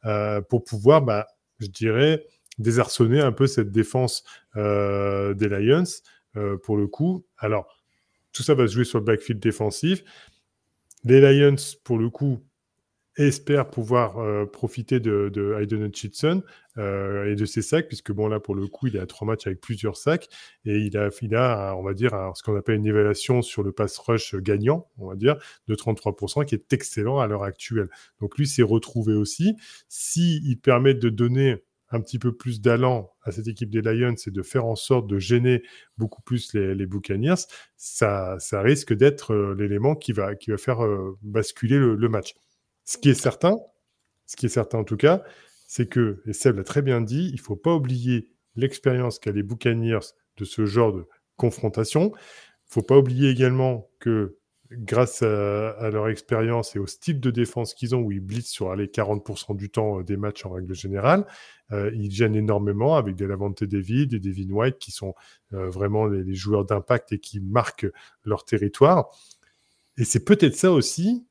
euh, 0.07 0.41
pour 0.41 0.65
pouvoir, 0.65 1.03
bah, 1.03 1.27
je 1.61 1.69
dirais, 1.69 2.27
désarçonner 2.59 3.21
un 3.21 3.31
peu 3.31 3.47
cette 3.47 3.71
défense 3.71 4.25
des 4.57 5.49
Lions, 5.49 5.85
pour 6.65 6.77
le 6.77 6.87
coup. 6.89 7.25
Alors, 7.37 7.69
tout 8.33 8.43
ça 8.43 8.55
va 8.55 8.67
se 8.67 8.73
jouer 8.73 8.85
sur 8.85 8.99
le 8.99 9.05
backfield 9.05 9.41
défensif. 9.41 10.03
Les 11.05 11.21
Lions, 11.21 11.57
pour 11.85 11.99
le 11.99 12.11
coup, 12.11 12.41
espère 13.19 13.69
pouvoir 13.69 14.19
euh, 14.19 14.47
profiter 14.47 15.01
de, 15.01 15.31
de 15.33 15.55
Hayden 15.59 15.85
Hutchinson 15.85 16.43
euh, 16.79 17.31
et 17.31 17.35
de 17.35 17.45
ses 17.45 17.63
sacs, 17.63 17.89
puisque 17.89 18.13
bon 18.13 18.29
là 18.29 18.41
pour 18.41 18.55
le 18.55 18.67
coup 18.69 18.87
il 18.87 18.97
est 18.97 19.01
à 19.01 19.07
trois 19.07 19.27
matchs 19.27 19.47
avec 19.47 19.61
plusieurs 19.61 19.97
sacs 19.97 20.29
et 20.65 20.79
il 20.79 20.97
a, 20.97 21.11
il 21.21 21.35
a 21.35 21.75
on 21.77 21.83
va 21.83 21.95
dire 21.95 22.13
ce 22.35 22.43
qu'on 22.43 22.57
appelle 22.57 22.77
une 22.77 22.87
évaluation 22.87 23.43
sur 23.43 23.63
le 23.63 23.73
pass 23.73 23.99
rush 23.99 24.37
gagnant, 24.37 24.89
on 24.99 25.09
va 25.09 25.17
dire 25.17 25.37
de 25.67 25.75
33% 25.75 26.45
qui 26.45 26.55
est 26.55 26.73
excellent 26.73 27.19
à 27.19 27.27
l'heure 27.27 27.43
actuelle. 27.43 27.89
Donc 28.21 28.39
lui 28.39 28.47
s'est 28.47 28.63
retrouvé 28.63 29.15
aussi. 29.15 29.57
Si 29.89 30.41
il 30.45 30.57
permet 30.57 30.95
de 30.95 31.09
donner 31.09 31.65
un 31.91 32.01
petit 32.01 32.19
peu 32.19 32.33
plus 32.37 32.61
d'allant 32.61 33.11
à 33.23 33.33
cette 33.33 33.49
équipe 33.49 33.71
des 33.71 33.81
Lions 33.81 34.15
et 34.27 34.31
de 34.31 34.43
faire 34.43 34.67
en 34.67 34.77
sorte 34.77 35.07
de 35.07 35.19
gêner 35.19 35.63
beaucoup 35.97 36.21
plus 36.23 36.53
les, 36.53 36.75
les 36.75 36.87
Buccaneers, 36.87 37.47
ça, 37.77 38.37
ça 38.39 38.61
risque 38.61 38.93
d'être 38.93 39.33
euh, 39.33 39.55
l'élément 39.59 39.95
qui 39.95 40.13
va, 40.13 40.35
qui 40.35 40.51
va 40.51 40.59
faire 40.59 40.81
basculer 41.23 41.79
le 41.79 42.09
match. 42.09 42.35
Ce 42.89 42.97
qui 42.97 43.11
est 43.11 43.21
certain, 43.21 43.59
ce 44.25 44.35
qui 44.35 44.47
est 44.47 44.49
certain 44.49 44.79
en 44.79 44.85
tout 44.85 44.97
cas, 44.97 45.23
c'est 45.67 45.91
que, 45.91 46.23
et 46.25 46.33
Seb 46.33 46.57
l'a 46.57 46.65
très 46.65 46.81
bien 46.81 47.03
dit, 47.03 47.29
il 47.29 47.35
ne 47.35 47.41
faut 47.43 47.55
pas 47.55 47.75
oublier 47.75 48.33
l'expérience 48.57 49.19
qu'a 49.19 49.31
les 49.31 49.43
Buccaneers 49.43 50.15
de 50.39 50.47
ce 50.47 50.65
genre 50.65 50.95
de 50.95 51.07
confrontation. 51.37 52.05
Il 52.05 52.13
ne 52.13 52.71
faut 52.71 52.81
pas 52.83 52.97
oublier 52.97 53.29
également 53.29 53.91
que 54.01 54.39
grâce 54.73 55.21
à, 55.21 55.91
leur 55.91 56.09
expérience 56.09 56.77
et 56.77 56.79
au 56.79 56.87
style 56.87 57.21
de 57.21 57.31
défense 57.31 57.75
qu'ils 57.75 57.95
ont, 57.95 58.01
où 58.01 58.11
ils 58.11 58.21
blitzent 58.21 58.49
sur 58.49 58.75
les 58.75 58.87
40% 58.87 59.55
du 59.55 59.69
temps 59.69 59.99
euh, 59.99 60.03
des 60.03 60.17
matchs 60.17 60.47
en 60.47 60.51
règle 60.53 60.75
générale, 60.75 61.27
euh, 61.73 61.91
ils 61.95 62.11
gênent 62.11 62.37
énormément 62.37 62.97
avec 62.97 63.17
des 63.17 63.27
Lavante 63.27 63.65
David 63.65 64.15
et 64.15 64.19
Devin 64.19 64.49
White 64.49 64.79
qui 64.79 64.93
sont 64.93 65.15
euh, 65.53 65.69
vraiment 65.69 66.07
les, 66.07 66.35
joueurs 66.35 66.65
d'impact 66.65 67.13
et 67.13 67.19
qui 67.19 67.41
marquent 67.41 67.89
leur 68.25 68.47
territoire. 68.47 69.11
Et 69.99 70.05
c'est 70.05 70.25
peut-être 70.25 70.57
ça 70.57 70.73
aussi 70.73 71.27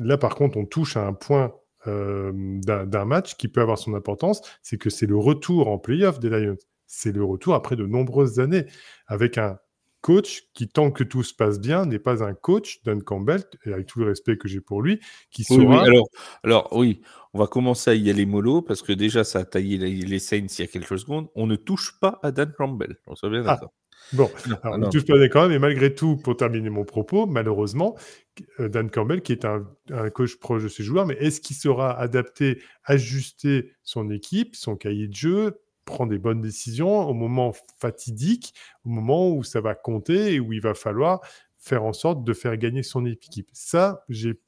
Là, 0.00 0.18
par 0.18 0.34
contre, 0.34 0.56
on 0.56 0.66
touche 0.66 0.96
à 0.96 1.06
un 1.06 1.12
point 1.12 1.52
euh, 1.86 2.32
d'un 2.62 3.04
match 3.04 3.36
qui 3.36 3.48
peut 3.48 3.60
avoir 3.60 3.78
son 3.78 3.94
importance, 3.94 4.42
c'est 4.62 4.78
que 4.78 4.90
c'est 4.90 5.06
le 5.06 5.16
retour 5.16 5.68
en 5.68 5.78
playoff 5.78 6.18
des 6.18 6.28
Lions. 6.28 6.56
C'est 6.86 7.12
le 7.12 7.24
retour 7.24 7.54
après 7.54 7.76
de 7.76 7.86
nombreuses 7.86 8.40
années, 8.40 8.66
avec 9.06 9.38
un 9.38 9.58
coach 10.00 10.44
qui, 10.54 10.68
tant 10.68 10.90
que 10.90 11.04
tout 11.04 11.22
se 11.22 11.34
passe 11.34 11.60
bien, 11.60 11.84
n'est 11.84 11.98
pas 11.98 12.24
un 12.24 12.34
coach, 12.34 12.82
Dan 12.84 13.02
Campbell, 13.02 13.42
et 13.64 13.72
avec 13.72 13.86
tout 13.86 14.00
le 14.00 14.06
respect 14.06 14.38
que 14.38 14.48
j'ai 14.48 14.60
pour 14.60 14.82
lui, 14.82 15.00
qui 15.30 15.44
sera... 15.44 15.82
alors, 15.82 16.08
alors, 16.44 16.68
oui, 16.72 17.00
on 17.34 17.38
va 17.38 17.46
commencer 17.46 17.90
à 17.90 17.94
y 17.94 18.08
aller 18.08 18.26
mollo, 18.26 18.62
parce 18.62 18.82
que 18.82 18.92
déjà, 18.92 19.24
ça 19.24 19.40
a 19.40 19.44
taillé 19.44 19.76
les, 19.76 20.18
Saints 20.18 20.46
il 20.58 20.60
y 20.60 20.64
a 20.64 20.66
quelques 20.66 20.98
secondes. 20.98 21.28
On 21.34 21.46
ne 21.46 21.56
touche 21.56 21.98
pas 22.00 22.18
à 22.22 22.32
Dan 22.32 22.52
Campbell, 22.56 22.96
on 23.06 23.14
se 23.14 23.26
bien 23.26 23.42
ah, 23.46 23.54
d'accord. 23.54 23.72
Bon, 24.12 24.30
on 24.64 24.78
ne 24.78 24.90
touche 24.90 25.04
pas 25.04 25.18
d'accord, 25.18 25.48
mais 25.48 25.58
malgré 25.58 25.94
tout, 25.94 26.16
pour 26.16 26.36
terminer 26.36 26.70
mon 26.70 26.84
propos, 26.84 27.26
malheureusement, 27.26 27.96
euh, 28.60 28.68
Dan 28.68 28.90
Campbell, 28.90 29.20
qui 29.22 29.32
est 29.32 29.44
un, 29.44 29.66
coach 30.14 30.36
proche 30.36 30.62
de 30.62 30.68
ses 30.68 30.82
joueurs, 30.82 31.06
mais 31.06 31.14
est-ce 31.14 31.40
qu'il 31.40 31.56
sera 31.56 31.98
adapté, 31.98 32.62
ajuster 32.84 33.72
son 33.82 34.10
équipe, 34.10 34.56
son 34.56 34.76
cahier 34.76 35.08
de 35.08 35.14
jeu, 35.14 35.60
prendre 35.84 36.10
des 36.10 36.18
bonnes 36.18 36.40
décisions 36.40 37.08
au 37.08 37.14
moment 37.14 37.52
fatidique, 37.78 38.54
au 38.84 38.88
moment 38.88 39.30
où 39.30 39.42
ça 39.42 39.60
va 39.60 39.74
compter 39.74 40.34
et 40.34 40.40
où 40.40 40.52
il 40.52 40.60
va 40.60 40.74
falloir 40.74 41.20
faire 41.60 41.82
en 41.82 41.92
sorte 41.92 42.24
de 42.24 42.32
faire 42.32 42.56
gagner 42.56 42.82
son 42.82 43.04
équipe? 43.04 43.48
Ça, 43.52 44.04
j'ai, 44.08 44.38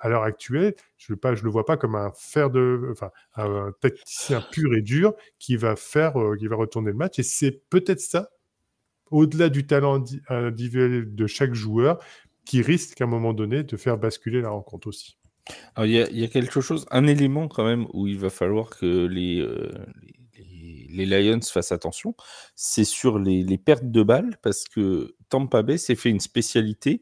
à 0.00 0.08
l'heure 0.08 0.22
actuelle, 0.22 0.74
je 0.96 1.12
ne 1.12 1.18
le 1.42 1.50
vois 1.50 1.66
pas 1.66 1.76
comme 1.76 1.96
un 1.96 2.12
fer 2.14 2.50
de, 2.50 2.88
enfin, 2.92 3.10
un 3.36 3.72
tacticien 3.80 4.42
pur 4.52 4.74
et 4.74 4.82
dur 4.82 5.14
qui 5.38 5.56
va 5.56 5.76
faire, 5.76 6.18
euh, 6.18 6.36
qui 6.36 6.46
va 6.46 6.56
retourner 6.56 6.92
le 6.92 6.96
match. 6.96 7.18
Et 7.18 7.22
c'est 7.22 7.62
peut-être 7.68 8.00
ça 8.00 8.30
au-delà 9.12 9.48
du 9.48 9.66
talent 9.66 10.02
individuel 10.28 11.14
de 11.14 11.26
chaque 11.26 11.54
joueur, 11.54 11.98
qui 12.44 12.62
risque 12.62 13.00
à 13.00 13.04
un 13.04 13.08
moment 13.08 13.32
donné 13.32 13.62
de 13.62 13.76
faire 13.76 13.98
basculer 13.98 14.40
la 14.40 14.50
rencontre 14.50 14.88
aussi. 14.88 15.16
il 15.78 15.90
y, 15.90 16.24
a 16.24 16.28
quelque 16.28 16.60
chose, 16.60 16.86
un 16.90 17.06
élément 17.06 17.48
quand 17.48 17.64
même 17.64 17.86
où 17.92 18.06
il 18.06 18.18
va 18.18 18.30
falloir 18.30 18.70
que 18.70 19.06
les, 19.06 19.40
euh, 19.40 19.70
Lions 20.88 21.40
fassent 21.42 21.72
attention, 21.72 22.14
c'est 22.54 22.84
sur 22.84 23.18
les, 23.18 23.42
les, 23.42 23.58
pertes 23.58 23.90
de 23.90 24.02
balles, 24.02 24.36
parce 24.42 24.64
que 24.64 25.14
Tampa 25.32 25.62
Bay 25.62 25.78
s'est 25.78 25.94
fait 25.94 26.10
une 26.10 26.20
spécialité 26.20 27.00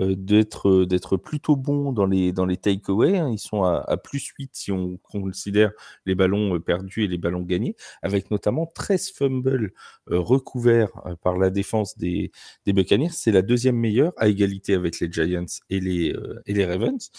euh, 0.00 0.16
d'être 0.16 0.68
euh, 0.68 0.84
d'être 0.84 1.16
plutôt 1.16 1.54
bon 1.54 1.92
dans 1.92 2.06
les 2.06 2.32
dans 2.32 2.44
les 2.44 2.56
takeaways. 2.56 3.18
Hein. 3.18 3.30
Ils 3.30 3.38
sont 3.38 3.62
à, 3.62 3.96
plus 3.96 4.32
8 4.36 4.50
si 4.52 4.72
on 4.72 4.96
considère 4.98 5.70
les 6.04 6.16
ballons 6.16 6.56
euh, 6.56 6.58
perdus 6.58 7.04
et 7.04 7.06
les 7.06 7.18
ballons 7.18 7.42
gagnés, 7.42 7.76
avec 8.02 8.32
notamment 8.32 8.66
13 8.66 9.12
fumbles 9.12 9.72
recouverts 10.08 10.90
par 11.22 11.38
la 11.38 11.50
défense 11.50 11.96
des, 11.96 12.32
des 12.66 12.72
Buccaneers. 12.72 13.10
C'est 13.12 13.30
la 13.30 13.42
deuxième 13.42 13.76
meilleure 13.76 14.12
à 14.16 14.26
égalité 14.26 14.74
avec 14.74 14.98
les 14.98 15.10
Giants 15.12 15.44
et 15.70 15.78
les 15.78 16.16
et 16.46 16.54
les 16.54 16.66
Ravens. 16.66 17.10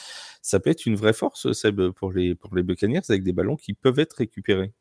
Ça 0.42 0.60
peut 0.60 0.72
être 0.72 0.86
une 0.86 0.96
vraie 0.96 1.14
force, 1.14 1.54
Seb, 1.54 1.92
pour 1.92 2.12
les 2.12 2.36
pour 2.36 2.54
les 2.54 2.64
Buccaneers 2.64 3.02
avec 3.08 3.24
des 3.24 3.34
ballons 3.34 3.56
qui 3.56 3.74
peuvent 3.74 4.00
être 4.00 4.18
récupérés. 4.18 4.74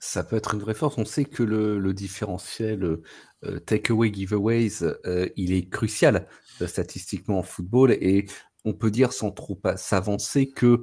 Ça 0.00 0.24
peut 0.24 0.36
être 0.36 0.54
une 0.54 0.60
vraie 0.60 0.74
force. 0.74 0.98
On 0.98 1.04
sait 1.04 1.24
que 1.24 1.42
le, 1.42 1.92
différentiel 1.92 3.00
euh, 3.44 3.58
takeaway 3.60 4.12
giveaways, 4.12 4.82
euh, 4.82 5.28
il 5.36 5.52
est 5.52 5.68
crucial 5.68 6.26
euh, 6.60 6.66
statistiquement 6.66 7.38
en 7.38 7.42
football 7.42 7.92
et 7.92 8.26
on 8.64 8.72
peut 8.72 8.90
dire 8.90 9.12
sans 9.12 9.30
trop 9.30 9.60
s'avancer 9.76 10.48
que 10.48 10.82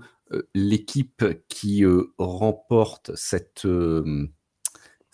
l'équipe 0.54 1.26
qui 1.48 1.84
remporte 2.20 3.16
cette 3.16 3.66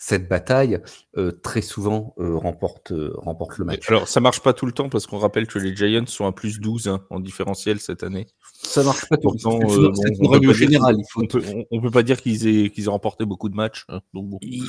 cette 0.06 0.28
bataille, 0.28 0.78
euh, 1.18 1.32
très 1.32 1.62
souvent, 1.62 2.14
euh, 2.20 2.36
remporte, 2.36 2.92
euh, 2.92 3.12
remporte 3.16 3.58
le 3.58 3.64
match. 3.64 3.88
Alors, 3.88 4.06
ça 4.06 4.20
marche 4.20 4.38
pas 4.38 4.52
tout 4.52 4.64
le 4.64 4.70
temps 4.70 4.88
parce 4.88 5.04
qu'on 5.04 5.18
rappelle 5.18 5.48
que 5.48 5.58
les 5.58 5.74
Giants 5.74 6.06
sont 6.06 6.26
à 6.26 6.32
plus 6.32 6.60
12 6.60 6.86
hein, 6.86 7.00
en 7.10 7.18
différentiel 7.18 7.80
cette 7.80 8.04
année. 8.04 8.28
Ça 8.52 8.84
marche 8.84 9.08
pas 9.08 9.16
tout 9.16 9.32
le 9.32 9.38
temps. 9.40 9.58
on, 9.58 11.80
peut, 11.80 11.90
pas 11.90 12.04
dire 12.04 12.22
qu'ils 12.22 12.46
aient, 12.46 12.70
qu'ils 12.70 12.84
aient 12.84 12.88
remporté 12.88 13.24
beaucoup 13.24 13.48
de 13.48 13.56
matchs. 13.56 13.84
Hein, 13.88 13.98
il, 14.42 14.62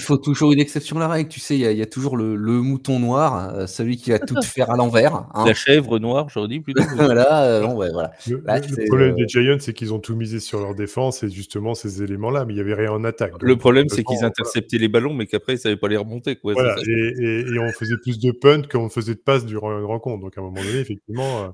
faut 0.00 0.16
toujours 0.16 0.50
une 0.50 0.58
exception 0.58 0.96
à 0.96 1.00
la 1.00 1.08
règle. 1.08 1.28
Tu 1.28 1.38
sais, 1.38 1.56
il 1.56 1.60
y, 1.60 1.82
a 1.82 1.86
toujours 1.86 2.16
le, 2.16 2.36
mouton 2.36 2.98
noir, 2.98 3.68
celui 3.68 3.96
qui 3.96 4.10
va 4.10 4.18
tout 4.18 4.42
faire 4.42 4.72
à 4.72 4.76
l'envers. 4.76 5.14
Hein. 5.14 5.44
La 5.46 5.54
chèvre 5.54 6.00
noire, 6.00 6.28
j'aurais 6.30 6.48
dit 6.48 6.58
plutôt. 6.58 6.82
voilà, 6.96 7.60
voilà. 7.74 8.10
Le, 8.26 8.42
problème 8.88 9.14
des 9.14 9.28
Giants, 9.28 9.58
c'est 9.60 9.72
qu'ils 9.72 9.94
ont 9.94 10.00
tout 10.00 10.16
misé 10.16 10.40
sur 10.40 10.58
leur 10.58 10.74
défense 10.74 11.22
et 11.22 11.30
justement 11.30 11.74
ces 11.74 12.02
éléments-là, 12.02 12.44
mais 12.44 12.54
il 12.54 12.56
n'y 12.56 12.62
avait 12.62 12.74
rien 12.74 12.90
en 12.90 13.04
attaque. 13.04 13.34
le 13.40 13.56
problème, 13.56 13.88
c'est 13.88 14.02
qu'ils 14.02 14.24
interceptaient 14.24 14.79
les 14.80 14.88
ballons, 14.88 15.14
mais 15.14 15.26
qu'après, 15.26 15.52
ils 15.52 15.56
ne 15.56 15.60
savaient 15.60 15.76
pas 15.76 15.88
les 15.88 15.96
remonter. 15.96 16.36
Quoi. 16.36 16.54
Voilà, 16.54 16.76
et, 16.86 17.58
on 17.58 17.72
faisait 17.72 17.96
plus 18.02 18.18
de 18.18 18.32
punts 18.32 18.62
qu'on 18.62 18.88
faisait 18.88 19.14
de 19.14 19.20
passes 19.20 19.46
durant 19.46 19.78
une 19.78 19.84
rencontre. 19.84 20.22
Donc, 20.22 20.36
à 20.36 20.40
un 20.40 20.44
moment 20.44 20.62
donné, 20.62 20.78
effectivement, 20.78 21.44
euh, 21.44 21.48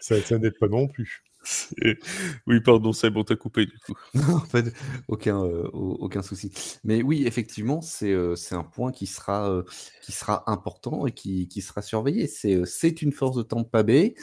ça, 0.00 0.20
ça 0.20 0.38
n'aide 0.38 0.58
pas 0.58 0.68
non 0.68 0.88
plus. 0.88 1.22
Oui, 2.46 2.60
pardon, 2.60 2.92
c'est 2.92 3.08
bon, 3.08 3.24
t'as 3.24 3.36
coupé 3.36 3.64
du 3.64 3.78
coup. 3.78 3.94
aucun, 5.08 5.42
euh, 5.42 5.68
aucun 5.72 6.20
souci. 6.20 6.52
Mais 6.84 7.02
oui, 7.02 7.26
effectivement, 7.26 7.80
c'est 7.80 8.12
euh, 8.12 8.34
un 8.50 8.62
point 8.62 8.92
qui 8.92 9.06
sera, 9.06 9.62
qui 10.02 10.12
sera 10.12 10.44
important 10.50 11.06
et 11.06 11.12
qui, 11.12 11.48
qui 11.48 11.62
sera 11.62 11.80
surveillé. 11.80 12.26
C'est 12.26 13.02
une 13.02 13.12
force 13.12 13.36
de 13.36 13.42
Tampa 13.42 13.82
Bay. 13.82 14.14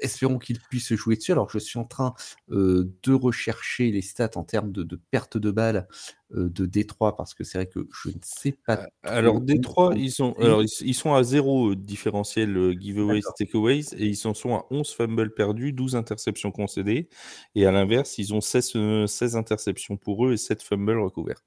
Espérons 0.00 0.38
qu'il 0.38 0.58
puisse 0.60 0.94
jouer 0.94 1.16
dessus. 1.16 1.32
Alors, 1.32 1.50
je 1.50 1.58
suis 1.58 1.78
en 1.78 1.84
train 1.84 2.14
de 2.48 3.12
rechercher 3.12 3.90
les 3.90 4.02
stats 4.02 4.30
en 4.36 4.44
termes 4.44 4.72
de, 4.72 4.82
de 4.82 5.00
perte 5.10 5.36
de 5.36 5.50
balles 5.50 5.86
de 6.30 6.66
Détroit 6.66 7.16
parce 7.16 7.34
que 7.34 7.44
c'est 7.44 7.58
vrai 7.58 7.66
que 7.66 7.86
je 8.02 8.08
ne 8.08 8.20
sais 8.22 8.56
pas. 8.66 8.88
Alors, 9.02 9.40
Détroit, 9.40 9.94
ils 9.96 10.10
sont, 10.10 10.34
alors, 10.40 10.62
ils, 10.62 10.94
sont 10.94 11.14
à 11.14 11.22
zéro 11.22 11.74
différentiel 11.74 12.76
giveaways, 12.80 13.20
takeaways 13.38 13.94
et 13.96 14.06
ils 14.06 14.26
en 14.26 14.34
sont 14.34 14.54
à 14.54 14.66
11 14.70 14.88
fumbles 14.92 15.34
perdus, 15.34 15.72
12 15.72 15.96
interceptions 15.96 16.50
concédées. 16.50 17.08
Et 17.54 17.66
à 17.66 17.72
l'inverse, 17.72 18.18
ils 18.18 18.34
ont 18.34 18.40
16, 18.40 19.06
16 19.06 19.36
interceptions 19.36 19.96
pour 19.96 20.26
eux 20.26 20.32
et 20.32 20.36
7 20.36 20.62
fumbles 20.62 20.98
recouverts. 20.98 21.44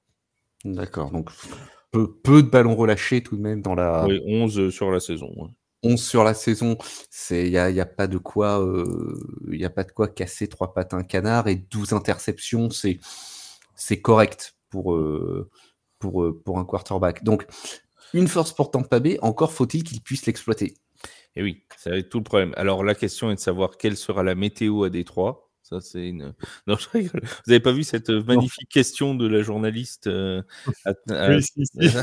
D'accord. 0.65 1.11
Donc, 1.11 1.29
peu, 1.91 2.43
de 2.43 2.49
ballons 2.49 2.75
relâchés 2.75 3.21
tout 3.21 3.37
de 3.37 3.41
même 3.41 3.61
dans 3.61 3.75
la. 3.75 4.05
Oui, 4.05 4.21
11 4.25 4.69
sur 4.69 4.91
la 4.91 4.99
saison. 4.99 5.31
11 5.83 6.01
sur 6.01 6.23
la 6.23 6.33
saison, 6.33 6.77
il 7.29 7.49
n'y 7.49 7.57
a, 7.57 7.69
y 7.69 7.79
a, 7.79 7.85
pas 7.85 8.07
de 8.07 8.17
quoi, 8.17 8.65
il 9.51 9.63
a 9.63 9.69
pas 9.69 9.83
de 9.83 9.91
quoi 9.91 10.07
casser 10.07 10.47
trois 10.47 10.73
pattes 10.73 10.93
un 10.93 11.03
canard 11.03 11.47
et 11.47 11.55
12 11.55 11.93
interceptions, 11.93 12.69
c'est 12.69 14.01
correct 14.01 14.55
pour, 14.69 14.99
pour, 15.99 16.33
pour 16.43 16.59
un 16.59 16.65
quarterback. 16.65 17.23
Donc, 17.23 17.45
une 18.13 18.27
force 18.27 18.53
pour 18.53 18.71
Tampa 18.71 18.99
Bay, 18.99 19.19
encore 19.21 19.51
faut-il 19.51 19.83
qu'il 19.83 20.01
puisse 20.01 20.25
l'exploiter. 20.25 20.73
Et 21.35 21.43
oui, 21.43 21.63
ça 21.77 21.91
va 21.91 21.97
être 21.97 22.09
tout 22.09 22.17
le 22.17 22.23
problème. 22.23 22.53
Alors, 22.57 22.83
la 22.83 22.95
question 22.95 23.29
est 23.29 23.35
de 23.35 23.39
savoir 23.39 23.77
quelle 23.77 23.95
sera 23.95 24.23
la 24.23 24.33
météo 24.33 24.83
à 24.83 24.89
Détroit. 24.89 25.51
Ça, 25.61 25.81
c'est 25.81 26.07
une. 26.07 26.33
Non, 26.67 26.77
je 26.77 26.89
rigole. 26.89 27.21
Vous 27.23 27.51
n'avez 27.51 27.59
pas 27.59 27.71
vu 27.71 27.83
cette 27.83 28.09
magnifique 28.09 28.69
question 28.69 29.13
de 29.13 29.27
la 29.27 29.43
journaliste 29.43 30.07
oui, 31.09 31.43
si, 31.43 31.65
si. 31.65 31.97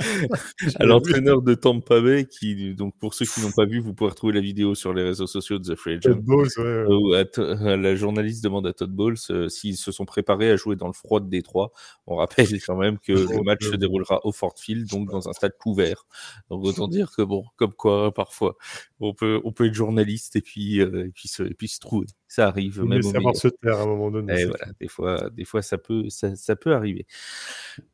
à 0.76 0.84
l'entraîneur 0.84 1.42
de 1.42 1.54
Tampa 1.54 2.00
Bay, 2.00 2.26
qui, 2.26 2.74
donc 2.74 2.94
pour 2.98 3.14
ceux 3.14 3.26
qui 3.26 3.40
n'ont 3.40 3.52
pas 3.52 3.66
vu, 3.66 3.80
vous 3.80 3.94
pouvez 3.94 4.10
retrouver 4.10 4.32
la 4.32 4.40
vidéo 4.40 4.74
sur 4.74 4.92
les 4.92 5.02
réseaux 5.02 5.26
sociaux 5.26 5.58
de 5.58 5.74
The 5.74 5.76
Free 5.76 5.94
Agent. 5.94 6.20
Euh, 6.58 7.76
la 7.76 7.94
journaliste 7.94 8.42
demande 8.42 8.66
à 8.66 8.72
Todd 8.72 8.90
Bowles 8.90 9.16
euh, 9.30 9.48
s'ils 9.48 9.76
se 9.76 9.92
sont 9.92 10.04
préparés 10.04 10.50
à 10.50 10.56
jouer 10.56 10.76
dans 10.76 10.86
le 10.86 10.92
froid 10.92 11.20
de 11.20 11.28
Détroit. 11.28 11.72
On 12.06 12.16
rappelle 12.16 12.48
quand 12.66 12.76
même 12.76 12.98
que 12.98 13.12
le 13.12 13.42
match 13.42 13.64
se 13.64 13.76
déroulera 13.76 14.20
au 14.24 14.32
Fort 14.32 14.54
Field, 14.58 14.88
donc 14.88 15.10
dans 15.10 15.28
un 15.28 15.32
stade 15.32 15.56
couvert. 15.58 16.06
Donc 16.50 16.64
autant 16.64 16.88
dire 16.88 17.12
que 17.16 17.22
bon, 17.22 17.44
comme 17.56 17.72
quoi 17.72 18.12
parfois 18.12 18.56
on 19.00 19.14
peut, 19.14 19.40
on 19.44 19.52
peut 19.52 19.66
être 19.66 19.74
journaliste 19.74 20.36
et 20.36 20.40
puis, 20.40 20.80
euh, 20.80 21.06
et 21.06 21.10
puis, 21.10 21.28
se, 21.28 21.42
et 21.42 21.54
puis 21.54 21.68
se 21.68 21.80
trouver. 21.80 22.06
Ça 22.28 22.46
arrive. 22.46 22.82
même 22.82 23.02
savoir 23.02 23.34
se 23.34 23.48
taire 23.48 23.78
à 23.78 23.82
un 23.82 23.86
moment 23.86 24.10
donné. 24.10 24.42
Et 24.42 24.44
voilà, 24.46 24.66
des 24.78 24.88
fois, 24.88 25.30
des 25.30 25.44
fois 25.44 25.62
ça 25.62 25.78
peut, 25.78 26.08
ça, 26.08 26.36
ça 26.36 26.56
peut 26.56 26.74
arriver. 26.74 27.06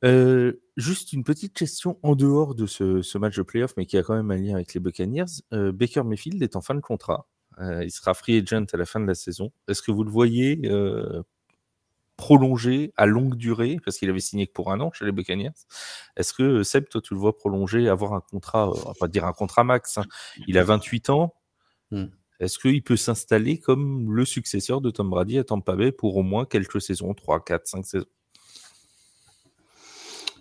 Euh, 0.05 0.55
juste 0.77 1.13
une 1.13 1.25
petite 1.25 1.55
question 1.55 1.99
en 2.03 2.17
dehors 2.17 2.55
de 2.55 2.67
ce, 2.67 3.03
ce, 3.03 3.19
match 3.19 3.37
de 3.37 3.43
playoff, 3.43 3.75
mais 3.77 3.87
qui 3.87 3.97
a 3.97 4.03
quand 4.03 4.17
même 4.17 4.31
un 4.31 4.37
lien 4.37 4.55
avec 4.55 4.75
les 4.75 4.81
Buccaneers. 4.81 5.25
Euh, 5.53 5.73
Baker 5.73 6.03
Mayfield 6.03 6.43
est 6.43 6.57
en 6.57 6.61
fin 6.61 6.75
de 6.75 6.81
contrat. 6.81 7.29
Il 7.59 7.91
sera 7.91 8.13
free 8.13 8.37
agent 8.37 8.67
à 8.75 8.77
la 8.77 8.85
fin 8.85 9.01
de 9.01 9.07
la 9.07 9.15
saison. 9.15 9.51
Est-ce 9.67 9.81
que 9.81 9.91
vous 9.91 10.05
le 10.05 10.11
voyez 10.11 10.61
euh, 12.19 12.23
prolonger 12.23 12.93
à 12.97 13.07
longue 13.07 13.37
durée, 13.37 13.79
parce 13.85 13.99
qu'il 13.99 14.11
avait 14.11 14.21
signé 14.21 14.47
que 14.47 14.53
pour 14.53 14.73
un 14.73 14.81
an 14.81 14.91
chez 14.93 15.05
les 15.05 15.13
Buccaneers. 15.13 15.51
Est-ce 16.17 16.33
que 16.33 16.63
Seb, 16.63 16.89
toi, 16.89 17.01
tu 17.01 17.15
le 17.15 17.21
vois 17.21 17.37
prolonger, 17.37 17.89
avoir 17.89 18.15
un 18.15 18.21
contrat, 18.21 18.69
on 18.71 18.89
va 18.89 18.95
pas 18.99 19.09
dire 19.09 19.25
un 19.25 19.33
contrat 19.33 19.65
max, 19.65 19.99
hein. 19.99 20.05
il 20.47 20.59
a 20.59 20.65
28 20.65 21.11
ans. 21.11 21.35
Hmm. 21.91 22.07
Est-ce 22.41 22.59
qu'il 22.59 22.83
peut 22.83 22.97
s'installer 22.97 23.59
comme 23.59 24.13
le 24.13 24.25
successeur 24.25 24.81
de 24.81 24.91
Tom 24.91 25.09
Brady 25.09 25.39
à 25.39 25.45
Tampa 25.45 25.75
Bay 25.75 25.93
pour 25.93 26.17
au 26.17 26.23
moins 26.23 26.45
quelques 26.45 26.83
saisons, 26.83 27.15
3, 27.15 27.45
4, 27.45 27.67
5 27.67 27.87
saisons? 27.87 28.07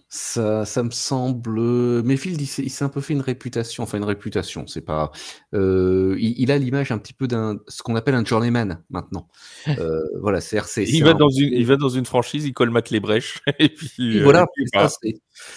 Ça, 0.07 0.65
ça 0.65 0.83
me 0.83 0.91
semble. 0.91 1.59
Mayfield, 2.03 2.39
il 2.39 2.69
s'est 2.69 2.85
un 2.85 2.89
peu 2.89 3.01
fait 3.01 3.13
une 3.13 3.21
réputation. 3.21 3.83
Enfin, 3.83 3.97
une 3.97 4.03
réputation, 4.03 4.67
c'est 4.67 4.81
pas. 4.81 5.11
Euh, 5.53 6.15
il, 6.19 6.51
a 6.51 6.57
l'image 6.57 6.91
un 6.91 6.99
petit 6.99 7.13
peu 7.13 7.27
d'un 7.27 7.57
ce 7.67 7.81
qu'on 7.81 7.95
appelle 7.95 8.15
un 8.15 8.23
journeyman 8.23 8.83
maintenant. 8.89 9.27
Euh, 9.77 10.03
voilà, 10.21 10.41
c'est 10.41 10.83
il 10.83 11.03
va 11.03 11.13
dans 11.13 11.29
une, 11.29 11.51
il 11.51 11.65
va 11.65 11.75
dans 11.75 11.89
une 11.89 12.05
franchise, 12.05 12.45
il 12.45 12.53
colmate 12.53 12.91
les 12.91 12.99
brèches. 12.99 13.41
Et 13.59 13.69
puis, 13.69 14.19
euh, 14.19 14.23
voilà, 14.23 14.45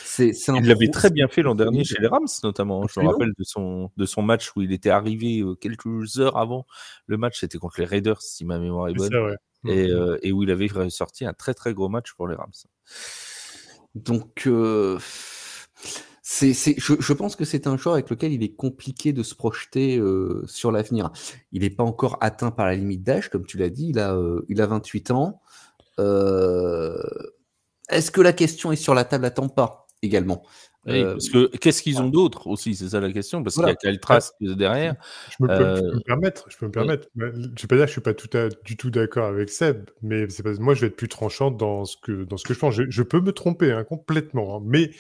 c'est 0.03 0.33
il 0.49 0.67
l'avait 0.67 0.89
très 0.89 1.11
bien 1.11 1.29
fait 1.29 1.43
l'an 1.43 1.55
dernier 1.55 1.85
chez 1.85 2.01
les 2.01 2.09
Rams, 2.09 2.27
notamment. 2.43 2.87
Je 2.89 3.01
me 3.01 3.07
rappelle 3.07 3.33
de 3.39 3.45
son 3.45 3.91
de 3.97 4.07
son 4.07 4.23
match 4.23 4.51
où 4.57 4.63
il 4.63 4.73
était 4.73 4.91
arrivé 4.91 5.45
quelques 5.61 6.19
heures 6.19 6.37
avant 6.37 6.67
le 7.07 7.17
match. 7.17 7.39
C'était 7.39 7.59
contre 7.59 7.81
les 7.81 7.87
Raiders, 7.87 8.23
si 8.23 8.45
ma 8.45 8.59
mémoire 8.59 8.89
est 8.89 8.95
bonne. 8.95 9.37
et, 9.69 9.91
et 10.23 10.33
où 10.33 10.43
il 10.43 10.51
avait 10.51 10.69
sorti 10.89 11.27
un 11.27 11.35
très 11.35 11.55
très 11.55 11.75
gros 11.75 11.89
match 11.89 12.15
pour 12.15 12.27
les 12.27 12.35
Rams. 12.35 12.51
Donc, 14.05 14.47
euh, 14.47 14.99
je, 16.23 17.13
pense 17.13 17.37
que 17.37 17.45
c'est 17.45 17.67
un 17.67 17.77
joueur 17.77 17.95
avec 17.95 18.11
lequel 18.11 18.33
il 18.33 18.43
est 18.43 18.55
compliqué 18.55 19.13
de 19.13 19.23
se 19.23 19.35
projeter 19.35 19.99
euh, 19.99 20.45
sur 20.47 20.73
l'avenir. 20.73 21.11
Il 21.53 21.63
n'est 21.63 21.71
pas 21.71 21.85
encore 21.85 22.19
atteint 22.21 22.51
par 22.51 22.67
la 22.67 22.75
limite 22.75 23.03
d'âge, 23.03 23.31
comme 23.31 23.47
tu 23.47 23.59
l'as 23.59 23.71
dit, 23.71 23.89
il 23.89 23.99
a, 23.99 24.15
euh, 24.15 24.45
il 24.49 24.61
a 24.61 24.67
28 24.67 25.11
ans. 25.11 25.41
est-ce 25.99 28.11
que 28.11 28.21
la 28.21 28.33
question 28.33 28.73
est 28.73 28.77
sur 28.77 28.95
la 28.95 29.05
table 29.05 29.25
à 29.25 29.31
temps 29.31 29.49
pas 29.49 29.87
également? 30.03 30.43
Euh, 30.87 31.13
parce 31.13 31.29
que 31.29 31.57
qu'est-ce 31.57 31.83
qu'ils 31.83 32.01
ont 32.01 32.09
d'autre 32.09 32.47
aussi, 32.47 32.75
c'est 32.75 32.91
ça 32.91 33.01
la 33.01 33.13
question, 33.13 33.43
parce 33.43 33.57
qu'il 33.57 33.67
y 33.67 33.71
a 33.71 33.75
quelle 33.75 34.01
trace 34.01 34.33
derrière. 34.41 34.95
Je, 35.31 35.45
me 35.45 35.49
peux, 35.49 35.77
je 35.77 35.81
peux, 35.83 35.97
me 35.97 36.03
permettre, 36.03 36.45
je 36.49 36.57
peux 36.57 36.67
me 36.67 36.71
permettre. 36.71 37.09
Je 37.17 37.23
vais 37.25 37.69
pas 37.69 37.77
dire 37.77 37.85
que 37.85 37.87
je 37.87 37.93
suis 37.93 38.01
pas 38.01 38.15
tout 38.15 38.29
du 38.65 38.77
tout 38.77 38.91
d'accord 38.91 39.27
avec 39.27 39.51
Seb, 39.51 39.91
mais 40.03 40.29
c'est 40.31 40.43
parce 40.43 40.59
que 40.59 40.63
moi 40.63 40.75
je 40.75 40.83
vais 40.83 40.87
être 40.87 40.97
plus 40.97 41.09
tranchant 41.09 41.51
dans 41.51 41.85
ce 41.85 41.97
que 41.97 42.25
dans 42.25 42.37
ce 42.37 42.45
que 42.45 42.55
je 42.55 42.59
pense. 42.59 42.75
Je, 42.75 43.03
peux 43.03 43.21
me 43.21 43.33
tromper 43.33 43.73
hein, 43.73 43.85
complètement, 43.85 44.57
hein, 44.57 44.63
mais 44.65 44.91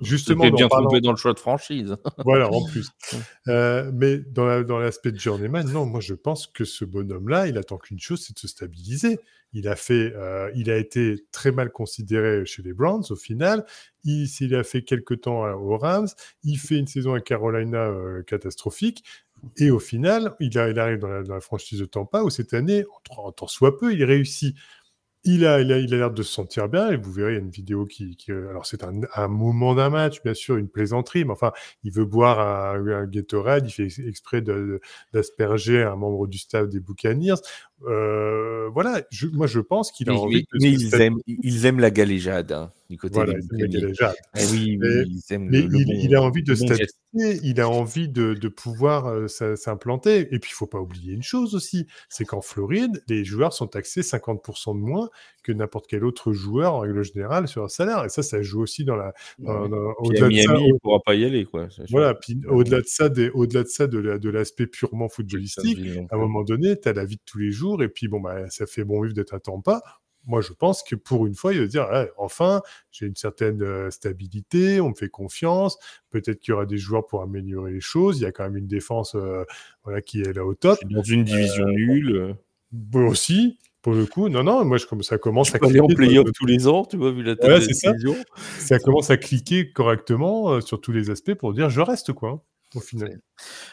Justement, 0.00 0.48
bien 0.50 0.68
trompé 0.68 1.00
dans 1.00 1.10
le 1.10 1.16
choix 1.16 1.32
de 1.32 1.38
franchise. 1.38 1.96
voilà, 2.24 2.50
en 2.50 2.64
plus. 2.66 2.90
Euh, 3.48 3.90
mais 3.94 4.18
dans 4.18 4.78
l'aspect 4.78 5.10
de 5.10 5.18
journeyman, 5.18 5.66
non, 5.72 5.86
moi 5.86 6.00
je 6.00 6.12
pense 6.12 6.46
que 6.46 6.66
ce 6.66 6.84
bonhomme-là, 6.84 7.46
il 7.46 7.56
attend 7.56 7.78
qu'une 7.78 7.98
chose, 7.98 8.22
c'est 8.22 8.34
de 8.34 8.38
se 8.38 8.46
stabiliser. 8.46 9.18
Il 9.54 9.68
a 9.68 9.76
fait, 9.76 10.12
euh, 10.14 10.50
il 10.54 10.70
a 10.70 10.76
été 10.76 11.24
très 11.32 11.50
mal 11.50 11.70
considéré 11.70 12.44
chez 12.44 12.62
les 12.62 12.74
Browns 12.74 13.04
au 13.08 13.16
final. 13.16 13.64
Il, 14.04 14.28
il 14.40 14.54
a 14.54 14.64
fait 14.64 14.82
quelques 14.82 15.22
temps 15.22 15.44
aux 15.54 15.78
Rams. 15.78 16.08
Il 16.44 16.58
fait 16.58 16.76
une 16.76 16.86
saison 16.86 17.14
à 17.14 17.20
Carolina 17.20 17.86
euh, 17.86 18.22
catastrophique. 18.22 19.02
Et 19.56 19.70
au 19.70 19.78
final, 19.78 20.34
il, 20.40 20.58
arrive 20.58 20.98
dans 20.98 21.08
la, 21.08 21.40
franchise 21.40 21.78
de 21.78 21.86
Tampa 21.86 22.22
où 22.22 22.28
cette 22.28 22.52
année, 22.52 22.84
en, 23.16 23.28
en 23.28 23.32
tant 23.32 23.46
soit 23.46 23.78
peu, 23.78 23.94
il 23.94 24.04
réussit 24.04 24.54
il 25.24 25.46
a, 25.46 25.60
il 25.60 25.72
a, 25.72 25.78
il 25.78 25.92
a 25.94 25.96
l'air 25.96 26.10
de 26.10 26.22
se 26.22 26.32
sentir 26.32 26.68
bien 26.68 26.90
et 26.90 26.96
vous 26.96 27.12
verrez, 27.12 27.32
il 27.32 27.34
y 27.34 27.38
a 27.38 27.40
une 27.40 27.50
vidéo 27.50 27.86
qui, 27.86 28.16
alors 28.28 28.66
c'est 28.66 28.84
un, 28.84 29.00
un, 29.14 29.28
moment 29.28 29.74
d'un 29.74 29.90
match, 29.90 30.22
bien 30.22 30.34
sûr, 30.34 30.56
une 30.56 30.68
plaisanterie, 30.68 31.24
mais 31.24 31.32
enfin, 31.32 31.52
il 31.84 31.92
veut 31.92 32.04
boire 32.04 32.40
un, 32.40 32.86
un 32.86 33.06
Gatorade, 33.06 33.66
il 33.66 33.72
fait 33.72 34.08
exprès 34.08 34.42
d'asperger 35.12 35.82
un 35.82 35.96
membre 35.96 36.26
du 36.26 36.38
staff 36.38 36.68
des 36.68 36.80
Buccaneers. 36.80 37.34
Euh, 37.86 38.68
voilà, 38.72 39.02
je, 39.10 39.26
moi 39.28 39.46
je 39.46 39.60
pense 39.60 39.92
qu'il 39.92 40.08
a 40.10 40.14
envie 40.14 40.42
de. 40.42 40.58
Mais 40.60 40.70
ils 40.70 40.94
aiment, 40.94 41.20
ils 41.26 41.66
aiment 41.66 41.80
la 41.80 41.90
galéjade 41.90 42.52
hein, 42.52 42.72
du 42.88 42.96
côté 42.96 43.14
voilà, 43.14 43.34
des 43.34 43.68
galéjade. 43.68 44.14
Oui, 44.50 44.78
mais, 44.78 45.02
ils 45.06 45.22
aiment 45.30 45.50
le, 45.50 45.58
il, 45.58 45.68
bon, 45.68 45.92
il, 45.94 46.14
a 46.14 46.22
envie 46.22 46.42
de 46.42 46.54
stabiliser, 46.54 47.40
il 47.42 47.60
a 47.60 47.68
envie 47.68 48.08
de, 48.08 48.32
de 48.32 48.48
pouvoir 48.48 49.06
euh, 49.08 49.28
s'implanter. 49.28 50.20
Et 50.34 50.38
puis 50.38 50.50
il 50.50 50.54
faut 50.54 50.66
pas 50.66 50.80
oublier 50.80 51.12
une 51.12 51.22
chose 51.22 51.54
aussi, 51.54 51.86
c'est 52.08 52.24
qu'en 52.24 52.40
Floride, 52.40 53.02
les 53.08 53.24
joueurs 53.24 53.52
sont 53.52 53.66
taxés 53.66 54.00
50% 54.00 54.74
de 54.74 54.80
moins 54.80 55.10
que 55.42 55.52
n'importe 55.52 55.86
quel 55.86 56.04
autre 56.04 56.32
joueur 56.32 56.74
en 56.74 56.80
règle 56.80 57.02
générale 57.02 57.46
sur 57.46 57.62
un 57.62 57.68
salaire. 57.68 58.04
Et 58.04 58.08
ça, 58.08 58.22
ça 58.22 58.40
joue 58.40 58.62
aussi 58.62 58.84
dans 58.84 58.96
la. 58.96 59.12
Dans, 59.38 59.68
dans, 59.68 59.94
au-delà 59.98 60.28
Miami, 60.28 60.42
de 60.42 60.46
ça, 60.46 60.58
il 60.58 60.72
ne 60.72 60.78
pourra 60.78 61.00
pas 61.00 61.14
y 61.14 61.24
aller, 61.24 61.44
quoi. 61.44 61.68
Voilà, 61.90 62.14
puis 62.14 62.40
au-delà 62.48 62.80
de 62.80 62.86
ça, 62.86 63.10
des, 63.10 63.28
au-delà 63.30 63.64
de 63.64 63.68
ça, 63.68 63.86
de, 63.86 64.28
l'aspect 64.30 64.66
purement 64.66 65.08
footballistique, 65.08 65.78
à 66.10 66.16
un 66.16 66.18
moment 66.18 66.42
donné, 66.42 66.78
tu 66.80 66.88
as 66.88 66.94
la 66.94 67.04
vie 67.04 67.16
de 67.16 67.22
tous 67.26 67.38
les 67.38 67.50
jours 67.50 67.82
et 67.82 67.88
puis, 67.88 68.08
bon, 68.08 68.20
bah, 68.20 68.48
ça 68.48 68.66
fait 68.66 68.84
bon 68.84 69.02
vivre 69.02 69.14
d'être 69.14 69.34
à 69.34 69.40
Tampa. 69.40 69.82
Moi, 70.28 70.42
je 70.42 70.52
pense 70.52 70.82
que 70.82 70.94
pour 70.94 71.26
une 71.26 71.34
fois, 71.34 71.54
il 71.54 71.60
va 71.60 71.66
dire 71.66 71.88
enfin, 72.18 72.60
j'ai 72.90 73.06
une 73.06 73.16
certaine 73.16 73.62
euh, 73.62 73.90
stabilité, 73.90 74.78
on 74.78 74.90
me 74.90 74.94
fait 74.94 75.08
confiance. 75.08 75.78
Peut-être 76.10 76.38
qu'il 76.38 76.52
y 76.52 76.54
aura 76.54 76.66
des 76.66 76.76
joueurs 76.76 77.06
pour 77.06 77.22
améliorer 77.22 77.72
les 77.72 77.80
choses. 77.80 78.18
Il 78.20 78.24
y 78.24 78.26
a 78.26 78.32
quand 78.32 78.44
même 78.44 78.58
une 78.58 78.66
défense 78.66 79.14
euh, 79.14 79.44
voilà, 79.84 80.02
qui 80.02 80.20
est 80.20 80.34
là 80.34 80.44
au 80.44 80.54
top. 80.54 80.78
Dans 80.84 81.02
une 81.02 81.24
division 81.24 81.64
euh, 81.66 81.72
nulle. 81.72 82.36
aussi, 82.94 83.58
pour 83.80 83.94
le 83.94 84.04
coup, 84.04 84.28
non, 84.28 84.44
non, 84.44 84.66
moi, 84.66 84.76
je, 84.76 84.84
ça 85.00 85.16
commence 85.16 85.54
à 85.54 85.58
cliquer. 85.58 85.80
en 85.80 85.86
playoff 85.86 86.30
tous 86.34 86.46
les 86.46 86.68
ans, 86.68 86.84
tu 86.84 86.98
vois, 86.98 87.10
vu 87.10 87.22
la 87.22 87.32
ouais, 87.32 87.60
c'est 87.62 87.72
ça. 87.72 87.94
ça 88.58 88.78
commence 88.78 89.08
à 89.08 89.16
cliquer 89.16 89.72
correctement 89.72 90.60
sur 90.60 90.78
tous 90.78 90.92
les 90.92 91.08
aspects 91.08 91.34
pour 91.34 91.54
dire 91.54 91.70
je 91.70 91.80
reste, 91.80 92.12
quoi, 92.12 92.44
au 92.74 92.80
final. 92.80 93.18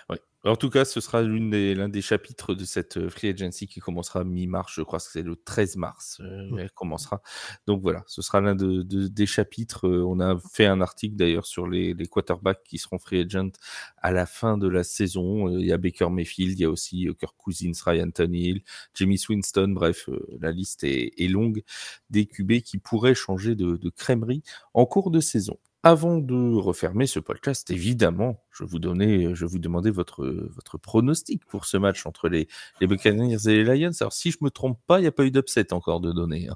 Oui. 0.10 0.16
En 0.46 0.56
tout 0.56 0.70
cas, 0.70 0.86
ce 0.86 1.02
sera 1.02 1.24
l'un 1.24 1.89
des, 1.89 2.02
chapitres 2.02 2.54
de 2.54 2.66
cette 2.66 2.98
euh, 2.98 3.10
free 3.10 3.30
agency 3.30 3.68
qui 3.68 3.80
commencera 3.80 4.24
mi-mars. 4.24 4.74
Je 4.76 4.84
crois 4.84 5.00
que 5.00 5.06
c'est 5.12 5.24
le 5.24 5.36
13 5.36 5.78
mars. 5.78 6.22
Euh, 6.22 6.58
elle 6.60 6.70
commencera. 6.70 7.24
Donc 7.66 7.82
voilà, 7.82 8.04
ce 8.06 8.22
sera 8.22 8.41
l'un 8.41 8.56
des 8.56 9.26
chapitres. 9.26 9.88
Euh, 9.88 10.04
on 10.06 10.20
a 10.20 10.38
fait 10.54 10.68
un 10.68 10.82
article 10.82 11.16
d'ailleurs 11.16 11.48
sur 11.48 11.68
les, 11.68 11.96
quarterbacks 12.06 12.62
qui 12.64 12.78
seront 12.78 13.00
free 13.00 13.22
agent 13.22 13.50
à 13.98 14.12
la 14.12 14.28
fin 14.28 14.60
de 14.60 14.68
la 14.68 14.84
saison. 14.84 15.50
Il 15.50 15.66
y 15.66 15.72
a 15.72 15.78
Baker 15.78 16.10
Mayfield, 16.12 16.60
il 16.60 16.62
y 16.62 16.66
a 16.66 16.70
aussi 16.70 17.08
Kirk 17.20 17.36
Cousins, 17.38 17.72
Ryan 17.84 18.12
Tannehill, 18.12 18.62
Jamie 18.93 19.18
Swinston. 19.18 19.70
Bref, 19.70 20.10
la 20.39 20.52
liste 20.52 20.84
est, 20.84 21.28
longue 21.28 21.64
des 22.12 22.28
QB 22.28 22.62
qui 22.62 22.78
pourraient 22.78 23.16
changer 23.16 23.56
de, 23.56 23.78
de 23.78 23.89
crèmerie 23.89 24.43
en 24.76 24.86
cours 24.86 25.10
de 25.10 25.20
saison. 25.20 25.58
Avant 25.86 26.17
de 26.17 26.55
refermer 26.55 27.05
ce 27.05 27.19
podcast, 27.19 27.69
évidemment, 27.69 28.43
je 28.49 28.63
vous 28.63 28.79
donnais, 28.79 29.36
je 29.36 29.45
vous 29.45 29.59
demandais 29.59 29.91
votre, 29.91 30.25
votre 30.25 30.79
pronostic 30.79 31.45
pour 31.45 31.65
ce 31.65 31.77
match 31.77 32.07
entre 32.07 32.27
les, 32.27 32.47
les 32.81 32.88
Buccaneers 32.88 33.47
et 33.47 33.63
les 33.63 33.77
Lions. 33.77 33.91
Alors, 34.01 34.11
si 34.11 34.31
je 34.31 34.39
me 34.41 34.49
trompe 34.49 34.79
pas, 34.88 34.97
il 34.97 35.03
n'y 35.03 35.07
a 35.07 35.11
pas 35.11 35.25
eu 35.25 35.29
d'upset 35.29 35.73
encore 35.73 36.01
de 36.01 36.11
données 36.11 36.49
hein, 36.49 36.55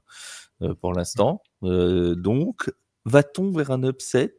euh, 0.63 0.73
pour 0.73 0.93
l'instant. 0.93 1.43
Euh, 1.61 2.15
donc, 2.15 2.73
va-t-on 3.05 3.51
vers 3.51 3.69
un 3.69 3.83
upset? 3.83 4.35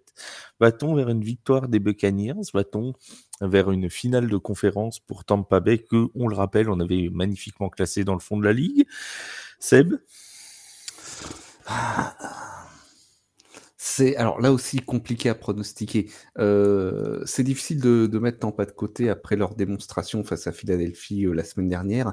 Va-t-on 0.59 0.97
vers 0.97 1.09
une 1.09 1.22
victoire 1.22 1.68
des 1.68 1.78
Buccaneers? 1.78 2.51
Va-t-on 2.53 2.95
vers 3.43 3.70
une 3.70 3.91
finale 3.91 4.28
de 4.28 4.36
conférence 4.38 4.99
pour 4.99 5.24
Tampa 5.24 5.61
Bay 5.61 5.78
que, 5.78 6.09
on 6.16 6.26
le 6.26 6.34
rappelle, 6.34 6.68
on 6.68 6.80
avait 6.80 7.11
magnifiquement 7.12 7.68
classé 7.68 8.03
dans 8.03 8.14
le 8.14 8.18
fond 8.18 8.38
de 8.38 8.45
la 8.45 8.53
ligue? 8.53 8.88
Seb? 9.61 9.95
C'est 13.83 14.14
alors 14.16 14.43
là 14.43 14.53
aussi 14.53 14.81
compliqué 14.81 15.31
à 15.31 15.35
pronostiquer. 15.35 16.11
Euh, 16.39 17.22
c'est 17.24 17.43
difficile 17.43 17.81
de, 17.81 18.18
mettre 18.18 18.41
Tampa 18.41 18.66
de 18.66 18.72
côté 18.72 19.09
après 19.09 19.37
leur 19.37 19.55
démonstration 19.55 20.22
face 20.22 20.47
à 20.47 20.53
Philadelphie 20.53 21.24
euh, 21.24 21.33
la 21.33 21.45
semaine 21.45 21.70
dernière. 21.70 22.12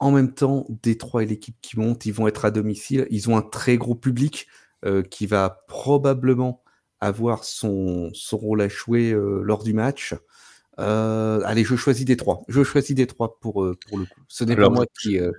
En 0.00 0.10
même 0.10 0.34
temps, 0.34 0.66
Détroit 0.82 1.22
et 1.22 1.26
l'équipe 1.26 1.56
qui 1.62 1.78
monte, 1.78 2.04
ils 2.04 2.12
vont 2.12 2.28
être 2.28 2.44
à 2.44 2.50
domicile. 2.50 3.06
Ils 3.08 3.30
ont 3.30 3.38
un 3.38 3.42
très 3.42 3.78
gros 3.78 3.94
public 3.94 4.48
euh, 4.84 5.02
qui 5.02 5.26
va 5.26 5.64
probablement 5.66 6.62
avoir 7.00 7.44
son, 7.44 8.10
son 8.12 8.36
rôle 8.36 8.60
à 8.60 8.68
jouer 8.68 9.12
lors 9.14 9.64
du 9.64 9.72
match. 9.72 10.14
Euh, 10.78 11.42
allez, 11.44 11.64
je 11.64 11.76
choisis 11.76 12.04
des 12.04 12.16
trois. 12.16 12.42
Je 12.48 12.64
choisis 12.64 12.96
des 12.96 13.06
trois 13.06 13.38
pour, 13.40 13.62
euh, 13.62 13.78
pour 13.88 13.98
le 13.98 14.06
coup. 14.06 14.20
Ce 14.28 14.44
n'est 14.44 14.56
pas 14.56 14.70
moi 14.70 14.86
qui. 15.00 15.18
Euh, 15.18 15.30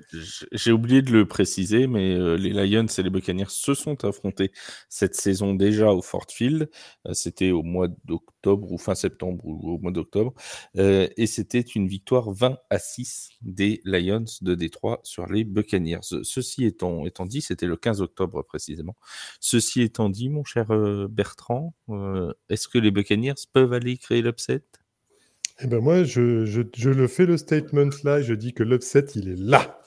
j'ai 0.52 0.72
oublié 0.72 1.02
de 1.02 1.12
le 1.12 1.28
préciser, 1.28 1.88
mais 1.88 2.16
les 2.38 2.54
Lions 2.54 2.86
et 2.86 3.04
les 3.04 3.10
Buccaneers 3.10 3.50
se 3.50 3.74
sont 3.74 4.06
affrontés 4.06 4.52
cette 4.90 5.16
saison 5.16 5.56
déjà 5.56 5.92
au 5.92 6.02
Fort 6.02 6.28
Field. 6.30 6.70
c'était 7.14 7.52
au 7.52 7.64
mois 7.64 7.88
d'octobre 8.06 8.72
ou 8.72 8.78
fin 8.78 8.96
septembre 8.96 9.44
ou 9.46 9.72
au 9.74 9.80
mois 9.80 9.92
d'octobre. 9.92 10.34
et 10.76 11.28
c'était 11.28 11.62
une 11.62 11.88
victoire 11.88 12.32
20 12.32 12.58
à 12.70 12.80
6 12.80 13.32
des 13.42 13.82
Lions 13.86 14.26
de 14.42 14.56
Détroit 14.56 15.00
sur 15.04 15.28
les 15.28 15.44
Buccaneers. 15.44 16.02
Ceci 16.24 16.66
étant, 16.66 17.06
étant 17.06 17.26
dit, 17.26 17.42
c'était 17.42 17.68
le 17.68 17.76
15 17.76 18.02
octobre 18.02 18.44
précisément. 18.44 18.96
Ceci 19.40 19.82
étant 19.82 20.10
dit, 20.10 20.30
mon 20.30 20.44
cher 20.44 20.68
Bertrand, 21.10 21.74
est-ce 22.50 22.68
que 22.68 22.78
les 22.78 22.92
Buccaneers 22.92 23.34
peuvent 23.54 23.74
aller 23.74 23.98
créer 23.98 24.22
l'upset? 24.22 24.64
Eh 25.60 25.68
ben 25.68 25.80
moi, 25.80 26.04
je, 26.04 26.46
je, 26.46 26.90
le 26.90 27.08
fais 27.08 27.26
le 27.26 27.38
statement 27.38 27.90
là, 28.04 28.22
je 28.22 28.34
dis 28.34 28.54
que 28.54 28.64
l'upset, 28.64 29.06
il 29.16 29.30
est 29.30 29.40
là. 29.40 29.80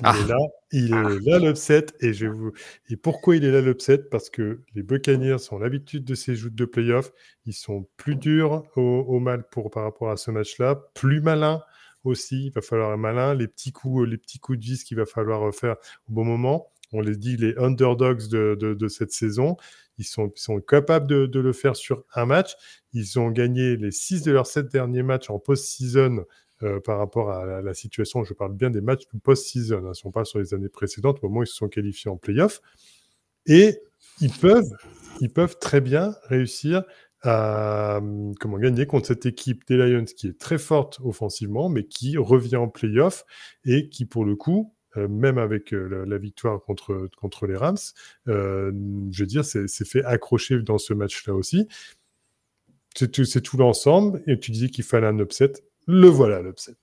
Il 0.00 0.06
est 0.06 0.10
ah. 0.10 0.26
là, 0.28 0.36
il 0.72 0.92
est 0.92 0.92
ah. 0.92 1.08
là 1.24 1.38
l'upset. 1.38 1.86
Et, 2.00 2.12
je 2.12 2.26
vous... 2.26 2.52
et 2.90 2.96
pourquoi 2.96 3.36
il 3.36 3.44
est 3.44 3.50
là 3.50 3.60
l'upset? 3.60 3.98
Parce 3.98 4.28
que 4.28 4.60
les 4.74 4.82
Buccaneers 4.82 5.36
ont 5.50 5.58
l'habitude 5.58 6.04
de 6.04 6.14
ces 6.14 6.34
joutes 6.34 6.54
de 6.54 6.64
playoffs. 6.64 7.12
Ils 7.46 7.54
sont 7.54 7.88
plus 7.96 8.16
durs 8.16 8.64
au, 8.76 9.18
mal 9.18 9.48
pour, 9.48 9.70
par 9.70 9.84
rapport 9.84 10.10
à 10.10 10.16
ce 10.16 10.30
match-là, 10.30 10.76
plus 10.94 11.20
malins 11.20 11.62
aussi. 12.04 12.46
Il 12.46 12.52
va 12.52 12.60
falloir 12.60 12.90
un 12.90 12.96
malin, 12.96 13.34
les 13.34 13.48
petits 13.48 13.72
coups, 13.72 14.06
les 14.08 14.18
petits 14.18 14.38
coups 14.38 14.58
de 14.58 14.64
vis 14.64 14.84
qu'il 14.84 14.98
va 14.98 15.06
falloir 15.06 15.54
faire 15.54 15.76
au 16.08 16.12
bon 16.12 16.24
moment. 16.24 16.70
On 16.92 17.00
les 17.00 17.16
dit 17.16 17.36
les 17.36 17.56
underdogs 17.56 18.28
de, 18.28 18.56
de, 18.60 18.74
de 18.74 18.88
cette 18.88 19.10
saison. 19.10 19.56
Ils 19.98 20.04
sont, 20.04 20.32
capables 20.66 21.06
de, 21.06 21.40
le 21.40 21.52
faire 21.52 21.76
sur 21.76 22.04
un 22.14 22.26
match. 22.26 22.56
Ils 22.92 23.18
ont 23.18 23.30
gagné 23.30 23.76
les 23.76 23.90
six 23.90 24.22
de 24.22 24.32
leurs 24.32 24.46
sept 24.46 24.70
derniers 24.70 25.02
matchs 25.02 25.30
en 25.30 25.38
post-season 25.38 26.24
euh, 26.62 26.80
par 26.80 26.98
rapport 26.98 27.30
à 27.30 27.62
la, 27.62 27.74
situation. 27.74 28.24
Je 28.24 28.34
parle 28.34 28.54
bien 28.54 28.70
des 28.70 28.80
matchs 28.80 29.04
post-season. 29.22 29.78
Hein. 29.78 29.88
Ne 29.88 29.94
sont 29.94 30.10
pas 30.10 30.24
sur 30.24 30.38
les 30.38 30.54
années 30.54 30.68
précédentes, 30.68 31.18
au 31.22 31.28
moment 31.28 31.40
où 31.40 31.42
ils 31.44 31.48
se 31.48 31.54
sont 31.54 31.68
qualifiés 31.68 32.10
en 32.10 32.16
playoff. 32.16 32.60
Et 33.46 33.78
ils 34.20 34.30
peuvent, 34.32 35.58
très 35.60 35.80
bien 35.80 36.14
réussir 36.24 36.82
à 37.22 38.00
comment 38.38 38.58
gagner 38.58 38.86
contre 38.86 39.06
cette 39.06 39.24
équipe 39.26 39.66
des 39.66 39.76
Lions 39.76 40.04
qui 40.04 40.28
est 40.28 40.38
très 40.38 40.58
forte 40.58 41.00
offensivement, 41.02 41.68
mais 41.68 41.84
qui 41.84 42.18
revient 42.18 42.56
en 42.56 42.68
playoff 42.68 43.24
et 43.64 43.88
qui, 43.88 44.04
pour 44.04 44.24
le 44.24 44.36
coup, 44.36 44.73
même 44.96 45.38
avec 45.38 45.72
euh, 45.72 46.04
la, 46.06 46.18
victoire 46.18 46.62
contre, 46.62 47.08
contre 47.16 47.46
les 47.46 47.56
Rams, 47.56 47.76
euh, 48.28 48.72
je 49.10 49.22
veux 49.22 49.26
dire, 49.26 49.44
c'est 49.44 49.68
fait 49.86 50.04
accrocher 50.04 50.60
dans 50.62 50.78
ce 50.78 50.94
match-là 50.94 51.34
aussi. 51.34 51.68
C'est 52.94 53.10
tout, 53.10 53.56
l'ensemble. 53.56 54.22
Et 54.26 54.38
tu 54.38 54.52
disais 54.52 54.68
qu'il 54.68 54.84
fallait 54.84 55.08
un 55.08 55.18
upset. 55.18 55.52
Le 55.86 56.06
voilà, 56.06 56.40
l'upset. 56.42 56.76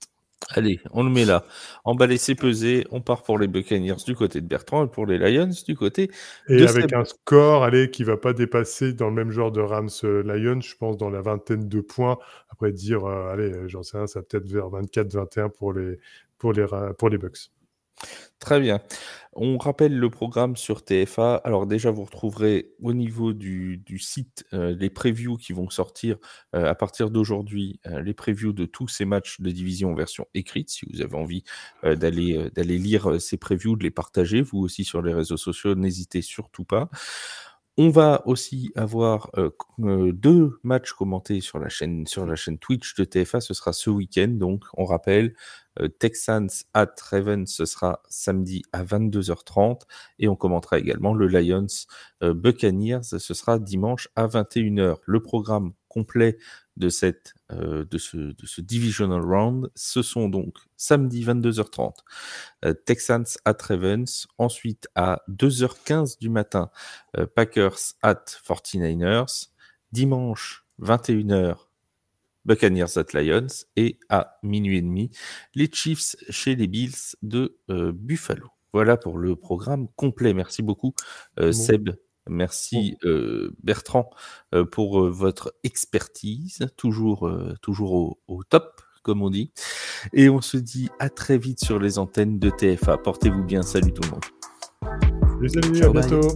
Allez, 0.50 0.80
on 0.90 1.04
le 1.04 1.08
met 1.08 1.24
là. 1.24 1.44
Emballé, 1.84 2.18
c'est 2.18 2.34
pesé. 2.34 2.84
On 2.90 3.00
part 3.00 3.22
pour 3.22 3.38
les 3.38 3.46
Buccaneers 3.46 3.96
du 4.04 4.14
côté 4.14 4.40
de 4.40 4.46
Bertrand 4.46 4.84
et 4.84 4.88
pour 4.88 5.06
les 5.06 5.16
Lions 5.16 5.50
du 5.66 5.76
côté. 5.76 6.10
Et 6.48 6.66
avec 6.66 6.92
un 6.92 7.04
score, 7.04 7.62
allez, 7.62 7.90
qui 7.90 8.04
va 8.04 8.16
pas 8.16 8.32
dépasser 8.32 8.92
dans 8.92 9.08
le 9.08 9.14
même 9.14 9.30
genre 9.30 9.52
de 9.52 9.60
Rams 9.60 9.88
Lions, 10.02 10.60
je 10.60 10.76
pense 10.76 10.98
dans 10.98 11.10
la 11.10 11.22
vingtaine 11.22 11.68
de 11.68 11.80
points. 11.80 12.18
Après 12.50 12.72
dire, 12.72 13.06
allez, 13.06 13.52
j'en 13.68 13.82
sais 13.82 13.96
rien, 13.96 14.06
ça 14.06 14.20
peut-être 14.20 14.46
vers 14.48 14.66
24-21 14.66 15.48
pour 15.50 15.72
les 15.72 15.98
pour 16.38 16.52
les 16.52 16.66
pour 16.98 17.08
les 17.08 17.18
Bucks. 17.18 17.50
Très 18.38 18.60
bien. 18.60 18.80
On 19.34 19.56
rappelle 19.56 19.96
le 19.96 20.10
programme 20.10 20.56
sur 20.56 20.84
TFA. 20.84 21.36
Alors 21.36 21.66
déjà, 21.66 21.90
vous 21.90 22.04
retrouverez 22.04 22.72
au 22.82 22.92
niveau 22.92 23.32
du, 23.32 23.82
site 23.98 24.44
euh, 24.52 24.74
les 24.78 24.90
previews 24.90 25.36
qui 25.38 25.54
vont 25.54 25.70
sortir 25.70 26.18
euh, 26.54 26.68
à 26.68 26.74
partir 26.74 27.10
d'aujourd'hui, 27.10 27.80
euh, 27.86 28.02
les 28.02 28.12
previews 28.12 28.52
de 28.52 28.66
tous 28.66 28.88
ces 28.88 29.06
matchs 29.06 29.40
de 29.40 29.50
division 29.50 29.92
en 29.92 29.94
version 29.94 30.26
écrite. 30.34 30.68
Si 30.70 30.86
vous 30.92 31.00
avez 31.00 31.16
envie 31.16 31.44
d'aller 31.82 32.50
d'aller 32.54 32.78
lire 32.78 33.20
ces 33.20 33.38
previews, 33.38 33.76
de 33.76 33.84
les 33.84 33.90
partager, 33.90 34.42
vous 34.42 34.58
aussi 34.58 34.84
sur 34.84 35.00
les 35.02 35.14
réseaux 35.14 35.36
sociaux, 35.36 35.74
n'hésitez 35.74 36.20
surtout 36.20 36.64
pas. 36.64 36.90
On 37.78 37.88
va 37.88 38.22
aussi 38.26 38.70
avoir 38.76 39.30
deux 39.78 40.60
matchs 40.62 40.92
commentés 40.92 41.40
sur 41.40 41.58
la 41.58 41.70
chaîne 41.70 42.06
sur 42.06 42.26
la 42.26 42.36
chaîne 42.36 42.58
Twitch 42.58 42.94
de 42.96 43.04
TFA. 43.04 43.40
Ce 43.40 43.54
sera 43.54 43.72
ce 43.72 43.88
week-end, 43.88 44.28
donc 44.28 44.64
on 44.76 44.84
rappelle 44.84 45.34
Texans 45.98 46.48
at 46.74 46.94
Ravens, 47.10 47.46
ce 47.46 47.64
sera 47.64 48.02
samedi 48.08 48.62
à 48.72 48.84
22h30. 48.84 49.82
Et 50.18 50.28
on 50.28 50.36
commentera 50.36 50.78
également 50.78 51.14
le 51.14 51.26
Lions 51.26 51.66
euh, 52.22 52.34
Buccaneers, 52.34 53.02
ce 53.02 53.34
sera 53.34 53.58
dimanche 53.58 54.08
à 54.16 54.26
21h. 54.26 54.96
Le 55.04 55.22
programme 55.22 55.72
complet 55.88 56.38
de, 56.76 56.88
cette, 56.88 57.34
euh, 57.50 57.84
de, 57.84 57.98
ce, 57.98 58.16
de 58.16 58.46
ce 58.46 58.60
divisional 58.60 59.20
round, 59.20 59.70
ce 59.74 60.02
sont 60.02 60.28
donc 60.28 60.56
samedi 60.76 61.24
22h30, 61.24 61.94
Texans 62.86 63.26
at 63.44 63.56
Ravens, 63.60 64.26
ensuite 64.38 64.88
à 64.94 65.22
2h15 65.28 66.18
du 66.18 66.30
matin, 66.30 66.70
Packers 67.34 67.78
at 68.02 68.24
49ers, 68.24 69.48
dimanche 69.92 70.64
21h, 70.80 71.56
Buccaneers 72.44 72.96
at 72.96 73.12
Lions 73.14 73.46
et 73.76 73.98
à 74.08 74.38
minuit 74.42 74.78
et 74.78 74.82
demi, 74.82 75.10
les 75.54 75.70
Chiefs 75.72 76.16
chez 76.28 76.56
les 76.56 76.66
Bills 76.66 77.16
de 77.22 77.58
euh, 77.70 77.92
Buffalo. 77.94 78.48
Voilà 78.72 78.96
pour 78.96 79.18
le 79.18 79.36
programme 79.36 79.88
complet. 79.96 80.32
Merci 80.34 80.62
beaucoup, 80.62 80.94
euh, 81.38 81.52
Seb. 81.52 81.90
Merci 82.28 82.96
euh, 83.04 83.50
Bertrand 83.62 84.08
pour 84.70 85.08
votre 85.08 85.54
expertise, 85.64 86.68
toujours, 86.76 87.28
toujours 87.62 88.16
au, 88.28 88.44
top, 88.44 88.80
comme 89.02 89.22
on 89.22 89.30
dit. 89.30 89.52
Et 90.12 90.28
on 90.30 90.40
se 90.40 90.56
dit 90.56 90.88
à 91.00 91.10
très 91.10 91.36
vite 91.36 91.62
sur 91.62 91.80
les 91.80 91.98
antennes 91.98 92.38
de 92.38 92.48
TFA. 92.50 92.96
Portez-vous 92.98 93.42
bien. 93.42 93.62
Salut 93.62 93.92
tout 93.92 94.02
le 94.02 94.10
monde. 94.10 95.50
Salut, 95.50 95.82
à 95.82 95.88
bientôt. 95.88 96.28